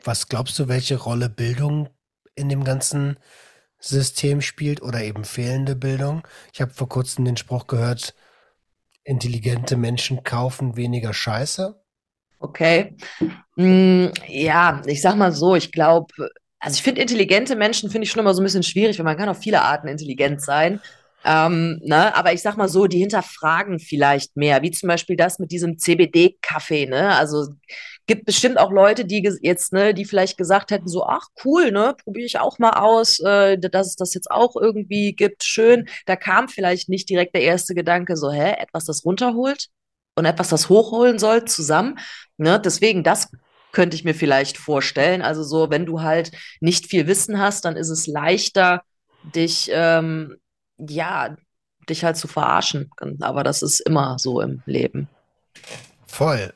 Was 0.05 0.29
glaubst 0.29 0.59
du, 0.59 0.69
welche 0.69 0.97
Rolle 0.97 1.29
Bildung 1.29 1.89
in 2.35 2.49
dem 2.49 2.65
ganzen 2.65 3.19
System 3.79 4.41
spielt 4.41 4.83
oder 4.83 5.03
eben 5.03 5.25
fehlende 5.25 5.77
Bildung? 5.77 6.27
Ich 6.53 6.61
habe 6.61 6.73
vor 6.73 6.89
kurzem 6.89 7.25
den 7.25 7.37
Spruch 7.37 7.67
gehört, 7.67 8.15
intelligente 9.05 9.77
Menschen 9.77 10.23
kaufen 10.23 10.77
weniger 10.77 11.13
Scheiße? 11.15 11.81
Okay. 12.41 12.97
Mm, 13.57 14.09
ja, 14.29 14.83
ich 14.87 15.03
sag 15.03 15.17
mal 15.17 15.33
so, 15.33 15.57
ich 15.57 15.73
glaube, 15.73 16.13
also 16.61 16.75
ich 16.75 16.83
finde 16.83 17.01
intelligente 17.01 17.57
Menschen 17.57 17.91
finde 17.91 18.05
ich 18.05 18.11
schon 18.11 18.21
immer 18.21 18.35
so 18.35 18.41
ein 18.41 18.45
bisschen 18.45 18.63
schwierig, 18.63 18.99
weil 18.99 19.05
man 19.05 19.17
kann 19.17 19.29
auf 19.29 19.39
viele 19.39 19.63
Arten 19.63 19.89
intelligent 19.89 20.41
sein. 20.43 20.81
Ähm, 21.25 21.81
ne? 21.83 22.15
Aber 22.15 22.33
ich 22.33 22.43
sag 22.43 22.57
mal 22.57 22.69
so, 22.69 22.87
die 22.87 22.99
hinterfragen 22.99 23.81
vielleicht 23.81 24.37
mehr, 24.37 24.63
wie 24.63 24.71
zum 24.71 24.89
Beispiel 24.89 25.17
das 25.17 25.39
mit 25.39 25.51
diesem 25.51 25.79
CBD-Kaffee, 25.79 26.87
ne? 26.87 27.15
Also 27.17 27.47
gibt 28.09 28.25
bestimmt 28.25 28.59
auch 28.59 28.73
Leute, 28.73 29.05
die 29.05 29.23
jetzt, 29.43 29.73
ne, 29.73 29.95
die 29.95 30.07
vielleicht 30.07 30.39
gesagt 30.39 30.71
hätten, 30.71 30.89
so, 30.89 31.05
ach 31.05 31.29
cool, 31.45 31.71
ne, 31.71 31.95
probiere 32.03 32.27
ich 32.27 32.41
auch 32.41 32.59
mal 32.59 32.73
aus, 32.73 33.21
äh, 33.21 33.59
dass 33.59 33.87
es 33.87 33.97
das 33.97 34.15
jetzt 34.15 34.31
auch 34.31 34.57
irgendwie 34.57 35.13
gibt, 35.15 35.45
schön. 35.45 35.89
Da 36.07 36.17
kam 36.17 36.49
vielleicht 36.49 36.89
nicht 36.89 37.09
direkt 37.11 37.35
der 37.35 37.43
erste 37.43 37.75
Gedanke, 37.75 38.17
so, 38.17 38.33
hä, 38.33 38.55
etwas, 38.59 38.87
das 38.87 39.05
runterholt 39.05 39.69
und 40.17 40.25
etwas, 40.25 40.49
das 40.49 40.69
hochholen 40.71 41.19
soll, 41.19 41.45
zusammen. 41.45 41.99
Ne? 42.39 42.59
Deswegen, 42.59 43.05
das 43.05 43.31
könnte 43.73 43.95
ich 43.95 44.05
mir 44.05 44.15
vielleicht 44.15 44.57
vorstellen. 44.57 45.21
Also 45.23 45.43
so, 45.45 45.71
wenn 45.71 45.85
du 45.85 46.01
halt 46.01 46.33
nicht 46.61 46.87
viel 46.87 47.07
Wissen 47.07 47.39
hast, 47.39 47.67
dann 47.67 47.77
ist 47.77 47.91
es 47.91 48.07
leichter, 48.07 48.83
dich, 49.23 49.71
ähm, 49.73 50.37
ja, 50.79 51.37
dich 51.89 52.05
halt 52.05 52.17
zu 52.17 52.29
verarschen. 52.29 52.91
Aber 53.21 53.45
das 53.45 53.63
ist 53.63 53.81
immer 53.81 54.19
so 54.19 54.41
im 54.41 54.63
Leben. 54.67 55.09
Voll 56.07 56.53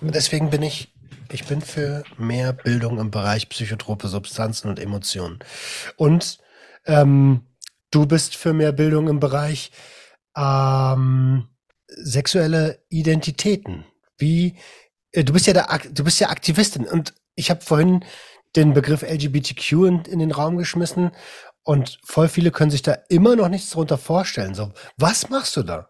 deswegen 0.00 0.50
bin 0.50 0.62
ich, 0.62 0.92
ich 1.30 1.46
bin 1.46 1.60
für 1.60 2.04
mehr 2.18 2.52
Bildung 2.52 2.98
im 2.98 3.10
Bereich 3.10 3.48
psychotrope 3.48 4.08
Substanzen 4.08 4.68
und 4.68 4.78
Emotionen. 4.78 5.38
Und 5.96 6.38
ähm, 6.86 7.42
du 7.90 8.06
bist 8.06 8.36
für 8.36 8.52
mehr 8.52 8.72
Bildung 8.72 9.08
im 9.08 9.20
Bereich 9.20 9.72
ähm, 10.36 11.48
sexuelle 11.88 12.82
Identitäten. 12.88 13.84
Wie 14.18 14.56
äh, 15.12 15.24
du 15.24 15.32
bist 15.32 15.46
ja 15.46 15.52
der, 15.52 15.68
du 15.90 16.04
bist 16.04 16.20
ja 16.20 16.28
Aktivistin 16.28 16.86
und 16.86 17.14
ich 17.34 17.50
habe 17.50 17.60
vorhin 17.60 18.04
den 18.56 18.74
Begriff 18.74 19.02
LGBTQ 19.02 19.72
in, 19.72 20.04
in, 20.04 20.18
den 20.18 20.32
Raum 20.32 20.58
geschmissen 20.58 21.12
und 21.64 21.98
voll 22.04 22.28
viele 22.28 22.50
können 22.50 22.70
sich 22.70 22.82
da 22.82 22.96
immer 23.08 23.36
noch 23.36 23.48
nichts 23.48 23.70
darunter 23.70 23.98
vorstellen. 23.98 24.54
So, 24.54 24.72
was 24.96 25.30
machst 25.30 25.56
du 25.56 25.62
da? 25.62 25.88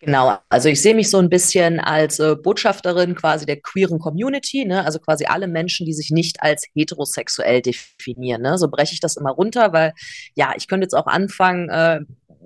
Genau, 0.00 0.36
also 0.50 0.68
ich 0.68 0.82
sehe 0.82 0.94
mich 0.94 1.08
so 1.08 1.18
ein 1.18 1.30
bisschen 1.30 1.80
als 1.80 2.18
äh, 2.20 2.36
Botschafterin 2.36 3.14
quasi 3.14 3.46
der 3.46 3.60
queeren 3.60 3.98
Community, 3.98 4.66
ne? 4.66 4.84
also 4.84 4.98
quasi 4.98 5.24
alle 5.24 5.48
Menschen, 5.48 5.86
die 5.86 5.94
sich 5.94 6.10
nicht 6.10 6.42
als 6.42 6.66
heterosexuell 6.74 7.62
definieren. 7.62 8.42
Ne? 8.42 8.58
So 8.58 8.68
breche 8.68 8.92
ich 8.92 9.00
das 9.00 9.16
immer 9.16 9.30
runter, 9.30 9.72
weil 9.72 9.94
ja, 10.34 10.52
ich 10.54 10.68
könnte 10.68 10.84
jetzt 10.84 10.94
auch 10.94 11.06
anfangen, 11.06 11.70
äh, 11.70 12.00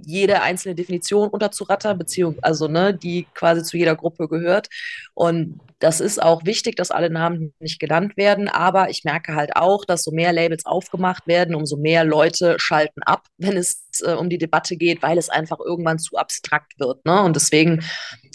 jede 0.04 0.42
einzelne 0.42 0.74
Definition 0.74 1.28
unterzurattern, 1.28 1.98
beziehungsweise, 1.98 2.44
also, 2.44 2.68
ne, 2.68 2.94
die 2.94 3.26
quasi 3.34 3.62
zu 3.62 3.76
jeder 3.76 3.96
Gruppe 3.96 4.28
gehört. 4.28 4.68
Und 5.14 5.60
das 5.78 6.00
ist 6.00 6.22
auch 6.22 6.44
wichtig, 6.44 6.76
dass 6.76 6.90
alle 6.90 7.10
Namen 7.10 7.54
nicht 7.58 7.80
genannt 7.80 8.16
werden, 8.16 8.48
aber 8.48 8.90
ich 8.90 9.04
merke 9.04 9.34
halt 9.34 9.56
auch, 9.56 9.84
dass 9.84 10.02
so 10.02 10.10
mehr 10.10 10.32
Labels 10.32 10.66
aufgemacht 10.66 11.26
werden, 11.26 11.54
umso 11.54 11.76
mehr 11.76 12.04
Leute 12.04 12.56
schalten 12.58 13.02
ab, 13.02 13.26
wenn 13.38 13.56
es 13.56 13.84
äh, 14.02 14.12
um 14.12 14.28
die 14.28 14.38
Debatte 14.38 14.76
geht, 14.76 15.02
weil 15.02 15.16
es 15.16 15.30
einfach 15.30 15.58
irgendwann 15.58 15.98
zu 15.98 16.16
abstrakt 16.16 16.78
wird. 16.78 17.04
Ne? 17.06 17.22
Und 17.22 17.34
deswegen 17.34 17.82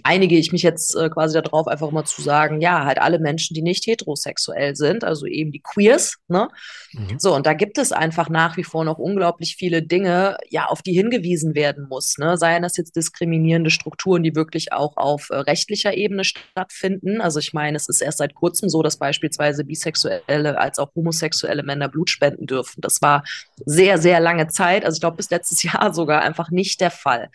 einige 0.05 0.37
ich 0.37 0.51
mich 0.51 0.61
jetzt 0.61 0.95
äh, 0.95 1.09
quasi 1.09 1.41
darauf, 1.41 1.67
einfach 1.67 1.89
mal 1.89 2.05
zu 2.05 2.21
sagen, 2.21 2.61
ja, 2.61 2.85
halt 2.85 2.99
alle 2.99 3.17
Menschen, 3.17 3.55
die 3.55 3.63
nicht 3.63 3.87
heterosexuell 3.87 4.75
sind, 4.75 5.03
also 5.03 5.25
eben 5.25 5.51
die 5.51 5.61
Queers, 5.61 6.17
ne? 6.27 6.49
Mhm. 6.93 7.17
So, 7.17 7.33
und 7.33 7.47
da 7.47 7.53
gibt 7.53 7.79
es 7.79 7.91
einfach 7.91 8.29
nach 8.29 8.55
wie 8.55 8.63
vor 8.63 8.85
noch 8.85 8.99
unglaublich 8.99 9.55
viele 9.57 9.81
Dinge, 9.81 10.37
ja, 10.49 10.67
auf 10.67 10.83
die 10.83 10.93
hingewiesen 10.93 11.55
werden 11.55 11.87
muss, 11.89 12.19
ne? 12.19 12.37
Seien 12.37 12.61
das 12.61 12.77
jetzt 12.77 12.95
diskriminierende 12.95 13.71
Strukturen, 13.71 14.21
die 14.21 14.35
wirklich 14.35 14.73
auch 14.73 14.95
auf 14.95 15.31
äh, 15.31 15.37
rechtlicher 15.37 15.95
Ebene 15.95 16.23
stattfinden. 16.23 17.19
Also 17.19 17.39
ich 17.39 17.53
meine, 17.53 17.75
es 17.75 17.89
ist 17.89 18.01
erst 18.01 18.19
seit 18.19 18.35
kurzem 18.35 18.69
so, 18.69 18.83
dass 18.83 18.97
beispielsweise 18.97 19.63
bisexuelle 19.63 20.59
als 20.59 20.77
auch 20.77 20.93
homosexuelle 20.95 21.63
Männer 21.63 21.89
Blut 21.89 22.11
spenden 22.11 22.45
dürfen. 22.45 22.79
Das 22.81 23.01
war 23.01 23.23
sehr, 23.65 23.97
sehr 23.97 24.19
lange 24.19 24.47
Zeit, 24.49 24.85
also 24.85 24.97
ich 24.97 25.01
glaube 25.01 25.17
bis 25.17 25.31
letztes 25.31 25.63
Jahr 25.63 25.93
sogar 25.95 26.21
einfach 26.21 26.51
nicht 26.51 26.79
der 26.79 26.91
Fall. 26.91 27.29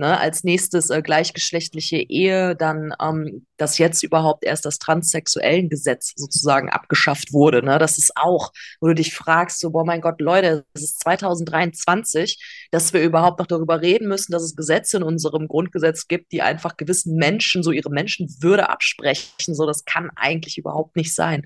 Ne? 0.00 0.18
Als 0.18 0.44
nächstes 0.44 0.88
äh, 0.88 1.02
gleichgeschlechtliche 1.02 1.98
Ehe, 1.98 2.56
dann, 2.56 2.94
ähm, 3.00 3.46
dass 3.58 3.76
jetzt 3.76 4.02
überhaupt 4.02 4.44
erst 4.44 4.64
das 4.64 4.78
transsexuellen 4.78 5.68
Gesetz 5.68 6.14
sozusagen 6.16 6.70
abgeschafft 6.70 7.34
wurde. 7.34 7.62
Ne? 7.62 7.78
Das 7.78 7.98
ist 7.98 8.16
auch, 8.16 8.50
wo 8.80 8.88
du 8.88 8.94
dich 8.94 9.14
fragst, 9.14 9.60
so, 9.60 9.70
boah, 9.70 9.84
mein 9.84 10.00
Gott, 10.00 10.22
Leute, 10.22 10.64
es 10.72 10.82
ist 10.82 11.00
2023, 11.00 12.66
dass 12.70 12.94
wir 12.94 13.02
überhaupt 13.02 13.38
noch 13.40 13.46
darüber 13.46 13.82
reden 13.82 14.08
müssen, 14.08 14.32
dass 14.32 14.42
es 14.42 14.56
Gesetze 14.56 14.96
in 14.96 15.02
unserem 15.02 15.46
Grundgesetz 15.46 16.08
gibt, 16.08 16.32
die 16.32 16.40
einfach 16.40 16.78
gewissen 16.78 17.16
Menschen 17.16 17.62
so 17.62 17.70
ihre 17.70 17.90
Menschenwürde 17.90 18.70
absprechen. 18.70 19.54
So, 19.54 19.66
das 19.66 19.84
kann 19.84 20.10
eigentlich 20.16 20.56
überhaupt 20.56 20.96
nicht 20.96 21.14
sein. 21.14 21.44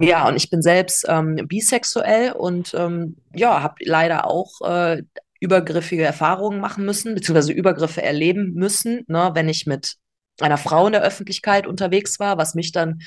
Ja, 0.00 0.26
und 0.26 0.36
ich 0.36 0.50
bin 0.50 0.62
selbst 0.62 1.06
ähm, 1.08 1.36
bisexuell 1.46 2.32
und 2.32 2.74
ähm, 2.74 3.16
ja, 3.34 3.62
habe 3.62 3.76
leider 3.84 4.26
auch 4.26 4.60
äh, 4.62 5.02
übergriffige 5.40 6.04
Erfahrungen 6.04 6.60
machen 6.60 6.84
müssen, 6.84 7.14
beziehungsweise 7.14 7.52
Übergriffe 7.52 8.02
erleben 8.02 8.52
müssen, 8.54 9.04
ne, 9.06 9.30
wenn 9.34 9.48
ich 9.48 9.66
mit 9.66 9.96
einer 10.40 10.58
Frau 10.58 10.86
in 10.86 10.92
der 10.92 11.02
Öffentlichkeit 11.02 11.66
unterwegs 11.66 12.18
war, 12.18 12.38
was 12.38 12.54
mich 12.54 12.72
dann 12.72 13.00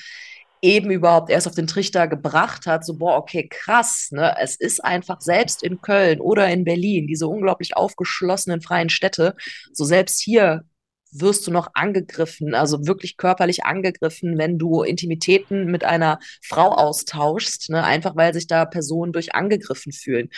eben 0.61 0.91
überhaupt 0.91 1.29
erst 1.29 1.47
auf 1.47 1.55
den 1.55 1.67
Trichter 1.67 2.07
gebracht 2.07 2.67
hat, 2.67 2.85
so, 2.85 2.97
boah, 2.97 3.17
okay, 3.17 3.47
krass, 3.49 4.09
ne? 4.11 4.35
Es 4.39 4.55
ist 4.55 4.83
einfach 4.83 5.19
selbst 5.21 5.63
in 5.63 5.81
Köln 5.81 6.21
oder 6.21 6.47
in 6.49 6.63
Berlin, 6.63 7.07
diese 7.07 7.27
unglaublich 7.27 7.75
aufgeschlossenen 7.75 8.61
freien 8.61 8.89
Städte, 8.89 9.35
so 9.73 9.85
selbst 9.85 10.21
hier 10.21 10.63
wirst 11.11 11.45
du 11.47 11.51
noch 11.51 11.69
angegriffen, 11.73 12.53
also 12.53 12.85
wirklich 12.87 13.17
körperlich 13.17 13.65
angegriffen, 13.65 14.37
wenn 14.37 14.57
du 14.57 14.83
Intimitäten 14.83 15.65
mit 15.65 15.83
einer 15.83 16.19
Frau 16.41 16.69
austauschst, 16.69 17.69
ne? 17.69 17.83
einfach 17.83 18.15
weil 18.15 18.33
sich 18.33 18.47
da 18.47 18.65
Personen 18.65 19.11
durch 19.11 19.35
angegriffen 19.35 19.91
fühlen. 19.91 20.29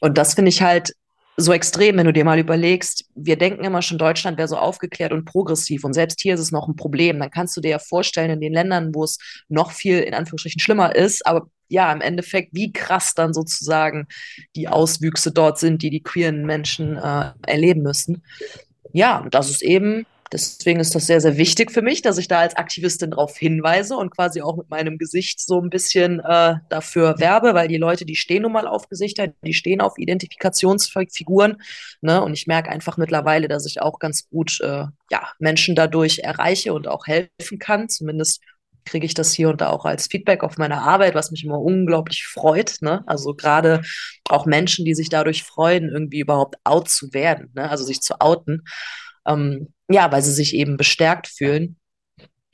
Und 0.00 0.18
das 0.18 0.34
finde 0.34 0.50
ich 0.50 0.62
halt 0.62 0.94
so 1.40 1.52
extrem, 1.52 1.96
wenn 1.96 2.06
du 2.06 2.12
dir 2.12 2.24
mal 2.24 2.38
überlegst, 2.38 3.04
wir 3.14 3.36
denken 3.36 3.64
immer 3.64 3.82
schon, 3.82 3.98
Deutschland 3.98 4.38
wäre 4.38 4.48
so 4.48 4.56
aufgeklärt 4.56 5.12
und 5.12 5.24
progressiv 5.24 5.84
und 5.84 5.92
selbst 5.92 6.20
hier 6.20 6.34
ist 6.34 6.40
es 6.40 6.52
noch 6.52 6.68
ein 6.68 6.76
Problem. 6.76 7.18
Dann 7.18 7.30
kannst 7.30 7.56
du 7.56 7.60
dir 7.60 7.70
ja 7.70 7.78
vorstellen, 7.78 8.30
in 8.30 8.40
den 8.40 8.52
Ländern, 8.52 8.94
wo 8.94 9.04
es 9.04 9.18
noch 9.48 9.72
viel 9.72 10.00
in 10.00 10.14
Anführungsstrichen 10.14 10.60
schlimmer 10.60 10.94
ist, 10.94 11.26
aber 11.26 11.48
ja, 11.68 11.92
im 11.92 12.00
Endeffekt, 12.00 12.50
wie 12.52 12.72
krass 12.72 13.14
dann 13.14 13.32
sozusagen 13.32 14.08
die 14.56 14.68
Auswüchse 14.68 15.30
dort 15.32 15.58
sind, 15.58 15.82
die 15.82 15.90
die 15.90 16.02
queeren 16.02 16.44
Menschen 16.44 16.96
äh, 16.96 17.30
erleben 17.46 17.82
müssen. 17.82 18.24
Ja, 18.92 19.18
und 19.18 19.34
das 19.34 19.50
ist 19.50 19.62
eben 19.62 20.04
Deswegen 20.32 20.78
ist 20.78 20.94
das 20.94 21.06
sehr, 21.06 21.20
sehr 21.20 21.36
wichtig 21.36 21.72
für 21.72 21.82
mich, 21.82 22.02
dass 22.02 22.16
ich 22.16 22.28
da 22.28 22.38
als 22.38 22.54
Aktivistin 22.56 23.10
darauf 23.10 23.36
hinweise 23.36 23.96
und 23.96 24.10
quasi 24.10 24.42
auch 24.42 24.56
mit 24.56 24.70
meinem 24.70 24.96
Gesicht 24.96 25.40
so 25.40 25.60
ein 25.60 25.70
bisschen 25.70 26.20
äh, 26.20 26.54
dafür 26.68 27.18
werbe, 27.18 27.54
weil 27.54 27.66
die 27.66 27.78
Leute, 27.78 28.04
die 28.04 28.14
stehen 28.14 28.42
nun 28.42 28.52
mal 28.52 28.68
auf 28.68 28.88
Gesichter, 28.88 29.28
die 29.44 29.54
stehen 29.54 29.80
auf 29.80 29.98
Identifikationsfiguren. 29.98 31.56
Ne? 32.00 32.22
Und 32.22 32.34
ich 32.34 32.46
merke 32.46 32.70
einfach 32.70 32.96
mittlerweile, 32.96 33.48
dass 33.48 33.66
ich 33.66 33.82
auch 33.82 33.98
ganz 33.98 34.28
gut 34.28 34.60
äh, 34.60 34.84
ja, 35.10 35.32
Menschen 35.40 35.74
dadurch 35.74 36.20
erreiche 36.20 36.74
und 36.74 36.86
auch 36.86 37.06
helfen 37.06 37.58
kann. 37.58 37.88
Zumindest 37.88 38.40
kriege 38.84 39.06
ich 39.06 39.14
das 39.14 39.32
hier 39.32 39.48
und 39.48 39.60
da 39.60 39.68
auch 39.70 39.84
als 39.84 40.06
Feedback 40.06 40.42
auf 40.42 40.58
meine 40.58 40.82
Arbeit, 40.82 41.14
was 41.14 41.30
mich 41.30 41.44
immer 41.44 41.60
unglaublich 41.60 42.26
freut. 42.26 42.76
Ne? 42.82 43.02
Also 43.06 43.34
gerade 43.34 43.82
auch 44.28 44.46
Menschen, 44.46 44.84
die 44.84 44.94
sich 44.94 45.08
dadurch 45.08 45.42
freuen, 45.42 45.88
irgendwie 45.88 46.20
überhaupt 46.20 46.56
out 46.64 46.88
zu 46.88 47.12
werden, 47.12 47.50
ne? 47.54 47.68
also 47.68 47.84
sich 47.84 48.00
zu 48.00 48.20
outen. 48.20 48.62
Ähm, 49.26 49.72
ja, 49.90 50.10
weil 50.12 50.22
sie 50.22 50.32
sich 50.32 50.54
eben 50.54 50.76
bestärkt 50.76 51.28
fühlen. 51.28 51.76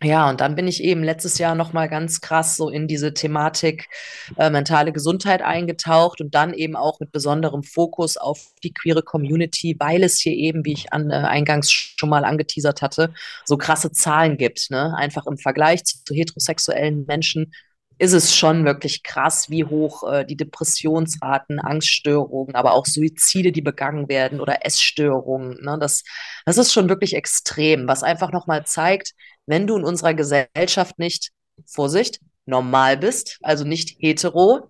Ja, 0.02 0.28
und 0.28 0.42
dann 0.42 0.56
bin 0.56 0.68
ich 0.68 0.82
eben 0.82 1.02
letztes 1.02 1.38
Jahr 1.38 1.54
noch 1.54 1.72
mal 1.72 1.88
ganz 1.88 2.20
krass 2.20 2.56
so 2.56 2.68
in 2.68 2.86
diese 2.86 3.14
Thematik 3.14 3.88
äh, 4.36 4.50
mentale 4.50 4.92
Gesundheit 4.92 5.40
eingetaucht 5.40 6.20
und 6.20 6.34
dann 6.34 6.52
eben 6.52 6.76
auch 6.76 7.00
mit 7.00 7.12
besonderem 7.12 7.62
Fokus 7.62 8.18
auf 8.18 8.52
die 8.62 8.74
queere 8.74 9.02
Community, 9.02 9.74
weil 9.78 10.04
es 10.04 10.18
hier 10.18 10.34
eben, 10.34 10.66
wie 10.66 10.74
ich 10.74 10.92
an, 10.92 11.10
äh, 11.10 11.14
eingangs 11.14 11.70
schon 11.72 12.10
mal 12.10 12.26
angeteasert 12.26 12.82
hatte, 12.82 13.14
so 13.46 13.56
krasse 13.56 13.90
Zahlen 13.90 14.36
gibt. 14.36 14.70
Ne? 14.70 14.94
Einfach 14.94 15.26
im 15.26 15.38
Vergleich 15.38 15.84
zu, 15.84 16.04
zu 16.04 16.14
heterosexuellen 16.14 17.06
Menschen 17.06 17.54
ist 17.98 18.12
es 18.12 18.36
schon 18.36 18.64
wirklich 18.64 19.02
krass, 19.02 19.48
wie 19.48 19.64
hoch 19.64 20.10
äh, 20.10 20.24
die 20.24 20.36
Depressionsraten, 20.36 21.60
Angststörungen, 21.60 22.54
aber 22.54 22.74
auch 22.74 22.84
Suizide, 22.86 23.52
die 23.52 23.62
begangen 23.62 24.08
werden 24.08 24.40
oder 24.40 24.66
Essstörungen. 24.66 25.58
Ne? 25.62 25.78
Das, 25.80 26.04
das 26.44 26.58
ist 26.58 26.72
schon 26.72 26.88
wirklich 26.88 27.14
extrem, 27.14 27.88
was 27.88 28.02
einfach 28.02 28.32
nochmal 28.32 28.66
zeigt, 28.66 29.12
wenn 29.46 29.66
du 29.66 29.76
in 29.76 29.84
unserer 29.84 30.14
Gesellschaft 30.14 30.98
nicht, 30.98 31.30
Vorsicht, 31.64 32.20
normal 32.44 32.98
bist, 32.98 33.38
also 33.42 33.64
nicht 33.64 33.96
hetero, 33.98 34.68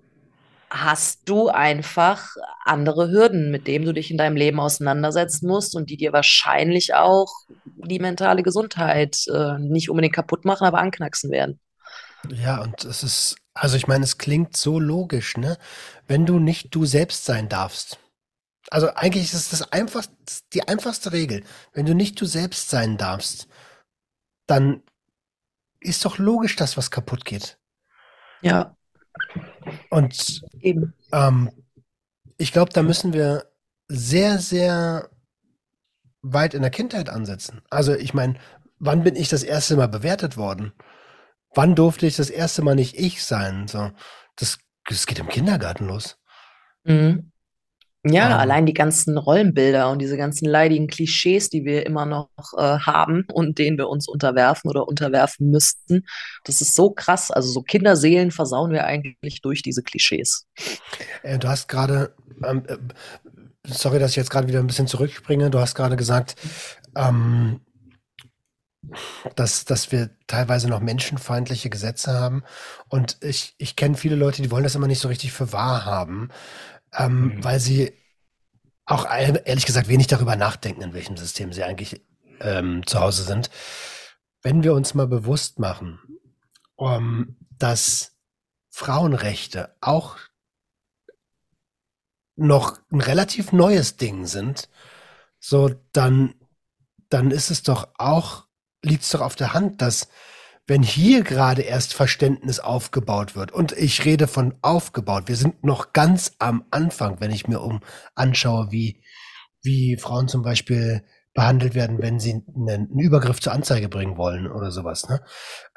hast 0.71 1.29
du 1.29 1.49
einfach 1.49 2.29
andere 2.65 3.11
Hürden, 3.11 3.51
mit 3.51 3.67
denen 3.67 3.85
du 3.85 3.93
dich 3.93 4.11
in 4.11 4.19
deinem 4.19 4.37
Leben 4.37 4.61
auseinandersetzen 4.61 5.49
musst 5.49 5.75
und 5.75 5.91
die 5.91 5.97
dir 5.97 6.13
wahrscheinlich 6.13 6.95
auch 6.95 7.33
die 7.65 7.99
mentale 7.99 8.43
Gesundheit 8.43 9.25
äh, 9.33 9.59
nicht 9.59 9.91
unbedingt 9.91 10.15
kaputt 10.15 10.45
machen, 10.45 10.67
aber 10.67 10.79
anknacksen 10.79 11.31
werden. 11.31 11.61
Ja, 12.29 12.61
und 12.63 12.85
es 12.85 13.03
ist, 13.03 13.37
also 13.55 13.77
ich 13.77 13.87
meine, 13.87 14.05
es 14.05 14.19
klingt 14.19 14.57
so 14.57 14.79
logisch, 14.79 15.37
ne? 15.37 15.59
Wenn 16.07 16.27
du 16.27 16.39
nicht 16.39 16.75
du 16.75 16.85
selbst 16.85 17.25
sein 17.25 17.49
darfst. 17.49 17.99
Also 18.71 18.93
eigentlich 18.95 19.25
ist 19.25 19.35
es 19.35 19.49
das 19.51 19.73
einfachste, 19.73 20.15
die 20.53 20.67
einfachste 20.67 21.13
Regel. 21.13 21.45
Wenn 21.73 21.87
du 21.87 21.95
nicht 21.95 22.21
du 22.21 22.27
selbst 22.27 22.69
sein 22.69 22.97
darfst, 22.97 23.49
dann 24.47 24.83
ist 25.81 26.05
doch 26.05 26.19
logisch, 26.19 26.57
dass 26.57 26.77
was 26.77 26.91
kaputt 26.91 27.25
geht. 27.25 27.59
Ja. 28.43 28.77
Und 29.91 30.43
Eben. 30.61 30.95
Ähm, 31.13 31.51
ich 32.39 32.53
glaube, 32.53 32.73
da 32.73 32.83
müssen 32.83 33.13
wir 33.13 33.51
sehr, 33.89 34.39
sehr 34.39 35.11
weit 36.23 36.55
in 36.55 36.63
der 36.63 36.71
Kindheit 36.71 37.09
ansetzen. 37.09 37.63
Also 37.71 37.95
ich 37.95 38.15
meine, 38.15 38.39
wann 38.79 39.05
bin 39.05 39.17
ich 39.17 39.29
das 39.29 39.43
erste 39.43 39.77
Mal 39.77 39.89
bewertet 39.89 40.37
worden? 40.37 40.73
Wann 41.57 41.75
durfte 41.75 42.07
ich 42.07 42.17
das 42.17 42.29
erste 42.29 42.63
Mal 42.63 42.75
nicht 42.75 42.99
ich 42.99 43.25
sein? 43.25 43.67
So, 43.67 43.91
das, 44.37 44.59
das 44.85 45.07
geht 45.07 45.19
im 45.19 45.29
Kindergarten 45.29 45.87
los. 45.87 46.19
Mhm. 46.85 47.33
Ja, 48.05 48.27
ähm, 48.27 48.39
allein 48.39 48.67
die 48.67 48.75
ganzen 48.75 49.19
Rollenbilder 49.19 49.91
und 49.91 49.99
diese 50.01 50.17
ganzen 50.17 50.47
leidigen 50.47 50.87
Klischees, 50.87 51.49
die 51.49 51.65
wir 51.65 51.87
immer 51.87 52.05
noch 52.05 52.29
äh, 52.57 52.79
haben 52.79 53.25
und 53.33 53.59
denen 53.59 53.79
wir 53.79 53.89
uns 53.89 54.07
unterwerfen 54.07 54.71
oder 54.71 54.87
unterwerfen 54.87 55.51
müssten, 55.51 56.05
das 56.45 56.61
ist 56.61 56.77
so 56.77 56.91
krass. 56.91 57.31
Also 57.31 57.51
so 57.51 57.63
Kinderseelen 57.63 58.31
versauen 58.31 58.71
wir 58.71 58.85
eigentlich 58.85 59.41
durch 59.41 59.63
diese 59.63 59.83
Klischees. 59.83 60.47
Äh, 61.23 61.39
du 61.39 61.49
hast 61.49 61.69
gerade, 61.69 62.15
ähm, 62.45 62.65
äh, 62.69 62.77
sorry, 63.67 63.99
dass 63.99 64.11
ich 64.11 64.17
jetzt 64.17 64.31
gerade 64.31 64.47
wieder 64.47 64.61
ein 64.61 64.69
bisschen 64.69 64.87
zurückspringe, 64.87 65.51
du 65.51 65.59
hast 65.59 65.75
gerade 65.75 65.97
gesagt, 65.97 66.37
ähm, 66.95 67.61
dass, 69.35 69.65
dass 69.65 69.93
wir 69.93 70.11
teilweise 70.27 70.69
noch 70.69 70.81
menschenfeindliche 70.81 71.71
Gesetze 71.71 72.13
haben. 72.13 72.45
Und 72.89 73.19
ich, 73.21 73.55
ich 73.59 73.77
kenne 73.77 73.97
viele 73.97 74.17
Leute, 74.17 74.43
die 74.43 74.51
wollen 74.51 74.65
das 74.65 74.75
immer 74.75 74.87
nicht 74.87 75.01
so 75.01 75.09
richtig 75.09 75.33
für 75.33 75.53
wahr 75.53 75.85
haben, 75.85 76.31
ähm, 76.97 77.37
mhm. 77.37 77.45
weil 77.45 77.61
sie 77.61 77.93
auch 78.85 79.05
ehrlich 79.11 79.67
gesagt 79.67 79.89
wenig 79.89 80.07
darüber 80.07 80.37
nachdenken, 80.37 80.83
in 80.83 80.95
welchem 80.95 81.17
System 81.17 81.53
sie 81.53 81.65
eigentlich 81.65 82.03
ähm, 82.41 82.87
zu 82.87 83.01
Hause 83.01 83.25
sind. 83.25 83.51
Wenn 84.43 84.63
wir 84.63 84.75
uns 84.75 84.95
mal 84.95 85.09
bewusst 85.09 85.59
machen, 85.59 85.99
um, 86.77 86.93
ähm, 86.93 87.37
dass 87.59 88.17
Frauenrechte 88.69 89.75
auch 89.81 90.19
noch 92.37 92.79
ein 92.93 93.01
relativ 93.01 93.53
neues 93.53 93.97
Ding 93.97 94.27
sind, 94.27 94.69
so 95.39 95.71
dann, 95.93 96.35
dann 97.09 97.31
ist 97.31 97.51
es 97.51 97.63
doch 97.63 97.89
auch 97.97 98.46
liegt 98.87 99.03
es 99.03 99.11
doch 99.11 99.21
auf 99.21 99.37
der 99.37 99.53
Hand, 99.53 99.83
dass 99.83 100.09
wenn 100.67 100.83
hier 100.83 101.23
gerade 101.23 101.63
erst 101.63 101.95
Verständnis 101.95 102.59
aufgebaut 102.59 103.37
wird, 103.37 103.53
und 103.53 103.73
ich 103.73 104.05
rede 104.05 104.27
von 104.27 104.55
aufgebaut, 104.63 105.25
wir 105.29 105.37
sind 105.37 105.63
noch 105.63 105.93
ganz 105.93 106.33
am 106.39 106.65
Anfang, 106.71 107.21
wenn 107.21 107.31
ich 107.31 107.47
mir 107.47 107.61
um 107.61 107.81
anschaue, 108.15 108.73
wie, 108.73 109.03
wie 109.63 109.97
Frauen 109.97 110.27
zum 110.27 110.43
Beispiel 110.43 111.05
behandelt 111.35 111.75
werden, 111.75 112.01
wenn 112.01 112.19
sie 112.19 112.33
einen, 112.33 112.69
einen 112.69 112.99
Übergriff 112.99 113.41
zur 113.41 113.53
Anzeige 113.53 113.89
bringen 113.89 114.17
wollen 114.17 114.51
oder 114.51 114.73
sowas. 114.73 115.09
Ne? 115.09 115.23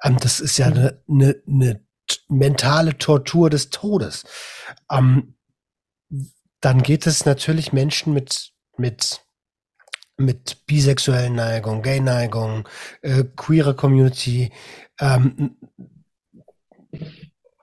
Ähm, 0.02 0.18
das 0.20 0.40
ist 0.40 0.58
ja 0.58 0.68
eine, 0.68 1.04
eine, 1.08 1.36
eine 1.48 1.86
mentale 2.28 2.98
Tortur 2.98 3.52
des 3.52 3.70
Todes. 3.70 4.24
Ähm, 4.90 5.36
dann 6.62 6.82
geht 6.82 7.06
es 7.06 7.26
natürlich 7.26 7.74
Menschen 7.74 8.14
mit, 8.14 8.54
mit 8.78 9.22
mit 10.20 10.66
bisexuellen 10.66 11.36
Neigung, 11.36 11.82
Gay-Neigung, 11.82 12.68
äh, 13.02 13.24
queere 13.36 13.74
Community, 13.74 14.52
ähm, 15.00 15.58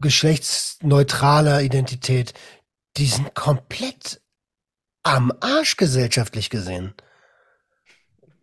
geschlechtsneutraler 0.00 1.62
Identität, 1.62 2.34
die 2.96 3.06
sind 3.06 3.34
komplett 3.34 4.20
am 5.02 5.32
Arsch 5.40 5.76
gesellschaftlich 5.76 6.50
gesehen. 6.50 6.94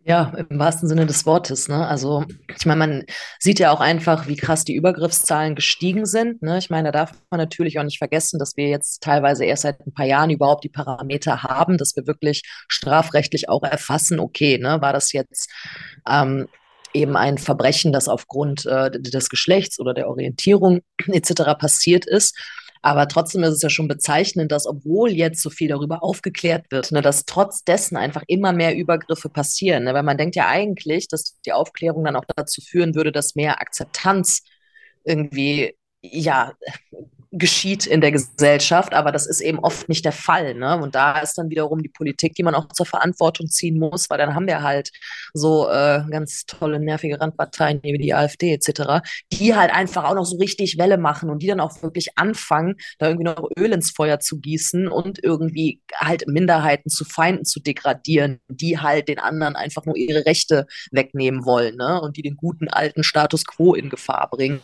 Ja, 0.06 0.34
im 0.36 0.58
wahrsten 0.58 0.86
Sinne 0.86 1.06
des 1.06 1.24
Wortes. 1.24 1.68
Ne? 1.68 1.86
Also 1.86 2.26
ich 2.54 2.66
meine, 2.66 2.78
man 2.78 3.04
sieht 3.38 3.58
ja 3.58 3.70
auch 3.70 3.80
einfach, 3.80 4.28
wie 4.28 4.36
krass 4.36 4.64
die 4.64 4.74
Übergriffszahlen 4.74 5.54
gestiegen 5.54 6.04
sind. 6.04 6.42
Ne? 6.42 6.58
Ich 6.58 6.68
meine, 6.68 6.92
da 6.92 7.06
darf 7.06 7.12
man 7.30 7.40
natürlich 7.40 7.78
auch 7.78 7.84
nicht 7.84 7.96
vergessen, 7.96 8.38
dass 8.38 8.54
wir 8.58 8.68
jetzt 8.68 9.02
teilweise 9.02 9.46
erst 9.46 9.62
seit 9.62 9.80
ein 9.86 9.94
paar 9.94 10.04
Jahren 10.04 10.28
überhaupt 10.28 10.62
die 10.64 10.68
Parameter 10.68 11.42
haben, 11.42 11.78
dass 11.78 11.96
wir 11.96 12.06
wirklich 12.06 12.42
strafrechtlich 12.68 13.48
auch 13.48 13.62
erfassen, 13.62 14.20
okay, 14.20 14.58
ne, 14.58 14.82
war 14.82 14.92
das 14.92 15.10
jetzt 15.12 15.50
ähm, 16.06 16.48
eben 16.92 17.16
ein 17.16 17.38
Verbrechen, 17.38 17.90
das 17.90 18.06
aufgrund 18.06 18.66
äh, 18.66 18.90
des 18.90 19.30
Geschlechts 19.30 19.80
oder 19.80 19.94
der 19.94 20.10
Orientierung 20.10 20.82
etc. 21.06 21.56
passiert 21.58 22.04
ist. 22.04 22.38
Aber 22.84 23.08
trotzdem 23.08 23.42
ist 23.44 23.54
es 23.54 23.62
ja 23.62 23.70
schon 23.70 23.88
bezeichnend, 23.88 24.52
dass 24.52 24.66
obwohl 24.66 25.10
jetzt 25.10 25.40
so 25.40 25.48
viel 25.48 25.68
darüber 25.68 26.02
aufgeklärt 26.02 26.66
wird, 26.70 26.92
ne, 26.92 27.00
dass 27.00 27.24
trotz 27.24 27.64
dessen 27.64 27.96
einfach 27.96 28.22
immer 28.26 28.52
mehr 28.52 28.76
Übergriffe 28.76 29.30
passieren. 29.30 29.84
Ne? 29.84 29.94
Weil 29.94 30.02
man 30.02 30.18
denkt 30.18 30.36
ja 30.36 30.48
eigentlich, 30.48 31.08
dass 31.08 31.40
die 31.46 31.54
Aufklärung 31.54 32.04
dann 32.04 32.14
auch 32.14 32.26
dazu 32.36 32.60
führen 32.60 32.94
würde, 32.94 33.10
dass 33.10 33.36
mehr 33.36 33.62
Akzeptanz 33.62 34.42
irgendwie 35.02 35.78
ja 36.02 36.52
geschieht 37.36 37.86
in 37.86 38.00
der 38.00 38.12
Gesellschaft, 38.12 38.94
aber 38.94 39.10
das 39.10 39.26
ist 39.26 39.40
eben 39.40 39.58
oft 39.58 39.88
nicht 39.88 40.04
der 40.04 40.12
Fall. 40.12 40.54
Ne? 40.54 40.80
Und 40.80 40.94
da 40.94 41.18
ist 41.18 41.36
dann 41.36 41.50
wiederum 41.50 41.82
die 41.82 41.88
Politik, 41.88 42.34
die 42.34 42.42
man 42.44 42.54
auch 42.54 42.68
zur 42.68 42.86
Verantwortung 42.86 43.48
ziehen 43.48 43.78
muss, 43.78 44.08
weil 44.08 44.18
dann 44.18 44.34
haben 44.34 44.46
wir 44.46 44.62
halt 44.62 44.90
so 45.32 45.68
äh, 45.68 46.02
ganz 46.10 46.44
tolle, 46.46 46.78
nervige 46.78 47.20
Randparteien 47.20 47.80
wie 47.82 47.98
die 47.98 48.14
AfD 48.14 48.52
etc., 48.52 49.04
die 49.32 49.54
halt 49.54 49.74
einfach 49.74 50.04
auch 50.04 50.14
noch 50.14 50.24
so 50.24 50.36
richtig 50.38 50.78
Welle 50.78 50.96
machen 50.96 51.28
und 51.28 51.42
die 51.42 51.48
dann 51.48 51.60
auch 51.60 51.82
wirklich 51.82 52.16
anfangen, 52.16 52.76
da 52.98 53.08
irgendwie 53.08 53.24
noch 53.24 53.50
Öl 53.58 53.72
ins 53.72 53.90
Feuer 53.90 54.20
zu 54.20 54.40
gießen 54.40 54.86
und 54.86 55.22
irgendwie 55.22 55.80
halt 55.96 56.28
Minderheiten 56.28 56.88
zu 56.88 57.04
Feinden 57.04 57.44
zu 57.44 57.60
degradieren, 57.60 58.40
die 58.48 58.78
halt 58.78 59.08
den 59.08 59.18
anderen 59.18 59.56
einfach 59.56 59.84
nur 59.86 59.96
ihre 59.96 60.24
Rechte 60.24 60.66
wegnehmen 60.92 61.44
wollen 61.44 61.76
ne? 61.76 62.00
und 62.00 62.16
die 62.16 62.22
den 62.22 62.36
guten 62.36 62.68
alten 62.68 63.02
Status 63.02 63.44
quo 63.44 63.74
in 63.74 63.90
Gefahr 63.90 64.28
bringen. 64.30 64.60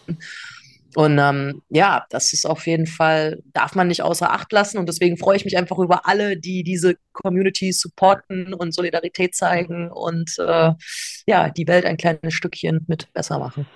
Und 0.97 1.19
ähm, 1.19 1.63
ja, 1.69 2.05
das 2.11 2.33
ist 2.33 2.47
auf 2.47 2.67
jeden 2.67 2.87
Fall, 2.87 3.43
darf 3.53 3.75
man 3.75 3.89
nicht 3.89 4.03
außer 4.03 4.33
Acht 4.33 4.51
lassen. 4.53 4.79
Und 4.79 4.89
deswegen 4.89 5.17
freue 5.17 5.37
ich 5.37 5.45
mich 5.45 5.57
einfach 5.57 5.79
über 5.79 6.07
alle, 6.07 6.37
die 6.37 6.65
diese 6.65 6.97
Community 7.13 7.73
supporten 7.73 8.55
und 8.55 8.75
Solidarität 8.75 9.35
zeigen 9.35 9.91
und 9.91 10.37
äh, 10.39 10.73
ja, 11.27 11.51
die 11.51 11.69
Welt 11.69 11.85
ein 11.85 11.97
kleines 11.97 12.35
Stückchen 12.35 12.85
mit 12.89 13.13
besser 13.13 13.39
machen. 13.39 13.67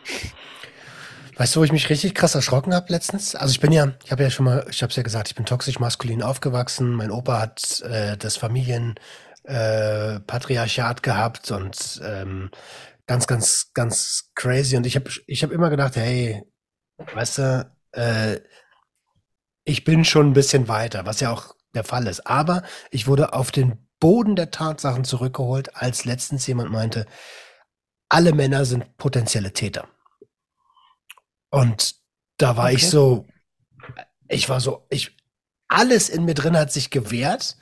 Weißt 1.36 1.56
du, 1.56 1.60
wo 1.60 1.64
ich 1.64 1.72
mich 1.72 1.90
richtig 1.90 2.14
krass 2.14 2.36
erschrocken 2.36 2.72
habe 2.74 2.92
letztens? 2.92 3.34
Also 3.34 3.50
ich 3.50 3.60
bin 3.60 3.72
ja, 3.72 3.92
ich 4.04 4.12
habe 4.12 4.22
ja 4.22 4.30
schon 4.30 4.44
mal, 4.44 4.64
ich 4.70 4.82
habe 4.82 4.90
es 4.90 4.96
ja 4.96 5.02
gesagt, 5.02 5.28
ich 5.28 5.34
bin 5.34 5.44
toxisch 5.44 5.80
maskulin 5.80 6.22
aufgewachsen. 6.22 6.92
Mein 6.92 7.10
Opa 7.10 7.40
hat 7.40 7.82
äh, 7.82 8.16
das 8.16 8.36
Familienpatriarchat 8.36 10.98
äh, 10.98 11.02
gehabt 11.02 11.50
und 11.50 12.00
ähm, 12.04 12.50
ganz, 13.06 13.26
ganz, 13.26 13.72
ganz 13.74 14.30
crazy. 14.36 14.76
Und 14.76 14.86
ich 14.86 14.94
habe 14.94 15.10
ich 15.26 15.42
hab 15.42 15.50
immer 15.50 15.70
gedacht, 15.70 15.96
hey, 15.96 16.44
weißt 16.99 17.38
du, 17.38 17.72
äh, 17.92 18.40
ich 19.64 19.84
bin 19.84 20.05
schon 20.05 20.30
ein 20.30 20.34
bisschen 20.34 20.68
weiter, 20.68 21.07
was 21.07 21.20
ja 21.20 21.32
auch 21.32 21.55
der 21.74 21.84
Fall 21.84 22.07
ist. 22.07 22.26
Aber 22.26 22.62
ich 22.90 23.07
wurde 23.07 23.32
auf 23.32 23.51
den 23.51 23.88
Boden 23.99 24.36
der 24.36 24.51
Tatsachen 24.51 25.05
zurückgeholt, 25.05 25.76
als 25.76 26.05
letztens 26.05 26.47
jemand 26.47 26.70
meinte, 26.70 27.07
alle 28.09 28.32
Männer 28.32 28.64
sind 28.64 28.97
potenzielle 28.97 29.53
Täter. 29.53 29.88
Und 31.51 31.97
da 32.36 32.57
war 32.57 32.66
okay. 32.66 32.74
ich 32.74 32.90
so, 32.90 33.26
ich 34.28 34.49
war 34.49 34.61
so, 34.61 34.86
ich, 34.90 35.16
alles 35.68 36.09
in 36.09 36.24
mir 36.24 36.34
drin 36.34 36.57
hat 36.57 36.72
sich 36.72 36.90
gewehrt, 36.90 37.57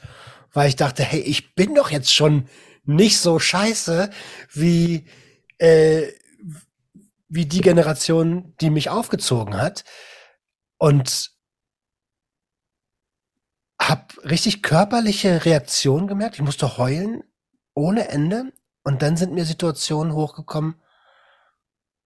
weil 0.52 0.68
ich 0.68 0.76
dachte, 0.76 1.04
hey, 1.04 1.20
ich 1.20 1.54
bin 1.54 1.74
doch 1.74 1.90
jetzt 1.90 2.12
schon 2.12 2.48
nicht 2.84 3.20
so 3.20 3.38
scheiße, 3.38 4.10
wie, 4.52 5.06
äh, 5.58 6.08
wie 7.32 7.46
die 7.46 7.62
Generation, 7.62 8.54
die 8.60 8.68
mich 8.68 8.90
aufgezogen 8.90 9.56
hat. 9.56 9.84
Und 10.76 11.30
habe 13.80 14.06
richtig 14.24 14.62
körperliche 14.62 15.44
Reaktionen 15.44 16.06
gemerkt. 16.06 16.36
Ich 16.36 16.42
musste 16.42 16.76
heulen 16.76 17.24
ohne 17.74 18.08
Ende. 18.08 18.52
Und 18.84 19.00
dann 19.00 19.16
sind 19.16 19.32
mir 19.32 19.44
Situationen 19.44 20.12
hochgekommen, 20.12 20.82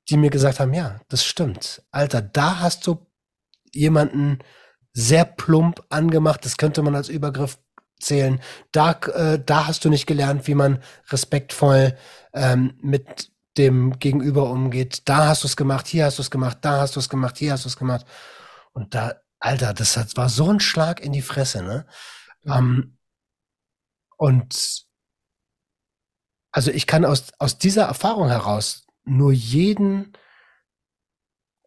die 0.09 0.17
mir 0.17 0.31
gesagt 0.31 0.61
haben, 0.61 0.75
ja, 0.75 1.01
das 1.09 1.25
stimmt. 1.25 1.83
Alter, 1.91 2.23
da 2.23 2.61
hast 2.61 2.87
du 2.87 3.07
jemanden 3.73 4.39
sehr 4.93 5.25
plump 5.25 5.85
angemacht. 5.89 6.45
Das 6.45 6.57
könnte 6.57 6.83
man 6.83 6.95
als 6.95 7.09
Übergriff 7.09 7.59
zählen. 7.99 8.41
Da, 8.71 8.93
äh, 8.93 9.43
da 9.45 9.67
hast 9.67 9.85
du 9.85 9.89
nicht 9.89 10.07
gelernt, 10.07 10.47
wie 10.47 10.55
man 10.55 10.83
respektvoll 11.11 11.97
ähm, 12.33 12.79
mit 12.81 13.33
dem 13.59 13.99
Gegenüber 13.99 14.51
umgeht. 14.51 15.09
Da 15.09 15.29
hast 15.29 15.43
du 15.43 15.49
es 15.49 15.57
gemacht, 15.57 15.87
hier 15.87 16.07
hast 16.07 16.19
du 16.19 16.23
es 16.23 16.31
gemacht, 16.31 16.59
da 16.63 16.81
hast 16.81 16.97
du 16.97 17.01
es 17.01 17.09
gemacht, 17.09 17.39
hier 17.39 17.53
hast 17.53 17.65
du 17.65 17.69
es 17.69 17.77
gemacht. 17.77 18.07
Und 18.73 18.95
da, 18.95 19.15
Alter, 19.39 19.75
das 19.75 19.97
hat, 19.97 20.17
war 20.17 20.29
so 20.29 20.51
ein 20.51 20.61
Schlag 20.61 21.01
in 21.01 21.13
die 21.13 21.23
Fresse, 21.23 21.63
ne? 21.63 21.87
Mhm. 22.45 22.53
Ähm, 22.53 22.99
und 24.17 24.87
also 26.53 26.71
ich 26.71 26.87
kann 26.87 27.05
aus, 27.05 27.33
aus 27.39 27.59
dieser 27.59 27.85
Erfahrung 27.85 28.29
heraus 28.29 28.87
nur 29.05 29.33
jeden 29.33 30.13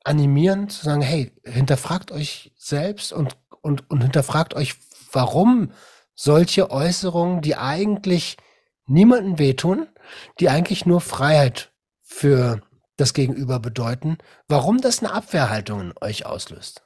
animieren 0.04 0.70
zu 0.70 0.84
sagen, 0.84 1.02
hey, 1.02 1.32
hinterfragt 1.46 2.12
euch 2.12 2.52
selbst 2.58 3.14
und, 3.14 3.38
und, 3.62 3.90
und 3.92 4.02
hinterfragt 4.02 4.56
euch, 4.56 4.76
warum 5.12 5.72
solche 6.16 6.72
Äußerungen, 6.72 7.42
die 7.42 7.56
eigentlich 7.56 8.38
niemanden 8.88 9.38
wehtun, 9.38 9.88
die 10.40 10.50
eigentlich 10.50 10.86
nur 10.86 11.02
Freiheit 11.02 11.69
für 12.10 12.62
das 12.98 13.14
Gegenüber 13.14 13.60
bedeuten, 13.60 14.18
warum 14.48 14.82
das 14.82 15.00
eine 15.00 15.14
Abwehrhaltung 15.14 15.82
in 15.82 15.94
euch 16.02 16.26
auslöst. 16.26 16.84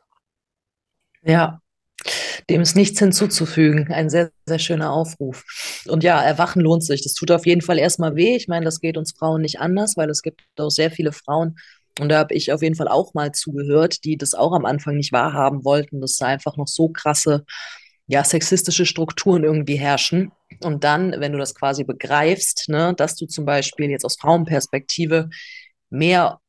Ja, 1.23 1.59
dem 2.49 2.61
ist 2.61 2.75
nichts 2.75 2.99
hinzuzufügen. 2.99 3.91
Ein 3.91 4.09
sehr, 4.09 4.31
sehr 4.45 4.59
schöner 4.59 4.91
Aufruf. 4.91 5.43
Und 5.87 6.03
ja, 6.03 6.21
erwachen 6.21 6.61
lohnt 6.61 6.83
sich. 6.83 7.01
Das 7.01 7.13
tut 7.13 7.31
auf 7.31 7.45
jeden 7.45 7.61
Fall 7.61 7.79
erstmal 7.79 8.15
weh. 8.15 8.35
Ich 8.35 8.47
meine, 8.47 8.65
das 8.65 8.81
geht 8.81 8.97
uns 8.97 9.13
Frauen 9.13 9.41
nicht 9.41 9.59
anders, 9.59 9.95
weil 9.95 10.09
es 10.09 10.21
gibt 10.21 10.41
auch 10.57 10.69
sehr 10.69 10.91
viele 10.91 11.13
Frauen, 11.13 11.55
und 11.99 12.09
da 12.09 12.17
habe 12.19 12.33
ich 12.33 12.51
auf 12.51 12.61
jeden 12.61 12.75
Fall 12.75 12.87
auch 12.87 13.13
mal 13.13 13.31
zugehört, 13.31 14.03
die 14.03 14.17
das 14.17 14.33
auch 14.33 14.53
am 14.53 14.65
Anfang 14.65 14.95
nicht 14.95 15.11
wahrhaben 15.11 15.63
wollten, 15.63 16.01
dass 16.01 16.17
da 16.17 16.27
einfach 16.27 16.57
noch 16.57 16.67
so 16.67 16.89
krasse, 16.89 17.45
ja, 18.07 18.23
sexistische 18.23 18.85
Strukturen 18.85 19.43
irgendwie 19.43 19.75
herrschen. 19.75 20.31
Und 20.61 20.83
dann, 20.83 21.19
wenn 21.19 21.31
du 21.31 21.37
das 21.37 21.55
quasi 21.55 21.83
begreifst, 21.83 22.69
ne, 22.69 22.93
dass 22.95 23.15
du 23.15 23.25
zum 23.25 23.45
Beispiel 23.45 23.89
jetzt 23.89 24.05
aus 24.05 24.17
Frauenperspektive 24.19 25.29
mehr 25.89 26.39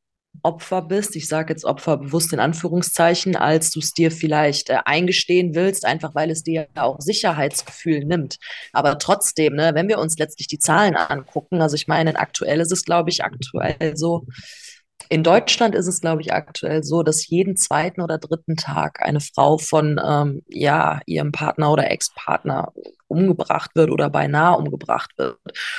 Opfer 0.42 0.82
bist, 0.82 1.14
ich 1.16 1.28
sage 1.28 1.52
jetzt 1.52 1.64
Opfer 1.64 1.96
bewusst 1.96 2.32
in 2.32 2.40
Anführungszeichen, 2.40 3.36
als 3.36 3.70
du 3.70 3.78
es 3.78 3.92
dir 3.92 4.10
vielleicht 4.10 4.68
äh, 4.68 4.78
eingestehen 4.84 5.54
willst, 5.54 5.84
einfach 5.84 6.14
weil 6.14 6.30
es 6.30 6.42
dir 6.42 6.66
auch 6.74 7.00
Sicherheitsgefühl 7.00 8.04
nimmt. 8.04 8.38
Aber 8.72 8.98
trotzdem, 8.98 9.54
ne, 9.54 9.72
wenn 9.74 9.88
wir 9.88 9.98
uns 9.98 10.18
letztlich 10.18 10.48
die 10.48 10.58
Zahlen 10.58 10.96
angucken, 10.96 11.62
also 11.62 11.76
ich 11.76 11.86
meine, 11.86 12.18
aktuell 12.18 12.60
ist 12.60 12.72
es, 12.72 12.84
glaube 12.84 13.10
ich, 13.10 13.22
aktuell 13.24 13.96
so, 13.96 14.26
in 15.08 15.22
Deutschland 15.22 15.74
ist 15.74 15.86
es, 15.86 16.00
glaube 16.00 16.22
ich, 16.22 16.32
aktuell 16.32 16.82
so, 16.84 17.02
dass 17.02 17.28
jeden 17.28 17.56
zweiten 17.56 18.00
oder 18.00 18.18
dritten 18.18 18.56
Tag 18.56 19.02
eine 19.02 19.20
Frau 19.20 19.58
von 19.58 20.00
ähm, 20.04 20.42
ja, 20.48 21.00
ihrem 21.06 21.32
Partner 21.32 21.72
oder 21.72 21.90
Ex-Partner 21.90 22.72
umgebracht 23.08 23.70
wird 23.74 23.90
oder 23.90 24.10
beinahe 24.10 24.56
umgebracht 24.56 25.10
wird. 25.16 25.38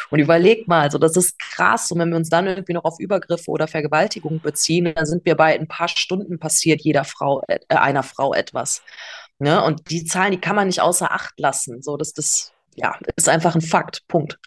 Und 0.09 0.19
überleg 0.19 0.67
mal, 0.67 0.81
also 0.81 0.97
das 0.97 1.17
ist 1.17 1.39
krass. 1.39 1.91
Und 1.91 1.99
wenn 1.99 2.09
wir 2.09 2.17
uns 2.17 2.29
dann 2.29 2.47
irgendwie 2.47 2.73
noch 2.73 2.85
auf 2.85 2.99
Übergriffe 2.99 3.51
oder 3.51 3.67
Vergewaltigung 3.67 4.39
beziehen, 4.41 4.93
dann 4.95 5.05
sind 5.05 5.25
wir 5.25 5.35
bei 5.35 5.57
ein 5.57 5.67
paar 5.67 5.87
Stunden 5.87 6.39
passiert 6.39 6.81
jeder 6.81 7.03
Frau, 7.03 7.43
äh, 7.47 7.59
einer 7.69 8.03
Frau 8.03 8.33
etwas. 8.33 8.81
Ne? 9.39 9.63
Und 9.63 9.89
die 9.89 10.05
Zahlen, 10.05 10.31
die 10.31 10.41
kann 10.41 10.55
man 10.55 10.67
nicht 10.67 10.81
außer 10.81 11.11
Acht 11.11 11.39
lassen. 11.39 11.81
So, 11.81 11.97
das, 11.97 12.13
das 12.13 12.53
ja, 12.75 12.97
ist 13.15 13.29
einfach 13.29 13.55
ein 13.55 13.61
Fakt. 13.61 14.07
Punkt. 14.07 14.39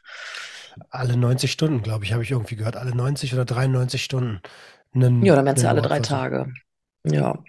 Alle 0.91 1.17
90 1.17 1.51
Stunden, 1.51 1.83
glaube 1.83 2.05
ich, 2.05 2.13
habe 2.13 2.23
ich 2.23 2.31
irgendwie 2.31 2.57
gehört. 2.57 2.77
Alle 2.77 2.95
90 2.95 3.35
oder 3.35 3.45
93 3.45 4.03
Stunden. 4.03 4.41
Einen, 4.95 5.25
ja, 5.25 5.37
dann 5.37 5.45
wären 5.45 5.57
es 5.57 5.63
ja 5.63 5.71
alle 5.71 5.83
drei 5.83 6.01
Tage. 6.01 6.53
Ja. 7.05 7.43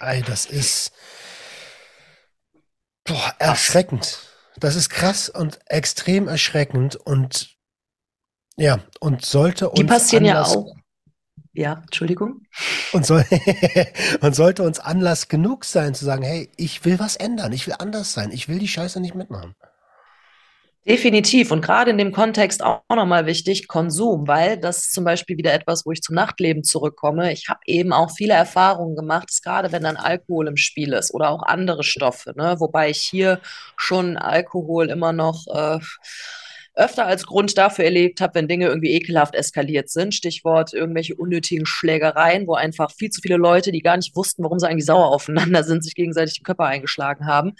Ey, 0.00 0.22
das 0.22 0.46
ist 0.46 0.92
boah, 3.04 3.34
erschreckend. 3.38 4.20
Das 4.58 4.76
ist 4.76 4.90
krass 4.90 5.28
und 5.28 5.58
extrem 5.66 6.28
erschreckend 6.28 6.96
und 6.96 7.56
ja, 8.56 8.80
und 9.00 9.24
sollte 9.24 9.70
uns. 9.70 9.80
Die 9.80 9.84
passieren 9.84 10.26
Anlass, 10.26 10.52
ja 10.52 10.58
auch. 10.60 10.76
Ja, 11.54 11.72
Entschuldigung. 11.82 12.42
Und, 12.92 13.04
soll, 13.04 13.24
und 14.20 14.34
sollte 14.34 14.62
uns 14.62 14.80
Anlass 14.80 15.28
genug 15.28 15.64
sein 15.64 15.94
zu 15.94 16.04
sagen, 16.04 16.22
hey, 16.22 16.50
ich 16.56 16.84
will 16.84 16.98
was 16.98 17.16
ändern, 17.16 17.52
ich 17.52 17.66
will 17.66 17.74
anders 17.78 18.12
sein, 18.12 18.30
ich 18.30 18.48
will 18.48 18.58
die 18.58 18.68
Scheiße 18.68 19.00
nicht 19.00 19.14
mitmachen. 19.14 19.54
Definitiv 20.84 21.52
und 21.52 21.62
gerade 21.64 21.92
in 21.92 21.98
dem 21.98 22.10
Kontext 22.10 22.60
auch 22.64 22.80
nochmal 22.90 23.24
wichtig, 23.26 23.68
Konsum, 23.68 24.26
weil 24.26 24.58
das 24.58 24.78
ist 24.78 24.94
zum 24.94 25.04
Beispiel 25.04 25.36
wieder 25.36 25.52
etwas, 25.52 25.86
wo 25.86 25.92
ich 25.92 26.02
zum 26.02 26.16
Nachtleben 26.16 26.64
zurückkomme. 26.64 27.32
Ich 27.32 27.48
habe 27.48 27.60
eben 27.66 27.92
auch 27.92 28.10
viele 28.10 28.34
Erfahrungen 28.34 28.96
gemacht, 28.96 29.30
gerade 29.44 29.70
wenn 29.70 29.84
dann 29.84 29.96
Alkohol 29.96 30.48
im 30.48 30.56
Spiel 30.56 30.92
ist 30.92 31.14
oder 31.14 31.30
auch 31.30 31.44
andere 31.44 31.84
Stoffe, 31.84 32.32
ne? 32.36 32.56
wobei 32.58 32.90
ich 32.90 32.98
hier 32.98 33.40
schon 33.76 34.16
Alkohol 34.16 34.90
immer 34.90 35.12
noch 35.12 35.46
äh, 35.54 35.78
öfter 36.74 37.06
als 37.06 37.26
Grund 37.26 37.56
dafür 37.56 37.84
erlebt 37.84 38.20
habe, 38.20 38.34
wenn 38.34 38.48
Dinge 38.48 38.66
irgendwie 38.66 38.92
ekelhaft 38.92 39.36
eskaliert 39.36 39.88
sind. 39.88 40.16
Stichwort 40.16 40.72
irgendwelche 40.72 41.14
unnötigen 41.14 41.66
Schlägereien, 41.66 42.48
wo 42.48 42.54
einfach 42.54 42.90
viel 42.90 43.10
zu 43.10 43.20
viele 43.20 43.36
Leute, 43.36 43.70
die 43.70 43.82
gar 43.82 43.96
nicht 43.96 44.16
wussten, 44.16 44.42
warum 44.42 44.58
sie 44.58 44.66
eigentlich 44.66 44.86
sauer 44.86 45.12
aufeinander 45.12 45.62
sind, 45.62 45.84
sich 45.84 45.94
gegenseitig 45.94 46.34
die 46.34 46.42
Körper 46.42 46.64
eingeschlagen 46.64 47.26
haben 47.26 47.52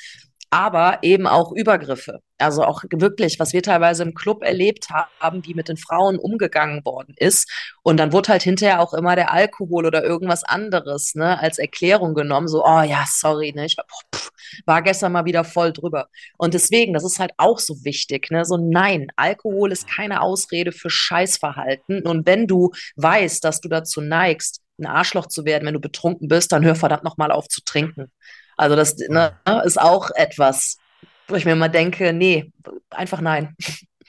aber 0.53 0.99
eben 1.01 1.27
auch 1.27 1.51
Übergriffe. 1.53 2.21
Also 2.37 2.63
auch 2.63 2.85
wirklich, 2.93 3.41
was 3.41 3.55
wir 3.55 3.63
teilweise 3.63 4.03
im 4.03 4.13
Club 4.13 4.43
erlebt 4.43 4.89
haben, 4.91 5.47
wie 5.47 5.55
mit 5.55 5.69
den 5.69 5.79
Frauen 5.79 6.19
umgegangen 6.19 6.85
worden 6.85 7.15
ist. 7.17 7.51
Und 7.83 7.97
dann 7.97 8.13
wurde 8.13 8.29
halt 8.29 8.43
hinterher 8.43 8.81
auch 8.81 8.93
immer 8.93 9.17
der 9.17 9.33
Alkohol 9.33 9.87
oder 9.87 10.05
irgendwas 10.05 10.45
anderes 10.45 11.15
ne, 11.15 11.41
als 11.41 11.57
Erklärung 11.57 12.13
genommen. 12.13 12.49
So, 12.49 12.63
oh 12.67 12.83
ja, 12.83 13.07
sorry, 13.09 13.55
ne, 13.57 13.65
ich 13.65 13.79
war, 13.79 13.87
pff, 14.15 14.31
war 14.67 14.83
gestern 14.83 15.13
mal 15.13 15.25
wieder 15.25 15.45
voll 15.45 15.73
drüber. 15.73 16.09
Und 16.37 16.53
deswegen, 16.53 16.93
das 16.93 17.05
ist 17.05 17.19
halt 17.19 17.33
auch 17.39 17.59
so 17.59 17.83
wichtig. 17.85 18.31
Ne? 18.31 18.45
So, 18.45 18.59
nein, 18.59 19.07
Alkohol 19.17 19.73
ist 19.73 19.89
keine 19.89 20.21
Ausrede 20.21 20.73
für 20.73 20.91
Scheißverhalten. 20.91 22.03
Und 22.03 22.27
wenn 22.27 22.47
du 22.47 22.73
weißt, 22.97 23.43
dass 23.43 23.63
du 23.63 23.71
dazu 23.71 24.03
neigst, 24.03 24.61
ein 24.79 24.87
Arschloch 24.87 25.29
zu 25.29 25.47
werden, 25.47 25.65
wenn 25.65 25.75
du 25.75 25.81
betrunken 25.81 26.29
bist, 26.29 26.53
dann 26.53 26.65
hör 26.65 26.75
verdammt 26.75 27.05
nochmal 27.05 27.33
auf 27.33 27.49
zu 27.49 27.63
trinken. 27.65 28.11
Also 28.57 28.77
das 28.77 28.97
ne, 29.09 29.33
ist 29.65 29.81
auch 29.81 30.11
etwas, 30.15 30.79
wo 31.29 31.37
ich 31.37 31.45
mir 31.45 31.53
immer 31.53 31.69
denke, 31.69 32.13
nee, 32.13 32.53
einfach 32.91 33.21
nein. 33.21 33.57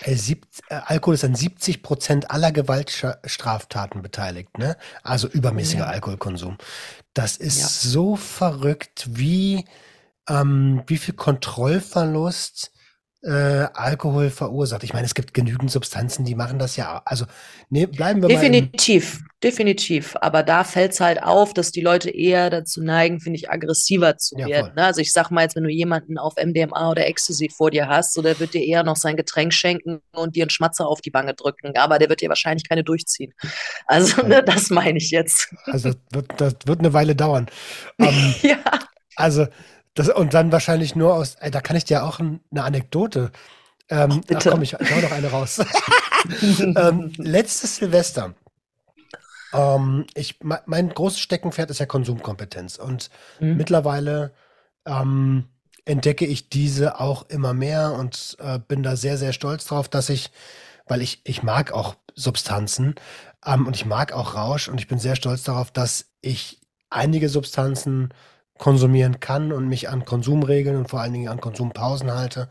Äh, 0.02 0.36
Alkohol 0.70 1.16
ist 1.16 1.24
an 1.24 1.36
70 1.36 1.82
Prozent 1.84 2.32
aller 2.32 2.52
Gewaltstraftaten 2.52 4.02
beteiligt, 4.02 4.58
ne? 4.58 4.76
Also 5.04 5.28
übermäßiger 5.28 5.86
ja. 5.86 5.90
Alkoholkonsum. 5.90 6.58
Das 7.14 7.38
ist 7.38 7.60
ja. 7.60 7.68
so 7.68 8.16
verrückt, 8.16 9.08
wie, 9.12 9.66
ähm, 10.28 10.84
wie 10.88 10.98
viel 10.98 11.14
Kontrollverlust 11.14 12.73
äh, 13.24 13.68
Alkohol 13.74 14.30
verursacht. 14.30 14.84
Ich 14.84 14.94
meine, 14.94 15.06
es 15.06 15.16
gibt 15.16 15.34
genügend 15.34 15.72
Substanzen, 15.72 16.26
die 16.26 16.36
machen 16.36 16.60
das 16.60 16.76
ja. 16.76 17.02
Also 17.06 17.26
nee, 17.70 17.86
bleiben 17.86 18.22
wir 18.22 18.28
definitiv, 18.28 18.64
mal. 18.64 18.70
Definitiv, 18.78 19.24
definitiv. 19.44 20.16
Aber 20.20 20.44
da 20.44 20.66
fällt 20.66 20.92
es 20.92 21.00
halt 21.00 21.24
auf, 21.24 21.54
dass 21.54 21.72
die 21.72 21.80
Leute 21.80 22.10
eher 22.10 22.50
dazu 22.50 22.84
neigen, 22.84 23.22
finde 23.22 23.38
ich, 23.38 23.50
aggressiver 23.50 24.18
zu 24.18 24.38
ja, 24.38 24.48
werden. 24.48 24.74
Ne? 24.76 24.84
Also 24.84 25.00
ich 25.00 25.14
sag 25.14 25.32
mal 25.32 25.44
jetzt, 25.44 25.56
wenn 25.56 25.64
du 25.64 25.70
jemanden 25.70 26.18
auf 26.18 26.34
MDMA 26.36 26.92
oder 26.92 27.08
Ecstasy 27.08 27.50
vor 27.50 27.72
dir 27.72 27.88
hast, 27.88 28.14
so 28.14 28.22
der 28.22 28.40
wird 28.42 28.54
dir 28.54 28.64
eher 28.64 28.84
noch 28.84 28.98
sein 28.98 29.16
Getränk 29.16 29.54
schenken 29.54 30.02
und 30.14 30.36
dir 30.36 30.44
einen 30.44 30.50
Schmatzer 30.50 30.86
auf 30.88 31.00
die 31.00 31.14
Wange 31.14 31.34
drücken. 31.34 31.78
Aber 31.78 32.00
der 32.00 32.10
wird 32.10 32.20
dir 32.20 32.30
wahrscheinlich 32.30 32.68
keine 32.68 32.84
durchziehen. 32.84 33.34
Also 33.88 34.22
ja. 34.24 34.28
ne, 34.28 34.44
das 34.44 34.70
meine 34.70 34.98
ich 34.98 35.12
jetzt. 35.12 35.54
Also 35.66 35.92
das 35.92 35.98
wird, 36.12 36.34
das 36.38 36.56
wird 36.66 36.80
eine 36.80 36.92
Weile 36.92 37.16
dauern. 37.16 37.48
Um, 37.98 38.08
ähm, 38.10 38.36
ja. 38.42 38.58
Also 39.16 39.48
das, 39.94 40.10
und 40.10 40.34
dann 40.34 40.52
wahrscheinlich 40.52 40.96
nur 40.96 41.14
aus, 41.14 41.36
ey, 41.36 41.52
da 41.52 41.62
kann 41.62 41.76
ich 41.76 41.86
dir 41.86 42.04
auch 42.04 42.20
ein, 42.20 42.40
eine 42.52 42.64
Anekdote. 42.64 43.32
Ähm, 43.90 44.22
ach, 44.30 44.36
ach 44.38 44.44
komm, 44.44 44.62
ich, 44.62 44.74
hau 44.74 45.02
noch 45.02 45.12
eine 45.12 45.30
raus. 45.30 45.60
ähm, 46.42 47.14
letztes 47.18 47.78
Silvester. 47.78 48.34
Ähm, 49.54 50.08
ich, 50.16 50.40
mein 50.42 50.90
großes 50.90 51.20
Steckenpferd 51.20 51.70
ist 51.70 51.80
ja 51.80 51.86
Konsumkompetenz. 51.86 52.78
Und 52.78 53.10
mhm. 53.40 53.58
mittlerweile 53.58 54.34
ähm, 54.86 55.46
entdecke 55.86 56.26
ich 56.26 56.50
diese 56.50 57.00
auch 57.00 57.30
immer 57.30 57.54
mehr 57.54 57.94
und 57.94 58.38
äh, 58.40 58.60
bin 58.60 58.84
da 58.84 58.96
sehr, 58.96 59.18
sehr 59.18 59.34
stolz 59.34 59.66
drauf, 59.66 59.90
dass 59.90 60.10
ich, 60.10 60.32
weil 60.88 61.02
ich, 61.02 61.22
ich 61.24 61.44
mag 61.44 61.72
auch 61.72 61.96
Substanzen 62.16 62.96
ähm, 63.46 63.68
und 63.68 63.76
ich 63.76 63.86
mag 63.86 64.14
auch 64.14 64.36
Rausch 64.36 64.70
und 64.70 64.80
ich 64.80 64.88
bin 64.88 65.00
sehr 65.00 65.16
stolz 65.16 65.44
darauf, 65.44 65.72
dass 65.72 66.06
ich 66.22 66.62
einige 66.90 67.30
Substanzen 67.30 68.14
konsumieren 68.64 69.20
kann 69.20 69.52
und 69.52 69.68
mich 69.68 69.90
an 69.90 70.06
Konsumregeln 70.06 70.78
und 70.78 70.90
vor 70.90 71.02
allen 71.02 71.12
Dingen 71.12 71.28
an 71.28 71.42
Konsumpausen 71.42 72.14
halte, 72.14 72.48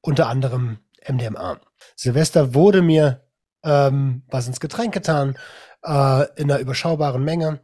unter 0.00 0.28
anderem 0.28 0.78
MDMA. 1.08 1.58
Silvester 1.96 2.54
wurde 2.54 2.82
mir 2.82 3.24
ähm, 3.64 4.22
was 4.28 4.46
ins 4.46 4.60
Getränk 4.60 4.94
getan. 4.94 5.36
äh, 5.82 6.26
in 6.36 6.48
einer 6.48 6.60
überschaubaren 6.60 7.24
Menge. 7.24 7.62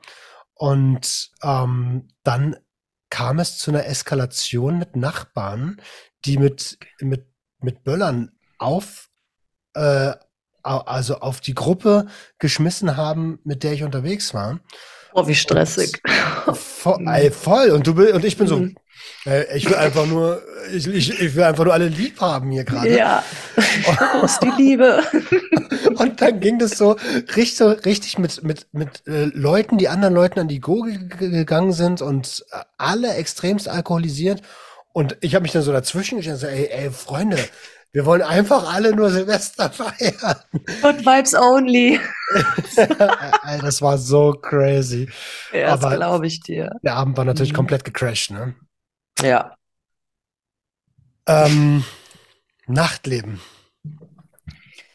Und 0.55 1.30
ähm, 1.44 2.09
dann 2.24 2.57
kam 3.09 3.38
es 3.38 3.57
zu 3.59 3.70
einer 3.70 3.86
Eskalation 3.86 4.80
mit 4.80 4.96
Nachbarn, 4.96 5.80
die 6.24 6.38
mit, 6.38 6.78
mit, 6.98 7.28
mit 7.61 7.84
Böllern 7.84 8.32
auf, 8.59 9.11
äh, 9.74 10.12
also 10.64 11.20
auf 11.20 11.40
die 11.40 11.55
Gruppe 11.55 12.07
geschmissen 12.40 12.96
haben, 12.96 13.38
mit 13.44 13.62
der 13.62 13.74
ich 13.74 13.84
unterwegs 13.84 14.34
war. 14.34 14.59
Oh, 15.14 15.26
wie 15.26 15.34
stressig. 15.34 16.00
Voll, 16.54 17.06
ey, 17.06 17.30
voll. 17.30 17.70
Und 17.70 17.86
du 17.86 17.92
und 17.92 18.24
ich 18.24 18.36
bin 18.36 18.46
so, 18.46 18.56
mhm. 18.56 18.76
äh, 19.26 19.56
ich 19.56 19.68
will 19.68 19.76
einfach 19.76 20.06
nur, 20.06 20.42
ich, 20.72 20.86
ich, 20.86 21.20
ich 21.20 21.34
will 21.34 21.44
einfach 21.44 21.64
nur 21.64 21.74
alle 21.74 21.88
lieb 21.88 22.20
haben 22.20 22.50
hier 22.50 22.64
gerade. 22.64 22.96
Ja. 22.96 23.22
Ist 24.24 24.42
die 24.42 24.52
Liebe? 24.56 25.02
Und 25.96 26.20
dann 26.20 26.40
ging 26.40 26.58
das 26.58 26.72
so 26.72 26.96
richtig, 27.36 27.84
richtig 27.84 28.18
mit, 28.18 28.42
mit, 28.42 28.66
mit 28.72 29.06
äh, 29.06 29.24
Leuten, 29.24 29.78
die 29.78 29.88
anderen 29.88 30.14
Leuten 30.14 30.40
an 30.40 30.48
die 30.48 30.60
Gurgel 30.60 31.08
gegangen 31.08 31.72
sind 31.72 32.00
und 32.00 32.44
alle 32.78 33.14
extremst 33.14 33.68
alkoholisiert. 33.68 34.42
Und 34.92 35.16
ich 35.20 35.34
habe 35.34 35.42
mich 35.42 35.52
dann 35.52 35.62
so 35.62 35.72
dazwischen 35.72 36.16
gestellt, 36.16 36.40
so, 36.40 36.46
ey, 36.46 36.68
ey, 36.70 36.90
Freunde, 36.90 37.38
wir 37.93 38.07
wollen 38.07 38.22
einfach 38.22 38.72
alle 38.72 38.97
nur 38.97 39.11
Silvester 39.11 39.70
feiern. 39.70 40.36
Good 40.80 41.05
Vibes 41.05 41.34
only. 41.34 42.01
das 43.61 43.82
war 43.82 43.99
so 43.99 44.32
crazy. 44.32 45.11
Ja, 45.53 45.76
das 45.76 45.95
glaube 45.97 46.26
ich 46.26 46.40
dir. 46.40 46.70
Der 46.82 46.95
Abend 46.95 47.16
war 47.18 47.26
natürlich 47.26 47.53
mhm. 47.53 47.57
komplett 47.57 47.84
gecrashed, 47.84 48.30
ne? 48.30 48.55
Ja. 49.20 49.55
Ähm, 51.26 51.84
Nachtleben. 52.66 53.40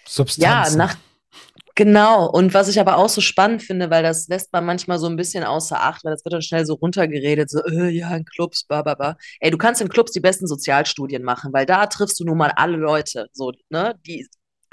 Substanzen. 0.06 0.80
Ja, 0.80 0.86
Nacht, 0.86 0.98
Genau, 1.78 2.28
und 2.28 2.55
was 2.55 2.69
ich 2.69 2.80
aber 2.80 2.97
auch 2.97 3.07
so 3.07 3.21
spannend 3.21 3.61
finde, 3.61 3.91
weil 3.91 4.01
das 4.01 4.28
lässt 4.30 4.51
man 4.51 4.65
manchmal 4.65 4.97
so 4.97 5.05
ein 5.05 5.15
bisschen 5.15 5.43
außer 5.43 5.80
Acht, 5.80 6.03
weil 6.03 6.11
das 6.11 6.25
wird 6.25 6.34
dann 6.34 6.41
schnell 6.41 6.65
so 6.65 6.73
runtergeredet, 6.73 7.51
so, 7.51 7.63
äh, 7.65 7.89
ja, 7.89 8.15
in 8.15 8.25
Clubs, 8.25 8.63
bla, 8.63 8.82
bla, 8.82 8.95
bla. 8.95 9.15
Ey, 9.39 9.51
du 9.51 9.59
kannst 9.59 9.80
in 9.82 9.88
Clubs 9.88 10.11
die 10.11 10.19
besten 10.19 10.47
Sozialstudien 10.47 11.21
machen, 11.23 11.53
weil 11.53 11.67
da 11.67 11.86
triffst 11.86 12.19
du 12.19 12.23
nun 12.25 12.38
mal 12.39 12.51
alle 12.55 12.78
Leute, 12.78 13.28
so, 13.32 13.51
ne, 13.69 13.93
die 14.07 14.28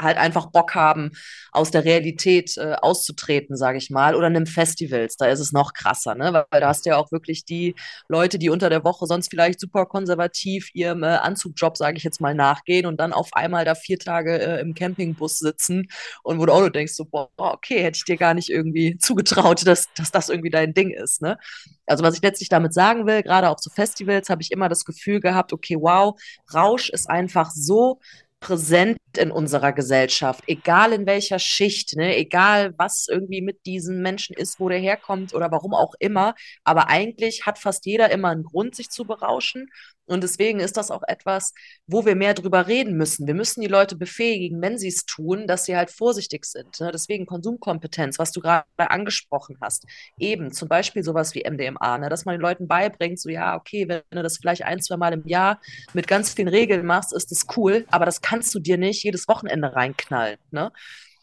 halt 0.05 0.19
einfach 0.19 0.47
Bock 0.47 0.75
haben, 0.75 1.11
aus 1.53 1.71
der 1.71 1.85
Realität 1.85 2.57
äh, 2.57 2.75
auszutreten, 2.75 3.57
sage 3.57 3.79
ich 3.79 3.91
mal, 3.91 4.15
oder 4.15 4.27
einem 4.27 4.47
Festivals, 4.47 5.17
da 5.17 5.27
ist 5.27 5.41
es 5.41 5.53
noch 5.53 5.73
krasser, 5.73 6.15
ne? 6.15 6.33
Weil, 6.33 6.45
weil, 6.51 6.61
da 6.61 6.69
hast 6.69 6.87
du 6.87 6.91
ja 6.91 6.97
auch 6.97 7.11
wirklich 7.13 7.45
die 7.45 7.75
Leute, 8.09 8.39
die 8.39 8.51
unter 8.51 8.71
der 8.71 8.85
Woche 8.85 9.07
sonst 9.07 9.29
vielleicht 9.29 9.61
super 9.61 9.87
konservativ 9.87 10.75
ihrem 10.75 11.03
äh, 11.03 11.07
Anzugjob, 11.07 11.77
sage 11.77 11.97
ich 11.97 12.05
jetzt 12.05 12.21
mal, 12.21 12.35
nachgehen 12.35 12.87
und 12.87 13.01
dann 13.01 13.13
auf 13.13 13.31
einmal 13.33 13.65
da 13.65 13.75
vier 13.75 13.99
Tage 13.99 14.39
äh, 14.41 14.61
im 14.61 14.75
Campingbus 14.75 15.39
sitzen 15.39 15.89
und 16.23 16.39
wo 16.39 16.47
du 16.47 16.53
auch 16.53 16.61
nur 16.61 16.71
denkst, 16.71 16.95
so, 16.95 17.05
boah, 17.05 17.29
okay, 17.37 17.83
hätte 17.83 17.97
ich 17.97 18.05
dir 18.05 18.17
gar 18.17 18.35
nicht 18.35 18.51
irgendwie 18.51 18.99
zugetraut, 18.99 19.67
dass, 19.67 19.89
dass 19.95 20.11
das 20.11 20.29
irgendwie 20.29 20.51
dein 20.51 20.75
Ding 20.75 20.91
ist, 20.91 21.23
ne? 21.23 21.39
Also 21.87 22.03
was 22.03 22.17
ich 22.17 22.23
letztlich 22.23 22.49
damit 22.49 22.73
sagen 22.73 23.07
will, 23.07 23.23
gerade 23.23 23.49
auf 23.49 23.59
so 23.61 23.71
Festivals 23.71 24.31
habe 24.31 24.43
ich 24.43 24.51
immer 24.51 24.69
das 24.69 24.85
Gefühl 24.85 25.21
gehabt, 25.21 25.53
okay, 25.53 25.77
wow, 25.79 26.19
Rausch 26.53 26.91
ist 26.91 27.09
einfach 27.09 27.51
so 27.51 28.01
präsent 28.41 28.99
in 29.19 29.31
unserer 29.31 29.73
Gesellschaft, 29.73 30.45
egal 30.47 30.93
in 30.93 31.07
welcher 31.07 31.39
Schicht, 31.39 31.97
ne, 31.97 32.17
egal 32.17 32.75
was 32.77 33.07
irgendwie 33.09 33.43
mit 33.43 33.67
diesen 33.67 34.03
Menschen 34.03 34.37
ist, 34.37 34.61
wo 34.61 34.69
der 34.69 34.79
herkommt 34.79 35.35
oder 35.35 35.51
warum 35.51 35.75
auch 35.75 35.95
immer. 35.99 36.35
Aber 36.65 36.89
eigentlich 36.89 37.47
hat 37.47 37.59
fast 37.59 37.87
jeder 37.87 38.11
immer 38.11 38.31
einen 38.31 38.45
Grund, 38.45 38.75
sich 38.75 38.91
zu 38.91 39.05
berauschen. 39.05 39.69
Und 40.07 40.23
deswegen 40.23 40.61
ist 40.61 40.77
das 40.77 40.91
auch 40.91 41.03
etwas, 41.07 41.55
wo 41.87 42.05
wir 42.05 42.15
mehr 42.15 42.35
drüber 42.35 42.67
reden 42.67 42.97
müssen. 42.97 43.27
Wir 43.27 43.35
müssen 43.35 43.63
die 43.63 43.69
Leute 43.69 43.97
befähigen, 43.97 44.61
wenn 44.61 44.77
sie 44.79 44.89
es 44.89 45.07
tun, 45.07 45.47
dass 45.47 45.65
sie 45.65 45.77
halt 45.77 45.91
vorsichtig 45.91 46.45
sind. 46.45 46.79
Ne? 46.81 46.91
Deswegen 46.93 47.25
Konsumkompetenz, 47.25 48.19
was 48.19 48.31
du 48.33 48.41
gerade 48.41 48.65
angesprochen 48.77 49.57
hast. 49.63 49.87
Eben 50.19 50.53
zum 50.53 50.69
Beispiel 50.69 51.03
sowas 51.03 51.35
wie 51.35 51.49
MDMA, 51.49 51.99
ne? 51.99 52.09
dass 52.11 52.27
man 52.27 52.35
den 52.35 52.43
Leuten 52.43 52.69
beibringt, 52.69 53.19
so 53.19 53.31
ja, 53.31 53.57
okay, 53.57 53.89
wenn 53.89 54.03
du 54.11 54.23
das 54.23 54.37
vielleicht 54.37 54.63
ein, 54.65 54.81
zwei 54.81 54.99
Mal 54.99 55.15
im 55.15 55.27
Jahr 55.27 55.61
mit 55.95 56.07
ganz 56.07 56.35
vielen 56.35 56.49
Regeln 56.49 56.85
machst, 56.85 57.15
ist 57.15 57.31
das 57.31 57.47
cool, 57.57 57.87
aber 57.91 58.05
das 58.05 58.21
kannst 58.21 58.55
du 58.55 58.59
dir 58.59 58.77
nicht 58.77 59.04
jedes 59.05 59.29
Wochenende 59.29 59.75
reinknallen. 59.75 60.39
Ne? 60.51 60.73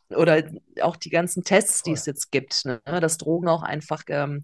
Oder 0.10 0.44
auch 0.82 0.96
die 0.96 1.10
ganzen 1.10 1.44
Tests, 1.44 1.84
die 1.84 1.92
es 1.92 2.06
jetzt 2.06 2.32
gibt, 2.32 2.66
ne? 2.66 2.82
dass 2.86 3.18
Drogen 3.18 3.48
auch 3.48 3.64
einfach 3.64 4.04
ähm, 4.08 4.44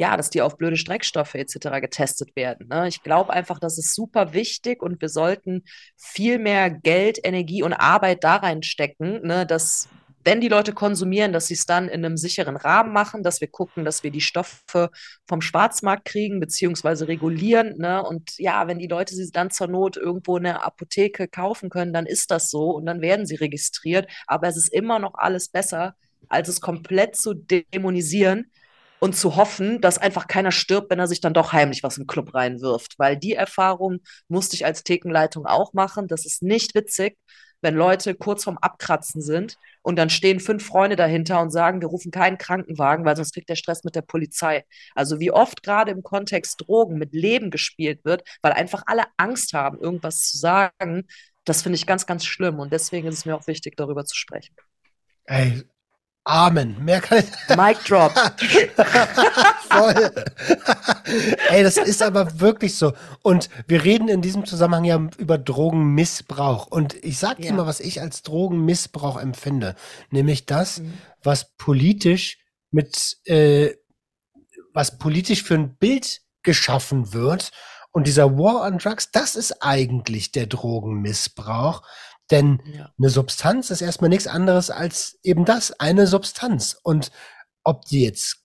ja, 0.00 0.16
dass 0.16 0.30
die 0.30 0.40
auf 0.40 0.56
blöde 0.56 0.78
Streckstoffe 0.78 1.34
etc. 1.34 1.78
getestet 1.78 2.34
werden. 2.34 2.68
Ne? 2.68 2.88
Ich 2.88 3.02
glaube 3.02 3.34
einfach, 3.34 3.58
das 3.58 3.76
ist 3.76 3.94
super 3.94 4.32
wichtig 4.32 4.82
und 4.82 4.98
wir 5.02 5.10
sollten 5.10 5.62
viel 5.98 6.38
mehr 6.38 6.70
Geld, 6.70 7.18
Energie 7.22 7.62
und 7.62 7.74
Arbeit 7.74 8.24
da 8.24 8.36
reinstecken, 8.36 9.20
ne, 9.20 9.44
dass 9.44 9.90
wenn 10.24 10.40
die 10.40 10.48
Leute 10.48 10.72
konsumieren, 10.72 11.32
dass 11.32 11.46
sie 11.46 11.54
es 11.54 11.66
dann 11.66 11.88
in 11.88 12.04
einem 12.04 12.16
sicheren 12.16 12.56
Rahmen 12.56 12.92
machen, 12.92 13.22
dass 13.22 13.40
wir 13.40 13.48
gucken, 13.48 13.84
dass 13.84 14.02
wir 14.02 14.10
die 14.10 14.20
Stoffe 14.20 14.90
vom 15.26 15.40
Schwarzmarkt 15.40 16.04
kriegen, 16.04 16.40
beziehungsweise 16.40 17.08
regulieren. 17.08 17.76
Ne? 17.78 18.02
Und 18.02 18.38
ja, 18.38 18.66
wenn 18.68 18.78
die 18.78 18.86
Leute 18.86 19.14
sie 19.14 19.30
dann 19.30 19.50
zur 19.50 19.68
Not 19.68 19.96
irgendwo 19.96 20.36
in 20.36 20.44
der 20.44 20.64
Apotheke 20.64 21.28
kaufen 21.28 21.70
können, 21.70 21.92
dann 21.92 22.06
ist 22.06 22.30
das 22.30 22.50
so 22.50 22.70
und 22.70 22.86
dann 22.86 23.00
werden 23.00 23.26
sie 23.26 23.36
registriert. 23.36 24.08
Aber 24.26 24.48
es 24.48 24.56
ist 24.56 24.72
immer 24.72 24.98
noch 24.98 25.14
alles 25.14 25.48
besser, 25.48 25.94
als 26.28 26.48
es 26.48 26.60
komplett 26.60 27.16
zu 27.16 27.34
dämonisieren 27.34 28.50
und 29.00 29.16
zu 29.16 29.36
hoffen, 29.36 29.80
dass 29.80 29.98
einfach 29.98 30.28
keiner 30.28 30.52
stirbt, 30.52 30.90
wenn 30.90 30.98
er 30.98 31.08
sich 31.08 31.20
dann 31.20 31.34
doch 31.34 31.52
heimlich 31.52 31.82
was 31.82 31.98
im 31.98 32.06
Club 32.06 32.34
reinwirft. 32.34 32.98
Weil 32.98 33.16
die 33.16 33.32
Erfahrung 33.34 34.00
musste 34.28 34.56
ich 34.56 34.64
als 34.66 34.84
Thekenleitung 34.84 35.46
auch 35.46 35.72
machen. 35.72 36.06
Das 36.06 36.26
ist 36.26 36.42
nicht 36.42 36.74
witzig, 36.74 37.16
wenn 37.62 37.74
Leute 37.74 38.14
kurz 38.14 38.44
vorm 38.44 38.58
Abkratzen 38.58 39.22
sind 39.22 39.56
und 39.82 39.96
dann 39.96 40.10
stehen 40.10 40.40
fünf 40.40 40.64
Freunde 40.64 40.96
dahinter 40.96 41.40
und 41.40 41.50
sagen, 41.50 41.80
wir 41.80 41.88
rufen 41.88 42.10
keinen 42.10 42.38
Krankenwagen, 42.38 43.04
weil 43.04 43.16
sonst 43.16 43.34
kriegt 43.34 43.48
der 43.48 43.56
Stress 43.56 43.84
mit 43.84 43.94
der 43.94 44.02
Polizei. 44.02 44.64
Also 44.94 45.20
wie 45.20 45.30
oft 45.30 45.62
gerade 45.62 45.90
im 45.90 46.02
Kontext 46.02 46.62
Drogen 46.66 46.98
mit 46.98 47.14
Leben 47.14 47.50
gespielt 47.50 48.04
wird, 48.04 48.22
weil 48.42 48.52
einfach 48.52 48.82
alle 48.86 49.04
Angst 49.16 49.52
haben, 49.52 49.78
irgendwas 49.78 50.30
zu 50.30 50.38
sagen, 50.38 51.06
das 51.44 51.62
finde 51.62 51.76
ich 51.76 51.86
ganz, 51.86 52.06
ganz 52.06 52.24
schlimm. 52.24 52.58
Und 52.58 52.72
deswegen 52.72 53.08
ist 53.08 53.18
es 53.18 53.24
mir 53.24 53.34
auch 53.34 53.46
wichtig, 53.46 53.76
darüber 53.76 54.04
zu 54.04 54.16
sprechen. 54.16 54.54
Ey, 55.24 55.64
Amen. 56.24 56.84
Mehr 56.84 57.00
kann 57.00 57.18
ich. 57.18 57.56
Mic 57.56 57.78
drop. 57.86 58.12
Voll. 59.70 60.10
Ey, 61.48 61.62
das 61.62 61.76
ist 61.78 62.02
aber 62.02 62.40
wirklich 62.40 62.76
so. 62.76 62.92
Und 63.22 63.48
wir 63.66 63.84
reden 63.84 64.08
in 64.08 64.20
diesem 64.20 64.44
Zusammenhang 64.44 64.84
ja 64.84 65.08
über 65.16 65.38
Drogenmissbrauch. 65.38 66.66
Und 66.66 66.94
ich 67.02 67.18
sag 67.18 67.38
dir 67.38 67.46
ja. 67.46 67.52
mal, 67.54 67.66
was 67.66 67.80
ich 67.80 68.00
als 68.00 68.22
Drogenmissbrauch 68.22 69.18
empfinde. 69.18 69.74
Nämlich 70.10 70.44
das, 70.44 70.80
mhm. 70.80 70.94
was 71.22 71.56
politisch 71.56 72.38
mit, 72.70 73.16
äh, 73.24 73.74
was 74.74 74.98
politisch 74.98 75.42
für 75.42 75.54
ein 75.54 75.76
Bild 75.76 76.20
geschaffen 76.42 77.14
wird. 77.14 77.50
Und 77.92 78.06
dieser 78.06 78.38
War 78.38 78.66
on 78.66 78.78
Drugs, 78.78 79.10
das 79.10 79.34
ist 79.34 79.62
eigentlich 79.62 80.32
der 80.32 80.46
Drogenmissbrauch. 80.46 81.82
Denn 82.30 82.62
ja. 82.64 82.92
eine 82.98 83.10
Substanz 83.10 83.70
ist 83.70 83.80
erstmal 83.80 84.10
nichts 84.10 84.26
anderes 84.26 84.70
als 84.70 85.18
eben 85.22 85.44
das, 85.44 85.78
eine 85.80 86.06
Substanz. 86.06 86.78
Und 86.82 87.10
ob 87.64 87.84
die 87.86 88.02
jetzt, 88.02 88.44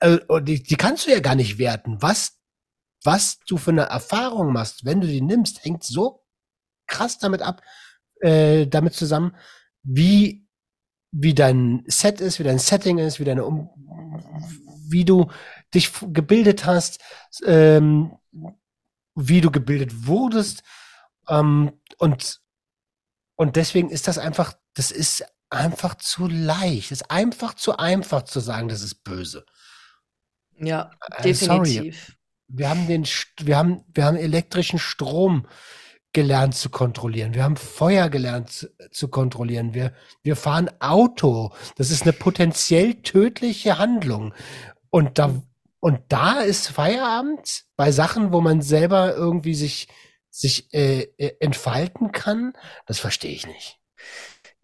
äh, 0.00 0.18
die, 0.42 0.62
die 0.62 0.76
kannst 0.76 1.06
du 1.06 1.10
ja 1.10 1.20
gar 1.20 1.34
nicht 1.34 1.58
werten. 1.58 2.00
Was, 2.00 2.38
was 3.04 3.38
du 3.46 3.56
für 3.56 3.70
eine 3.70 3.82
Erfahrung 3.82 4.52
machst, 4.52 4.84
wenn 4.84 5.00
du 5.00 5.06
die 5.06 5.20
nimmst, 5.20 5.64
hängt 5.64 5.84
so 5.84 6.24
krass 6.86 7.18
damit 7.18 7.42
ab, 7.42 7.62
äh, 8.20 8.66
damit 8.66 8.94
zusammen, 8.94 9.36
wie, 9.82 10.46
wie 11.12 11.34
dein 11.34 11.84
Set 11.86 12.20
ist, 12.20 12.38
wie 12.38 12.44
dein 12.44 12.58
Setting 12.58 12.98
ist, 12.98 13.20
wie 13.20 13.24
deine 13.24 13.44
um 13.44 13.70
wie 14.90 15.04
du 15.04 15.30
dich 15.74 15.92
gebildet 16.12 16.64
hast, 16.64 17.00
ähm, 17.44 18.16
wie 19.14 19.40
du 19.40 19.50
gebildet 19.50 20.06
wurdest. 20.06 20.62
Ähm, 21.28 21.72
und 21.98 22.40
und 23.38 23.54
deswegen 23.54 23.88
ist 23.88 24.08
das 24.08 24.18
einfach, 24.18 24.54
das 24.74 24.90
ist 24.90 25.24
einfach 25.48 25.94
zu 25.94 26.26
leicht. 26.26 26.90
Es 26.90 27.02
ist 27.02 27.10
einfach 27.10 27.54
zu 27.54 27.76
einfach 27.78 28.24
zu 28.24 28.40
sagen, 28.40 28.68
das 28.68 28.82
ist 28.82 29.04
böse. 29.04 29.46
Ja, 30.58 30.90
äh, 31.16 31.22
definitiv. 31.22 32.06
Sorry. 32.06 32.16
Wir 32.48 32.68
haben 32.68 32.88
den, 32.88 33.06
wir 33.40 33.56
haben, 33.56 33.84
wir 33.94 34.04
haben 34.04 34.16
elektrischen 34.16 34.80
Strom 34.80 35.46
gelernt 36.12 36.56
zu 36.56 36.68
kontrollieren. 36.68 37.32
Wir 37.32 37.44
haben 37.44 37.56
Feuer 37.56 38.08
gelernt 38.08 38.50
zu, 38.50 38.68
zu 38.90 39.06
kontrollieren. 39.06 39.72
Wir, 39.72 39.92
wir 40.22 40.34
fahren 40.34 40.68
Auto. 40.80 41.52
Das 41.76 41.92
ist 41.92 42.02
eine 42.02 42.14
potenziell 42.14 42.94
tödliche 43.02 43.78
Handlung. 43.78 44.34
Und 44.90 45.20
da, 45.20 45.42
und 45.78 46.00
da 46.08 46.40
ist 46.40 46.68
Feierabend 46.68 47.66
bei 47.76 47.92
Sachen, 47.92 48.32
wo 48.32 48.40
man 48.40 48.62
selber 48.62 49.14
irgendwie 49.14 49.54
sich 49.54 49.86
sich 50.30 50.72
äh, 50.72 51.08
äh, 51.18 51.36
entfalten 51.40 52.12
kann, 52.12 52.52
das 52.86 52.98
verstehe 52.98 53.32
ich 53.32 53.46
nicht. 53.46 53.78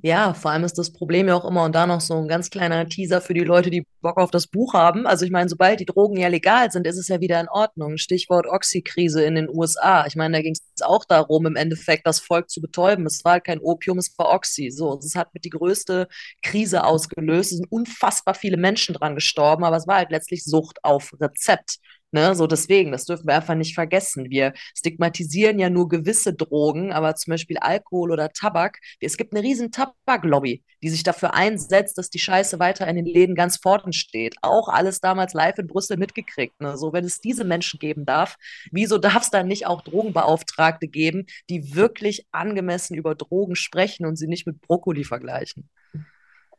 Ja, 0.06 0.34
vor 0.34 0.50
allem 0.50 0.64
ist 0.64 0.76
das 0.76 0.92
Problem 0.92 1.28
ja 1.28 1.34
auch 1.34 1.46
immer 1.46 1.64
und 1.64 1.74
da 1.74 1.86
noch 1.86 2.02
so 2.02 2.12
ein 2.18 2.28
ganz 2.28 2.50
kleiner 2.50 2.86
Teaser 2.86 3.22
für 3.22 3.32
die 3.32 3.40
Leute, 3.40 3.70
die 3.70 3.86
Bock 4.02 4.18
auf 4.18 4.30
das 4.30 4.46
Buch 4.46 4.74
haben. 4.74 5.06
Also 5.06 5.24
ich 5.24 5.30
meine, 5.30 5.48
sobald 5.48 5.80
die 5.80 5.86
Drogen 5.86 6.18
ja 6.18 6.28
legal 6.28 6.70
sind, 6.70 6.86
ist 6.86 6.98
es 6.98 7.08
ja 7.08 7.22
wieder 7.22 7.40
in 7.40 7.48
Ordnung. 7.48 7.96
Stichwort 7.96 8.46
Oxy-Krise 8.46 9.24
in 9.24 9.34
den 9.34 9.48
USA. 9.48 10.04
Ich 10.06 10.14
meine, 10.14 10.36
da 10.36 10.42
ging 10.42 10.52
es 10.52 10.82
auch 10.82 11.06
darum, 11.06 11.46
im 11.46 11.56
Endeffekt 11.56 12.06
das 12.06 12.20
Volk 12.20 12.50
zu 12.50 12.60
betäuben. 12.60 13.06
Es 13.06 13.24
war 13.24 13.32
halt 13.32 13.44
kein 13.44 13.60
Opium, 13.60 13.96
es 13.96 14.12
war 14.18 14.28
Oxy. 14.34 14.70
So, 14.70 14.98
es 14.98 15.14
hat 15.14 15.32
mit 15.32 15.46
die 15.46 15.50
größte 15.50 16.06
Krise 16.42 16.84
ausgelöst. 16.84 17.52
Es 17.52 17.58
sind 17.58 17.72
unfassbar 17.72 18.34
viele 18.34 18.58
Menschen 18.58 18.94
dran 18.94 19.14
gestorben, 19.14 19.64
aber 19.64 19.78
es 19.78 19.86
war 19.86 19.96
halt 19.96 20.10
letztlich 20.10 20.44
Sucht 20.44 20.84
auf 20.84 21.14
Rezept. 21.18 21.78
Ne, 22.14 22.32
so 22.36 22.46
deswegen, 22.46 22.92
das 22.92 23.06
dürfen 23.06 23.26
wir 23.26 23.34
einfach 23.34 23.56
nicht 23.56 23.74
vergessen. 23.74 24.30
Wir 24.30 24.52
stigmatisieren 24.76 25.58
ja 25.58 25.68
nur 25.68 25.88
gewisse 25.88 26.32
Drogen, 26.32 26.92
aber 26.92 27.16
zum 27.16 27.32
Beispiel 27.32 27.58
Alkohol 27.58 28.12
oder 28.12 28.28
Tabak. 28.30 28.78
Es 29.00 29.16
gibt 29.16 29.34
eine 29.34 29.42
riesen 29.42 29.72
Tabaklobby, 29.72 30.62
die 30.80 30.90
sich 30.90 31.02
dafür 31.02 31.34
einsetzt, 31.34 31.98
dass 31.98 32.10
die 32.10 32.20
Scheiße 32.20 32.60
weiter 32.60 32.86
in 32.86 32.94
den 32.94 33.04
Läden 33.04 33.34
ganz 33.34 33.56
vorne 33.56 33.92
steht. 33.92 34.36
Auch 34.42 34.68
alles 34.68 35.00
damals 35.00 35.32
live 35.32 35.58
in 35.58 35.66
Brüssel 35.66 35.96
mitgekriegt. 35.96 36.60
Ne? 36.60 36.76
So, 36.76 36.92
wenn 36.92 37.04
es 37.04 37.20
diese 37.20 37.42
Menschen 37.42 37.80
geben 37.80 38.06
darf, 38.06 38.36
wieso 38.70 38.98
darf 38.98 39.22
es 39.24 39.30
dann 39.30 39.48
nicht 39.48 39.66
auch 39.66 39.82
Drogenbeauftragte 39.82 40.86
geben, 40.86 41.26
die 41.50 41.74
wirklich 41.74 42.28
angemessen 42.30 42.94
über 42.94 43.16
Drogen 43.16 43.56
sprechen 43.56 44.06
und 44.06 44.14
sie 44.14 44.28
nicht 44.28 44.46
mit 44.46 44.60
Brokkoli 44.60 45.02
vergleichen? 45.02 45.68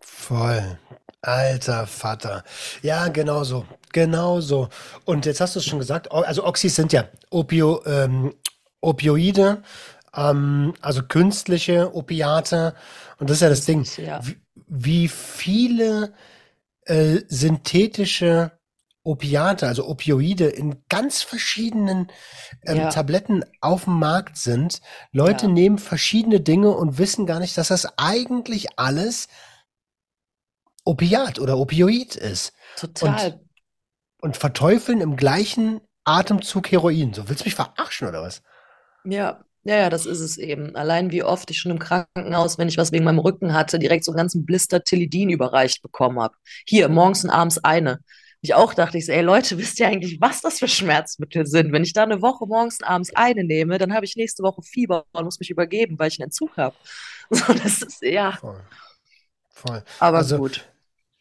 Voll. 0.02 0.80
Alter 1.26 1.88
Vater. 1.88 2.44
Ja, 2.84 3.08
genau 3.08 3.44
so. 3.44 3.66
Genau 3.92 4.42
so. 4.42 4.70
Und 5.06 5.26
jetzt 5.26 5.42
hast 5.42 5.56
du 5.56 5.60
es 5.60 5.66
schon 5.66 5.80
gesagt, 5.80 6.12
also 6.12 6.46
Oxys 6.46 6.76
sind 6.76 6.94
ja 6.94 7.06
Opio, 7.32 7.84
ähm, 7.86 8.36
Opioide, 8.80 9.64
ähm, 10.16 10.74
also 10.82 11.02
künstliche 11.02 11.96
Opiate. 11.96 12.76
Und 13.18 13.30
das 13.30 13.38
ist 13.38 13.42
ja 13.42 13.50
das 13.50 13.66
Ding. 13.66 13.88
Ja. 13.98 14.20
Wie, 14.24 14.38
wie 14.68 15.08
viele 15.08 16.14
äh, 16.86 17.22
synthetische 17.28 18.52
Opiate, 19.04 19.68
also 19.68 19.88
Opioide 19.88 20.48
in 20.48 20.84
ganz 20.90 21.24
verschiedenen 21.24 22.12
ähm, 22.66 22.78
Ja, 22.78 22.90
Tabletten 22.90 23.44
auf 23.62 23.86
dem 23.86 23.98
Markt 23.98 24.38
sind. 24.38 24.80
Leute 25.12 25.48
ja, 25.48 25.52
nehmen 25.52 25.80
verschiedene 25.80 26.40
Dinge 26.40 26.70
und 26.72 27.00
wissen 27.00 27.26
gar 27.26 27.40
nicht, 27.40 27.58
dass 27.58 27.70
das 27.70 27.98
eigentlich 27.98 28.78
alles 28.78 29.28
Opiat 30.86 31.40
oder 31.40 31.58
Opioid 31.58 32.16
ist. 32.16 32.54
Und, 32.82 32.96
total. 32.96 33.42
und 34.22 34.38
verteufeln 34.38 35.02
im 35.02 35.16
gleichen 35.18 35.82
Atemzug 36.06 36.72
Heroin. 36.72 37.14
So, 37.14 37.28
willst 37.30 37.42
du 37.44 37.46
mich 37.48 37.56
verarschen 37.56 38.08
oder 38.08 38.22
was? 38.22 38.42
Ja, 39.04 39.44
ja, 39.64 39.78
ja, 39.78 39.90
das 39.90 40.06
ist 40.06 40.20
es 40.20 40.38
eben. 40.38 40.76
Allein 40.76 41.12
wie 41.12 41.24
oft 41.24 41.50
ich 41.50 41.60
schon 41.60 41.72
im 41.72 41.80
Krankenhaus, 41.80 42.58
wenn 42.60 42.68
ich 42.68 42.78
was 42.78 42.92
wegen 42.92 43.04
meinem 43.04 43.20
Rücken 43.20 43.54
hatte, 43.54 43.80
direkt 43.80 44.06
so 44.06 44.12
einen 44.12 44.18
ganzen 44.18 44.46
Blister 44.46 44.84
Tilidin 44.84 45.30
überreicht 45.30 45.82
bekommen 45.82 46.20
habe. 46.20 46.36
Hier, 46.68 46.88
morgens 46.88 47.24
und 47.24 47.32
abends 47.32 47.58
eine. 47.64 48.00
Ich 48.42 48.54
auch 48.54 48.76
dachte 48.76 49.00
ich 49.00 49.08
so, 49.08 49.12
ey 49.12 49.22
Leute, 49.24 49.58
wisst 49.58 49.80
ihr 49.80 49.88
eigentlich, 49.88 50.22
was 50.22 50.42
das 50.42 50.60
für 50.60 50.68
Schmerzmittel 50.68 51.48
sind? 51.48 51.72
Wenn 51.72 51.84
ich 51.84 51.94
da 51.94 52.04
eine 52.04 52.22
Woche 52.22 52.46
morgens 52.46 52.80
und 52.80 52.86
abends 52.88 53.16
eine 53.16 53.44
nehme, 53.44 53.80
dann 53.80 53.94
habe 53.94 54.06
ich 54.06 54.16
nächste 54.16 54.44
Woche 54.44 54.62
Fieber 54.62 55.06
und 55.14 55.26
muss 55.26 55.40
mich 55.40 55.50
übergeben, 55.50 55.98
weil 55.98 56.10
ich 56.10 56.20
einen 56.20 56.26
Entzug 56.28 56.56
habe. 56.58 56.76
So, 57.32 57.54
das 57.54 57.82
ist, 57.82 58.04
ja, 58.04 58.34
Voll, 58.34 58.62
voll. 59.50 59.84
aber 59.98 60.20
Also, 60.20 60.38
gut. 60.38 60.64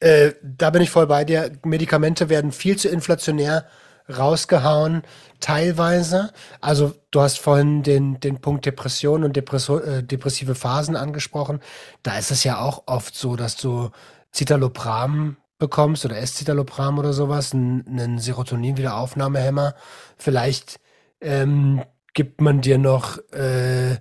Äh, 0.01 0.33
da 0.43 0.71
bin 0.71 0.83
ich 0.83 0.91
voll 0.91 1.07
bei 1.07 1.25
dir. 1.25 1.53
Medikamente 1.65 2.29
werden 2.29 2.53
viel 2.53 2.77
zu 2.77 2.89
inflationär 2.89 3.67
rausgehauen, 4.09 5.03
teilweise. 5.41 6.33
Also, 6.61 6.95
du 7.11 7.21
hast 7.21 7.39
vorhin 7.39 7.83
den, 7.83 8.21
den 8.21 8.41
Punkt 8.41 8.67
Depression 8.67 9.25
und 9.25 9.37
Depresso, 9.37 9.79
äh, 9.79 10.03
depressive 10.03 10.55
Phasen 10.55 10.97
angesprochen. 10.97 11.61
Da 12.03 12.19
ist 12.19 12.31
es 12.31 12.45
ja 12.45 12.61
auch 12.61 12.83
oft 12.87 13.15
so, 13.15 13.37
dass 13.37 13.57
du 13.57 13.91
Citalopram 14.33 15.37
bekommst 15.59 16.05
oder 16.05 16.19
Escitalopram 16.19 16.99
oder 16.99 17.13
sowas, 17.13 17.55
einen 17.55 18.19
Serotonin-Wiederaufnahmehemmer. 18.19 19.75
Vielleicht 20.19 20.81
ähm, 21.21 21.83
gibt 22.13 22.41
man 22.41 22.61
dir 22.61 22.79
noch 22.79 23.19
äh, 23.33 23.97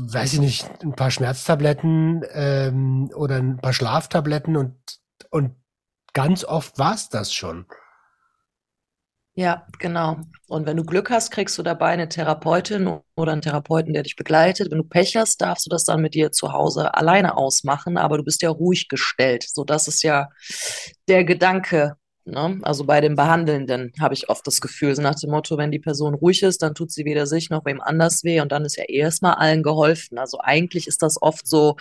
weiß 0.00 0.34
ich 0.34 0.40
nicht, 0.40 0.66
ein 0.82 0.94
paar 0.94 1.10
Schmerztabletten 1.10 2.24
ähm, 2.32 3.10
oder 3.14 3.36
ein 3.36 3.58
paar 3.58 3.72
Schlaftabletten 3.72 4.56
und, 4.56 4.76
und 5.30 5.56
ganz 6.12 6.44
oft 6.44 6.78
war's 6.78 7.08
das 7.08 7.32
schon. 7.32 7.66
Ja, 9.34 9.66
genau. 9.78 10.18
Und 10.48 10.66
wenn 10.66 10.76
du 10.76 10.84
Glück 10.84 11.08
hast, 11.08 11.30
kriegst 11.30 11.56
du 11.56 11.62
dabei 11.62 11.90
eine 11.90 12.08
Therapeutin 12.08 13.00
oder 13.16 13.32
einen 13.32 13.42
Therapeuten, 13.42 13.92
der 13.92 14.02
dich 14.02 14.16
begleitet. 14.16 14.70
Wenn 14.70 14.78
du 14.78 14.84
Pech 14.84 15.16
hast, 15.16 15.40
darfst 15.40 15.64
du 15.66 15.70
das 15.70 15.84
dann 15.84 16.02
mit 16.02 16.14
dir 16.14 16.32
zu 16.32 16.52
Hause 16.52 16.94
alleine 16.94 17.36
ausmachen, 17.36 17.96
aber 17.96 18.18
du 18.18 18.24
bist 18.24 18.42
ja 18.42 18.50
ruhig 18.50 18.88
gestellt. 18.88 19.44
So, 19.48 19.64
das 19.64 19.86
ist 19.88 20.02
ja 20.02 20.28
der 21.08 21.24
Gedanke. 21.24 21.96
Ne? 22.26 22.58
Also 22.62 22.84
bei 22.84 23.00
den 23.00 23.16
Behandelnden 23.16 23.92
habe 23.98 24.14
ich 24.14 24.28
oft 24.28 24.46
das 24.46 24.60
Gefühl, 24.60 24.94
so 24.94 25.02
nach 25.02 25.14
dem 25.14 25.30
Motto, 25.30 25.56
wenn 25.56 25.70
die 25.70 25.78
Person 25.78 26.14
ruhig 26.14 26.42
ist, 26.42 26.62
dann 26.62 26.74
tut 26.74 26.92
sie 26.92 27.04
weder 27.04 27.26
sich 27.26 27.50
noch 27.50 27.64
wem 27.64 27.80
anders 27.80 28.24
weh 28.24 28.40
und 28.40 28.52
dann 28.52 28.64
ist 28.64 28.76
ja 28.76 28.84
erstmal 28.84 29.34
allen 29.34 29.62
geholfen. 29.62 30.18
Also 30.18 30.38
eigentlich 30.40 30.86
ist 30.86 31.02
das 31.02 31.20
oft 31.20 31.46
so 31.46 31.76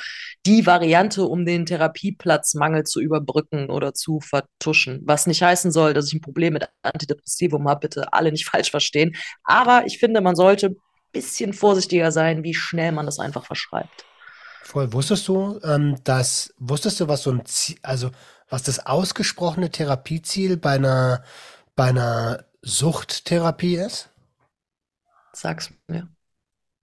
die 0.46 0.66
Variante, 0.66 1.26
um 1.26 1.46
den 1.46 1.66
Therapieplatzmangel 1.66 2.86
zu 2.86 3.02
überbrücken 3.02 3.70
oder 3.70 3.94
zu 3.94 4.22
vertuschen. 4.22 5.02
Was 5.04 5.28
nicht 5.28 5.44
heißen 5.44 5.72
soll, 5.72 5.94
dass 5.94 6.08
ich 6.08 6.14
ein 6.14 6.22
Problem 6.22 6.54
mit 6.54 6.70
Antidepressivum 6.84 7.68
habe, 7.68 7.82
bitte 7.82 8.14
alle 8.14 8.32
nicht 8.32 8.46
falsch 8.50 8.72
verstehen. 8.72 9.16
Aber 9.44 9.84
ich 9.86 10.00
finde, 10.00 10.22
man 10.22 10.36
sollte 10.36 10.68
ein 10.68 10.76
bisschen 11.12 11.54
vorsichtiger 11.54 12.12
sein, 12.12 12.44
wie 12.44 12.54
schnell 12.54 12.94
man 12.94 13.06
das 13.06 13.20
einfach 13.20 13.46
verschreibt. 13.46 14.06
Voll. 14.64 14.94
Wusstest 14.94 15.28
du, 15.28 15.60
ähm, 15.64 15.96
dass, 16.04 16.54
wusstest 16.60 17.00
du, 17.00 17.08
was 17.08 17.24
so 17.24 17.32
ein 17.32 17.44
Ziel, 17.46 17.78
also 17.82 18.12
was 18.50 18.64
das 18.64 18.86
ausgesprochene 18.86 19.70
Therapieziel 19.70 20.58
bei 20.58 20.74
einer, 20.74 21.24
bei 21.76 21.86
einer 21.86 22.46
Suchttherapie 22.62 23.76
ist? 23.76 24.10
Sag's 25.34 25.72
mir. 25.88 26.08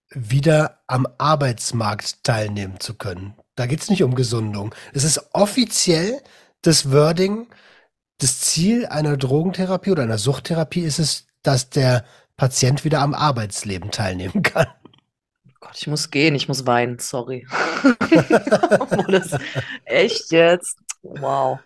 Wieder 0.09 0.79
am 0.87 1.07
Arbeitsmarkt 1.17 2.23
teilnehmen 2.23 2.79
zu 2.79 2.95
können. 2.95 3.35
Da 3.55 3.65
geht's 3.65 3.89
nicht 3.89 4.03
um 4.03 4.15
Gesundung. 4.15 4.73
Es 4.93 5.03
ist 5.03 5.33
offiziell 5.33 6.21
das 6.61 6.91
Wording, 6.91 7.47
das 8.19 8.39
Ziel 8.39 8.85
einer 8.85 9.17
Drogentherapie 9.17 9.91
oder 9.91 10.03
einer 10.03 10.17
Suchttherapie 10.17 10.81
ist 10.81 10.99
es, 10.99 11.27
dass 11.43 11.69
der 11.69 12.05
Patient 12.37 12.83
wieder 12.85 13.01
am 13.01 13.13
Arbeitsleben 13.13 13.91
teilnehmen 13.91 14.43
kann. 14.43 14.67
Gott, 15.59 15.75
ich 15.75 15.87
muss 15.87 16.09
gehen, 16.11 16.35
ich 16.35 16.47
muss 16.47 16.65
weinen, 16.65 16.99
sorry. 16.99 17.45
Obwohl 17.83 19.19
das 19.19 19.37
echt 19.85 20.31
jetzt. 20.31 20.77
Wow. 21.01 21.59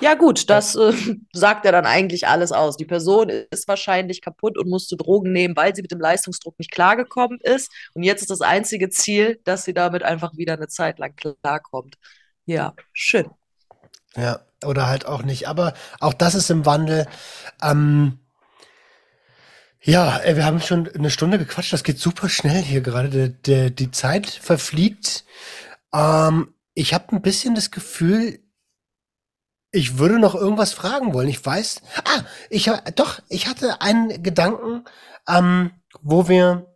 Ja, 0.00 0.14
gut, 0.14 0.50
das 0.50 0.74
äh, 0.74 0.92
sagt 1.32 1.64
ja 1.64 1.72
dann 1.72 1.86
eigentlich 1.86 2.26
alles 2.26 2.52
aus. 2.52 2.76
Die 2.76 2.84
Person 2.84 3.28
ist 3.28 3.68
wahrscheinlich 3.68 4.20
kaputt 4.20 4.58
und 4.58 4.68
musste 4.68 4.96
Drogen 4.96 5.32
nehmen, 5.32 5.56
weil 5.56 5.74
sie 5.74 5.82
mit 5.82 5.90
dem 5.90 6.00
Leistungsdruck 6.00 6.58
nicht 6.58 6.70
klargekommen 6.70 7.38
ist. 7.40 7.70
Und 7.94 8.02
jetzt 8.02 8.20
ist 8.20 8.30
das 8.30 8.40
einzige 8.40 8.90
Ziel, 8.90 9.40
dass 9.44 9.64
sie 9.64 9.74
damit 9.74 10.02
einfach 10.02 10.36
wieder 10.36 10.54
eine 10.54 10.68
Zeit 10.68 10.98
lang 10.98 11.14
klarkommt. 11.16 11.96
Ja, 12.46 12.74
schön. 12.92 13.30
Ja, 14.16 14.40
oder 14.64 14.86
halt 14.86 15.06
auch 15.06 15.22
nicht. 15.22 15.48
Aber 15.48 15.74
auch 16.00 16.14
das 16.14 16.34
ist 16.34 16.50
im 16.50 16.66
Wandel. 16.66 17.06
Ähm, 17.62 18.18
ja, 19.80 20.18
ey, 20.18 20.36
wir 20.36 20.44
haben 20.44 20.60
schon 20.60 20.88
eine 20.88 21.10
Stunde 21.10 21.38
gequatscht. 21.38 21.72
Das 21.72 21.84
geht 21.84 21.98
super 21.98 22.28
schnell 22.28 22.62
hier 22.62 22.80
gerade. 22.80 23.08
Der, 23.10 23.28
der, 23.28 23.70
die 23.70 23.90
Zeit 23.90 24.28
verfliegt. 24.28 25.24
Ähm, 25.92 26.54
ich 26.74 26.94
habe 26.94 27.14
ein 27.14 27.22
bisschen 27.22 27.54
das 27.54 27.70
Gefühl, 27.70 28.40
ich 29.74 29.98
würde 29.98 30.18
noch 30.18 30.34
irgendwas 30.34 30.72
fragen 30.72 31.12
wollen. 31.14 31.28
Ich 31.28 31.44
weiß. 31.44 31.82
Ah, 32.04 32.22
ich 32.48 32.70
doch, 32.94 33.20
ich 33.28 33.48
hatte 33.48 33.80
einen 33.80 34.22
Gedanken, 34.22 34.84
ähm, 35.28 35.72
wo 36.00 36.28
wir 36.28 36.66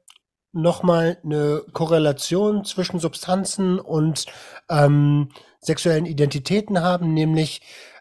noch 0.52 0.82
mal 0.82 1.18
eine 1.24 1.62
Korrelation 1.72 2.64
zwischen 2.64 2.98
Substanzen 2.98 3.78
und 3.78 4.26
ähm, 4.68 5.30
sexuellen 5.60 6.06
Identitäten 6.06 6.82
haben, 6.82 7.14
nämlich 7.14 7.60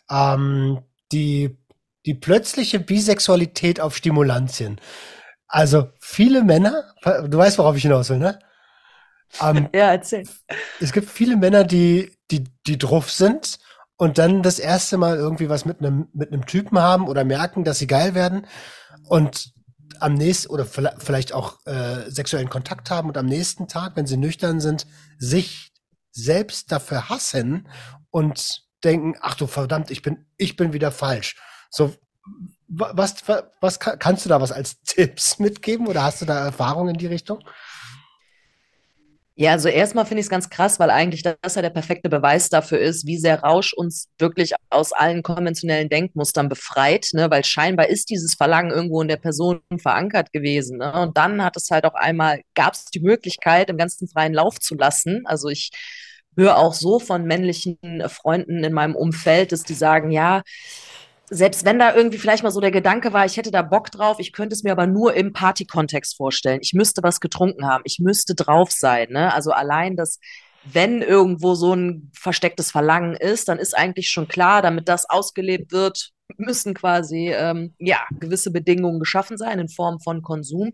ähm, 0.09 0.79
die 1.11 1.57
die 2.05 2.13
plötzliche 2.13 2.79
Bisexualität 2.79 3.81
auf 3.81 3.95
Stimulantien. 3.95 4.79
Also 5.47 5.89
viele 5.99 6.43
Männer, 6.43 6.93
du 7.03 7.37
weißt, 7.37 7.57
worauf 7.57 7.75
ich 7.75 7.81
hinaus 7.83 8.09
will, 8.09 8.17
ne? 8.17 8.39
Ähm, 9.41 9.67
Ja, 9.75 9.91
erzähl. 9.91 10.23
es 10.79 10.93
gibt 10.93 11.09
viele 11.09 11.35
Männer, 11.35 11.65
die, 11.65 12.13
die, 12.31 12.45
die 12.65 12.77
drauf 12.77 13.11
sind 13.11 13.59
und 13.97 14.17
dann 14.17 14.43
das 14.43 14.59
erste 14.59 14.97
Mal 14.97 15.17
irgendwie 15.17 15.49
was 15.49 15.65
mit 15.65 15.79
einem, 15.79 16.07
mit 16.13 16.31
einem 16.31 16.45
Typen 16.45 16.79
haben 16.79 17.07
oder 17.07 17.23
merken, 17.23 17.63
dass 17.63 17.79
sie 17.79 17.87
geil 17.87 18.15
werden 18.15 18.45
und 19.09 19.51
am 19.99 20.13
nächsten 20.13 20.49
oder 20.51 20.65
vielleicht 20.65 21.33
auch 21.33 21.65
äh, 21.65 22.09
sexuellen 22.11 22.49
Kontakt 22.49 22.91
haben 22.91 23.07
und 23.09 23.17
am 23.17 23.25
nächsten 23.25 23.67
Tag, 23.67 23.93
wenn 23.95 24.05
sie 24.05 24.17
nüchtern 24.17 24.59
sind, 24.59 24.85
sich 25.17 25.71
selbst 26.11 26.71
dafür 26.71 27.09
hassen 27.09 27.67
und 28.11 28.61
denken, 28.83 29.15
ach 29.21 29.35
du 29.35 29.47
verdammt, 29.47 29.89
ich 29.89 30.03
bin, 30.03 30.25
ich 30.37 30.55
bin 30.55 30.73
wieder 30.73 30.91
falsch. 30.91 31.35
So, 31.71 31.95
wa- 32.67 32.91
was, 32.93 33.27
wa- 33.27 33.49
was 33.61 33.79
ka- 33.79 33.97
kannst 33.97 34.25
du 34.25 34.29
da 34.29 34.39
was 34.41 34.51
als 34.51 34.81
Tipps 34.85 35.39
mitgeben 35.39 35.87
oder 35.87 36.03
hast 36.03 36.21
du 36.21 36.25
da 36.25 36.45
Erfahrungen 36.45 36.89
in 36.93 36.99
die 36.99 37.07
Richtung? 37.07 37.39
Ja, 39.39 39.51
also 39.51 39.69
erstmal 39.69 40.05
finde 40.07 40.21
ich 40.21 40.25
es 40.25 40.31
ganz 40.31 40.49
krass, 40.49 40.79
weil 40.79 40.89
eigentlich 40.89 41.21
das 41.21 41.53
ja 41.53 41.61
der 41.61 41.69
perfekte 41.69 42.09
Beweis 42.09 42.49
dafür 42.49 42.79
ist, 42.79 43.05
wie 43.05 43.19
sehr 43.19 43.43
Rausch 43.43 43.71
uns 43.71 44.09
wirklich 44.17 44.53
aus 44.71 44.93
allen 44.93 45.21
konventionellen 45.21 45.89
Denkmustern 45.89 46.49
befreit, 46.49 47.09
ne? 47.13 47.29
weil 47.29 47.45
scheinbar 47.45 47.87
ist 47.87 48.09
dieses 48.09 48.33
Verlangen 48.33 48.71
irgendwo 48.71 48.99
in 48.99 49.07
der 49.07 49.17
Person 49.17 49.59
verankert 49.77 50.33
gewesen. 50.33 50.79
Ne? 50.79 50.91
Und 50.91 51.17
dann 51.17 51.43
hat 51.43 51.55
es 51.55 51.69
halt 51.69 51.85
auch 51.85 51.93
einmal, 51.93 52.41
gab 52.55 52.73
es 52.73 52.85
die 52.85 52.99
Möglichkeit, 52.99 53.69
im 53.69 53.77
ganzen 53.77 54.07
freien 54.07 54.33
Lauf 54.33 54.59
zu 54.59 54.73
lassen. 54.73 55.21
Also 55.25 55.49
ich 55.49 55.69
höre 56.35 56.57
auch 56.57 56.73
so 56.73 56.97
von 56.97 57.23
männlichen 57.23 57.77
Freunden 58.07 58.63
in 58.63 58.73
meinem 58.73 58.95
Umfeld, 58.95 59.51
dass 59.51 59.61
die 59.61 59.75
sagen, 59.75 60.09
ja, 60.09 60.41
selbst 61.29 61.65
wenn 61.65 61.79
da 61.79 61.93
irgendwie 61.93 62.17
vielleicht 62.17 62.43
mal 62.43 62.51
so 62.51 62.61
der 62.61 62.71
Gedanke 62.71 63.11
war, 63.11 63.25
ich 63.25 63.37
hätte 63.37 63.51
da 63.51 63.61
Bock 63.61 63.91
drauf, 63.91 64.17
ich 64.19 64.31
könnte 64.31 64.53
es 64.53 64.63
mir 64.63 64.71
aber 64.71 64.87
nur 64.87 65.13
im 65.13 65.33
Party-Kontext 65.33 66.15
vorstellen. 66.15 66.59
Ich 66.61 66.73
müsste 66.73 67.03
was 67.03 67.19
getrunken 67.19 67.65
haben, 67.65 67.83
ich 67.85 67.99
müsste 67.99 68.33
drauf 68.33 68.71
sein. 68.71 69.09
Ne? 69.11 69.33
Also 69.33 69.51
allein 69.51 69.97
das, 69.97 70.19
wenn 70.63 71.01
irgendwo 71.01 71.55
so 71.55 71.73
ein 71.73 72.11
verstecktes 72.13 72.71
Verlangen 72.71 73.15
ist, 73.15 73.49
dann 73.49 73.59
ist 73.59 73.77
eigentlich 73.77 74.09
schon 74.09 74.27
klar, 74.27 74.61
damit 74.61 74.87
das 74.87 75.09
ausgelebt 75.09 75.71
wird, 75.71 76.11
müssen 76.37 76.73
quasi 76.73 77.29
ähm, 77.31 77.73
ja 77.79 77.99
gewisse 78.19 78.51
Bedingungen 78.51 78.99
geschaffen 78.99 79.37
sein 79.37 79.59
in 79.59 79.69
Form 79.69 79.99
von 79.99 80.21
Konsum. 80.21 80.73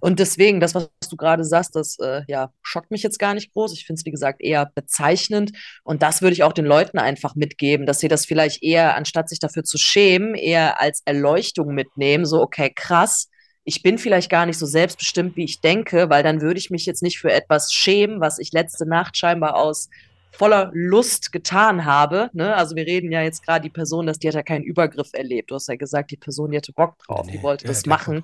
Und 0.00 0.18
deswegen, 0.18 0.58
das, 0.58 0.74
was 0.74 0.88
du 1.08 1.16
gerade 1.16 1.44
sagst, 1.44 1.76
das 1.76 1.96
äh, 2.00 2.22
ja, 2.26 2.50
schockt 2.60 2.90
mich 2.90 3.04
jetzt 3.04 3.20
gar 3.20 3.34
nicht 3.34 3.52
groß. 3.52 3.72
Ich 3.72 3.86
finde 3.86 4.00
es, 4.00 4.04
wie 4.04 4.10
gesagt, 4.10 4.42
eher 4.42 4.66
bezeichnend. 4.74 5.52
Und 5.84 6.02
das 6.02 6.22
würde 6.22 6.32
ich 6.32 6.42
auch 6.42 6.52
den 6.52 6.64
Leuten 6.64 6.98
einfach 6.98 7.36
mitgeben, 7.36 7.86
dass 7.86 8.00
sie 8.00 8.08
das 8.08 8.26
vielleicht 8.26 8.64
eher, 8.64 8.96
anstatt 8.96 9.28
sich 9.28 9.38
dafür 9.38 9.62
zu 9.62 9.78
schämen, 9.78 10.34
eher 10.34 10.80
als 10.80 11.02
Erleuchtung 11.04 11.72
mitnehmen. 11.72 12.26
So, 12.26 12.42
okay, 12.42 12.72
krass, 12.74 13.28
ich 13.62 13.84
bin 13.84 13.96
vielleicht 13.96 14.28
gar 14.28 14.44
nicht 14.44 14.58
so 14.58 14.66
selbstbestimmt, 14.66 15.36
wie 15.36 15.44
ich 15.44 15.60
denke, 15.60 16.10
weil 16.10 16.24
dann 16.24 16.40
würde 16.40 16.58
ich 16.58 16.70
mich 16.70 16.84
jetzt 16.84 17.02
nicht 17.02 17.20
für 17.20 17.32
etwas 17.32 17.72
schämen, 17.72 18.20
was 18.20 18.40
ich 18.40 18.50
letzte 18.50 18.88
Nacht 18.88 19.16
scheinbar 19.16 19.54
aus 19.54 19.88
voller 20.32 20.70
Lust 20.72 21.32
getan 21.32 21.84
habe. 21.84 22.30
Ne? 22.32 22.54
Also 22.56 22.74
wir 22.74 22.86
reden 22.86 23.12
ja 23.12 23.22
jetzt 23.22 23.44
gerade 23.44 23.62
die 23.62 23.70
Person, 23.70 24.06
dass 24.06 24.18
die 24.18 24.28
hat 24.28 24.34
ja 24.34 24.42
keinen 24.42 24.64
Übergriff 24.64 25.10
erlebt. 25.12 25.50
Du 25.50 25.54
hast 25.54 25.68
ja 25.68 25.76
gesagt, 25.76 26.10
die 26.10 26.16
Person, 26.16 26.50
die 26.50 26.56
hatte 26.56 26.72
Bock 26.72 26.98
drauf, 26.98 27.26
nee, 27.26 27.32
die 27.32 27.42
wollte 27.42 27.64
ja, 27.64 27.68
das 27.68 27.86
machen. 27.86 28.22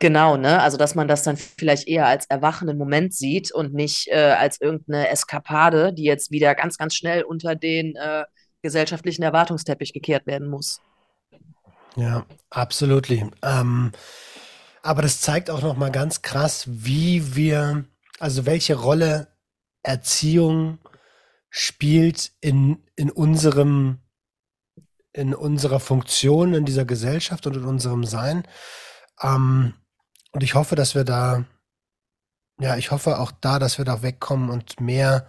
Genau, 0.00 0.36
ne? 0.36 0.60
Also, 0.60 0.76
dass 0.76 0.96
man 0.96 1.06
das 1.06 1.22
dann 1.22 1.36
vielleicht 1.36 1.86
eher 1.86 2.06
als 2.06 2.26
erwachenden 2.26 2.76
Moment 2.76 3.14
sieht 3.14 3.52
und 3.52 3.74
nicht 3.74 4.08
äh, 4.08 4.34
als 4.38 4.60
irgendeine 4.60 5.08
Eskapade, 5.08 5.92
die 5.92 6.02
jetzt 6.02 6.32
wieder 6.32 6.54
ganz, 6.56 6.76
ganz 6.76 6.96
schnell 6.96 7.22
unter 7.22 7.54
den 7.54 7.94
äh, 7.94 8.24
gesellschaftlichen 8.60 9.22
Erwartungsteppich 9.22 9.92
gekehrt 9.92 10.26
werden 10.26 10.48
muss. 10.48 10.80
Ja, 11.94 12.26
absolut. 12.50 13.08
Ähm, 13.08 13.92
aber 14.82 15.02
das 15.02 15.20
zeigt 15.20 15.48
auch 15.48 15.62
noch 15.62 15.76
mal 15.76 15.92
ganz 15.92 16.22
krass, 16.22 16.64
wie 16.66 17.36
wir, 17.36 17.84
also 18.18 18.46
welche 18.46 18.74
Rolle 18.74 19.28
Erziehung 19.84 20.78
spielt 21.56 22.32
in, 22.40 22.82
in 22.96 23.12
unserem, 23.12 24.00
in 25.12 25.32
unserer 25.32 25.78
Funktion 25.78 26.52
in 26.52 26.64
dieser 26.64 26.84
Gesellschaft 26.84 27.46
und 27.46 27.54
in 27.54 27.64
unserem 27.64 28.02
Sein. 28.02 28.42
Ähm, 29.22 29.74
und 30.32 30.42
ich 30.42 30.56
hoffe, 30.56 30.74
dass 30.74 30.96
wir 30.96 31.04
da, 31.04 31.44
ja, 32.58 32.76
ich 32.76 32.90
hoffe 32.90 33.20
auch 33.20 33.30
da, 33.30 33.60
dass 33.60 33.78
wir 33.78 33.84
da 33.84 34.02
wegkommen 34.02 34.50
und 34.50 34.80
mehr, 34.80 35.28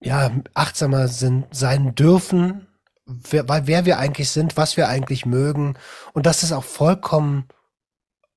ja, 0.00 0.30
achtsamer 0.54 1.08
sind, 1.08 1.52
sein 1.52 1.96
dürfen, 1.96 2.68
wer, 3.04 3.48
weil 3.48 3.66
wer 3.66 3.84
wir 3.84 3.98
eigentlich 3.98 4.30
sind, 4.30 4.56
was 4.56 4.76
wir 4.76 4.88
eigentlich 4.88 5.26
mögen 5.26 5.76
und 6.12 6.24
dass 6.24 6.44
es 6.44 6.52
auch 6.52 6.62
vollkommen 6.62 7.48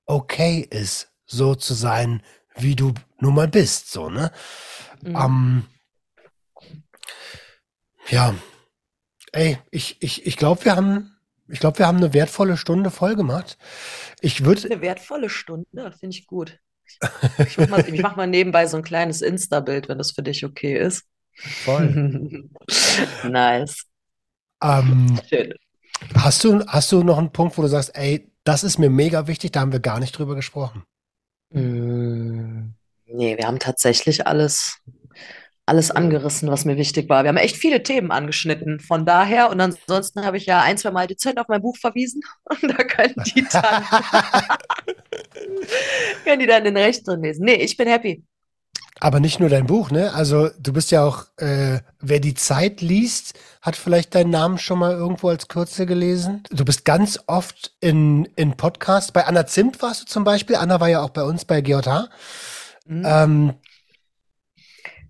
okay 0.06 0.58
ist, 0.58 1.12
so 1.24 1.54
zu 1.54 1.74
sein, 1.74 2.20
wie 2.56 2.74
du 2.74 2.94
nun 3.20 3.36
mal 3.36 3.48
bist, 3.48 3.92
so, 3.92 4.10
ne? 4.10 4.32
Mhm. 5.02 5.16
Ähm, 5.16 5.66
ja, 8.08 8.34
ey, 9.32 9.58
ich, 9.70 9.96
ich, 10.00 10.26
ich 10.26 10.36
glaube, 10.36 10.64
wir 10.64 10.76
haben 10.76 11.16
ich 11.48 11.60
glaube, 11.60 11.78
wir 11.78 11.86
haben 11.86 11.98
eine 11.98 12.12
wertvolle 12.12 12.56
Stunde 12.56 12.90
voll 12.90 13.14
gemacht. 13.14 13.56
Ich 14.20 14.44
würde. 14.44 14.64
Eine 14.64 14.80
wertvolle 14.80 15.30
Stunde, 15.30 15.92
finde 15.92 16.16
ich 16.16 16.26
gut. 16.26 16.58
Ich 17.38 17.58
mache 17.58 17.70
mal, 17.70 17.84
mach 18.00 18.16
mal 18.16 18.26
nebenbei 18.26 18.66
so 18.66 18.76
ein 18.76 18.82
kleines 18.82 19.22
Insta-Bild, 19.22 19.88
wenn 19.88 19.98
das 19.98 20.12
für 20.12 20.22
dich 20.22 20.44
okay 20.44 20.78
ist. 20.78 21.04
Voll. 21.34 22.48
nice. 23.28 23.84
Ähm, 24.62 25.20
Schön. 25.28 25.54
Hast 26.14 26.44
du, 26.44 26.64
hast 26.66 26.92
du 26.92 27.02
noch 27.02 27.18
einen 27.18 27.32
Punkt, 27.32 27.56
wo 27.58 27.62
du 27.62 27.68
sagst, 27.68 27.94
ey, 27.94 28.30
das 28.44 28.64
ist 28.64 28.78
mir 28.78 28.90
mega 28.90 29.26
wichtig, 29.26 29.52
da 29.52 29.60
haben 29.60 29.72
wir 29.72 29.80
gar 29.80 30.00
nicht 30.00 30.16
drüber 30.16 30.34
gesprochen? 30.34 30.84
Mm, 31.50 32.70
nee, 33.06 33.36
wir 33.36 33.46
haben 33.46 33.58
tatsächlich 33.58 34.26
alles 34.26 34.78
alles 35.66 35.90
angerissen, 35.90 36.48
was 36.48 36.64
mir 36.64 36.76
wichtig 36.76 37.08
war. 37.08 37.24
Wir 37.24 37.28
haben 37.28 37.36
echt 37.36 37.56
viele 37.56 37.82
Themen 37.82 38.12
angeschnitten. 38.12 38.78
Von 38.78 39.04
daher, 39.04 39.50
und 39.50 39.60
ansonsten 39.60 40.24
habe 40.24 40.36
ich 40.36 40.46
ja 40.46 40.62
ein, 40.62 40.78
zwei 40.78 40.92
Mal 40.92 41.08
dezent 41.08 41.38
auf 41.38 41.48
mein 41.48 41.60
Buch 41.60 41.76
verwiesen. 41.76 42.22
Und 42.44 42.62
da 42.62 42.84
können 42.84 43.16
die 43.26 43.44
dann, 43.50 43.84
können 46.24 46.38
die 46.38 46.46
dann 46.46 46.62
den 46.62 46.76
Recht 46.76 47.06
drin 47.06 47.22
lesen. 47.22 47.44
Nee, 47.44 47.56
ich 47.56 47.76
bin 47.76 47.88
happy. 47.88 48.24
Aber 49.00 49.20
nicht 49.20 49.40
nur 49.40 49.50
dein 49.50 49.66
Buch, 49.66 49.90
ne? 49.90 50.14
Also 50.14 50.48
du 50.58 50.72
bist 50.72 50.90
ja 50.90 51.04
auch, 51.04 51.26
äh, 51.36 51.80
wer 52.00 52.20
die 52.20 52.34
Zeit 52.34 52.80
liest, 52.80 53.38
hat 53.60 53.76
vielleicht 53.76 54.14
deinen 54.14 54.30
Namen 54.30 54.58
schon 54.58 54.78
mal 54.78 54.92
irgendwo 54.92 55.28
als 55.28 55.48
Kürze 55.48 55.84
gelesen. 55.84 56.44
Du 56.50 56.64
bist 56.64 56.84
ganz 56.84 57.18
oft 57.26 57.72
in, 57.80 58.26
in 58.36 58.56
Podcasts. 58.56 59.12
Bei 59.12 59.26
Anna 59.26 59.46
Zimt 59.46 59.82
warst 59.82 60.02
du 60.02 60.06
zum 60.06 60.24
Beispiel. 60.24 60.56
Anna 60.56 60.80
war 60.80 60.88
ja 60.88 61.02
auch 61.02 61.10
bei 61.10 61.24
uns 61.24 61.44
bei 61.44 61.60
GJH. 61.60 62.08
Mhm. 62.86 63.02
Ähm, 63.04 63.54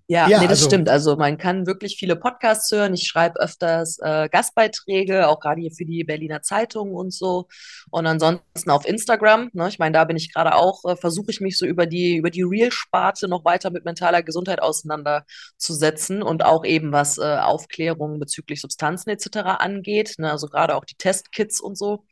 ja, 0.09 0.29
ja 0.29 0.39
nee, 0.39 0.47
das 0.47 0.59
also, 0.59 0.67
stimmt. 0.67 0.87
Also 0.87 1.17
man 1.17 1.37
kann 1.37 1.67
wirklich 1.67 1.97
viele 1.97 2.15
Podcasts 2.15 2.71
hören. 2.71 2.93
Ich 2.93 3.07
schreibe 3.07 3.41
öfters 3.41 3.99
äh, 3.99 4.29
Gastbeiträge, 4.29 5.27
auch 5.27 5.41
gerade 5.41 5.59
hier 5.59 5.71
für 5.71 5.83
die 5.83 6.05
Berliner 6.05 6.41
Zeitung 6.41 6.93
und 6.93 7.13
so. 7.13 7.47
Und 7.89 8.05
ansonsten 8.05 8.69
auf 8.69 8.87
Instagram. 8.87 9.49
Ne? 9.51 9.67
Ich 9.67 9.79
meine, 9.79 9.91
da 9.93 10.05
bin 10.05 10.15
ich 10.15 10.33
gerade 10.33 10.55
auch, 10.55 10.85
äh, 10.85 10.95
versuche 10.95 11.31
ich 11.31 11.41
mich 11.41 11.57
so 11.57 11.65
über 11.65 11.85
die, 11.85 12.15
über 12.15 12.29
die 12.29 12.43
Real-Sparte 12.43 13.27
noch 13.27 13.43
weiter 13.43 13.69
mit 13.69 13.83
mentaler 13.83 14.23
Gesundheit 14.23 14.61
auseinanderzusetzen 14.61 16.23
und 16.23 16.45
auch 16.45 16.63
eben 16.63 16.93
was 16.93 17.17
äh, 17.17 17.37
Aufklärung 17.39 18.17
bezüglich 18.19 18.61
Substanzen 18.61 19.09
etc. 19.09 19.39
angeht. 19.59 20.15
Ne? 20.19 20.31
Also 20.31 20.47
gerade 20.47 20.75
auch 20.75 20.85
die 20.85 20.95
Testkits 20.95 21.59
und 21.59 21.77
so. 21.77 22.05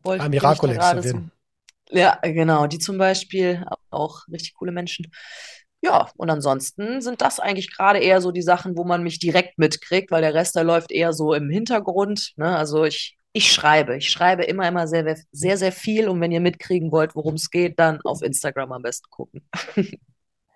Wollte, 0.00 0.24
ah, 0.24 0.28
Miraculex. 0.30 1.14
Ja, 1.90 2.18
genau, 2.22 2.66
die 2.66 2.78
zum 2.78 2.98
Beispiel, 2.98 3.64
auch 3.90 4.26
richtig 4.28 4.54
coole 4.54 4.72
Menschen. 4.72 5.06
Ja, 5.86 6.10
und 6.16 6.30
ansonsten 6.30 7.00
sind 7.00 7.20
das 7.20 7.38
eigentlich 7.38 7.72
gerade 7.72 8.00
eher 8.00 8.20
so 8.20 8.32
die 8.32 8.42
Sachen, 8.42 8.76
wo 8.76 8.82
man 8.82 9.04
mich 9.04 9.20
direkt 9.20 9.56
mitkriegt, 9.56 10.10
weil 10.10 10.20
der 10.20 10.34
Rest, 10.34 10.56
der 10.56 10.64
läuft 10.64 10.90
eher 10.90 11.12
so 11.12 11.32
im 11.32 11.48
Hintergrund. 11.48 12.32
Ne? 12.34 12.56
Also 12.56 12.82
ich, 12.84 13.16
ich 13.32 13.52
schreibe. 13.52 13.96
Ich 13.96 14.10
schreibe 14.10 14.42
immer, 14.42 14.66
immer 14.66 14.88
sehr, 14.88 15.16
sehr, 15.30 15.56
sehr 15.56 15.70
viel. 15.70 16.08
Und 16.08 16.20
wenn 16.20 16.32
ihr 16.32 16.40
mitkriegen 16.40 16.90
wollt, 16.90 17.14
worum 17.14 17.34
es 17.34 17.50
geht, 17.50 17.78
dann 17.78 18.00
auf 18.02 18.22
Instagram 18.22 18.72
am 18.72 18.82
besten 18.82 19.08
gucken. 19.10 19.48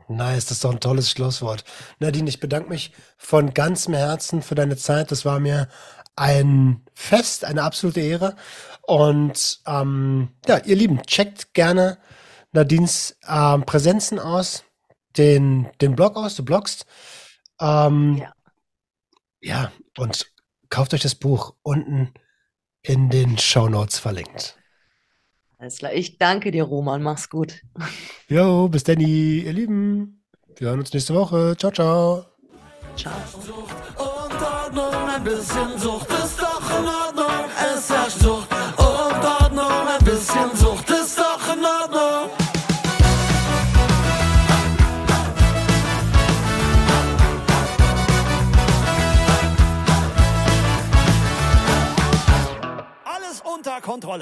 Nice, 0.08 0.46
das 0.46 0.56
ist 0.56 0.64
doch 0.64 0.72
ein 0.72 0.80
tolles 0.80 1.08
Schlusswort. 1.08 1.62
Nadine, 2.00 2.28
ich 2.28 2.40
bedanke 2.40 2.68
mich 2.68 2.90
von 3.16 3.54
ganzem 3.54 3.94
Herzen 3.94 4.42
für 4.42 4.56
deine 4.56 4.76
Zeit. 4.76 5.12
Das 5.12 5.24
war 5.24 5.38
mir 5.38 5.68
ein 6.16 6.82
Fest, 6.94 7.44
eine 7.44 7.62
absolute 7.62 8.00
Ehre. 8.00 8.34
Und 8.82 9.60
ähm, 9.68 10.30
ja, 10.48 10.58
ihr 10.64 10.74
Lieben, 10.74 11.00
checkt 11.02 11.54
gerne 11.54 11.98
Nadines 12.50 13.16
ähm, 13.28 13.62
Präsenzen 13.64 14.18
aus 14.18 14.64
den, 15.16 15.68
den 15.80 15.96
Blog 15.96 16.16
aus, 16.16 16.36
du 16.36 16.44
bloggst. 16.44 16.86
Ähm, 17.60 18.16
ja. 18.18 18.32
ja, 19.40 19.72
und 19.98 20.30
kauft 20.68 20.94
euch 20.94 21.02
das 21.02 21.14
Buch 21.14 21.54
unten 21.62 22.12
in 22.82 23.10
den 23.10 23.38
Show 23.38 23.68
Notes 23.68 23.98
verlinkt. 23.98 24.56
Alles 25.58 25.78
klar, 25.78 25.92
ich 25.92 26.16
danke 26.16 26.50
dir, 26.50 26.64
Roman. 26.64 27.02
Mach's 27.02 27.28
gut. 27.28 27.60
Jo, 28.28 28.68
bis 28.68 28.84
dann, 28.84 29.00
ihr 29.00 29.52
Lieben. 29.52 30.22
Wir 30.56 30.68
hören 30.68 30.78
uns 30.78 30.92
nächste 30.92 31.14
Woche. 31.14 31.56
Ciao, 31.58 31.72
ciao. 31.72 32.24
Ciao. 32.96 33.12
Und 33.96 34.40
Ordnung, 34.40 35.08
ein 35.08 35.24
bisschen 35.24 35.78
Sucht 35.78 36.08
ist 36.10 36.40
doch 36.40 36.78
in 36.78 36.86
Ordnung. 36.86 37.50
Es 37.74 37.90
herrscht 37.90 38.20
Sucht 38.20 38.49
Kontrolle. 54.00 54.18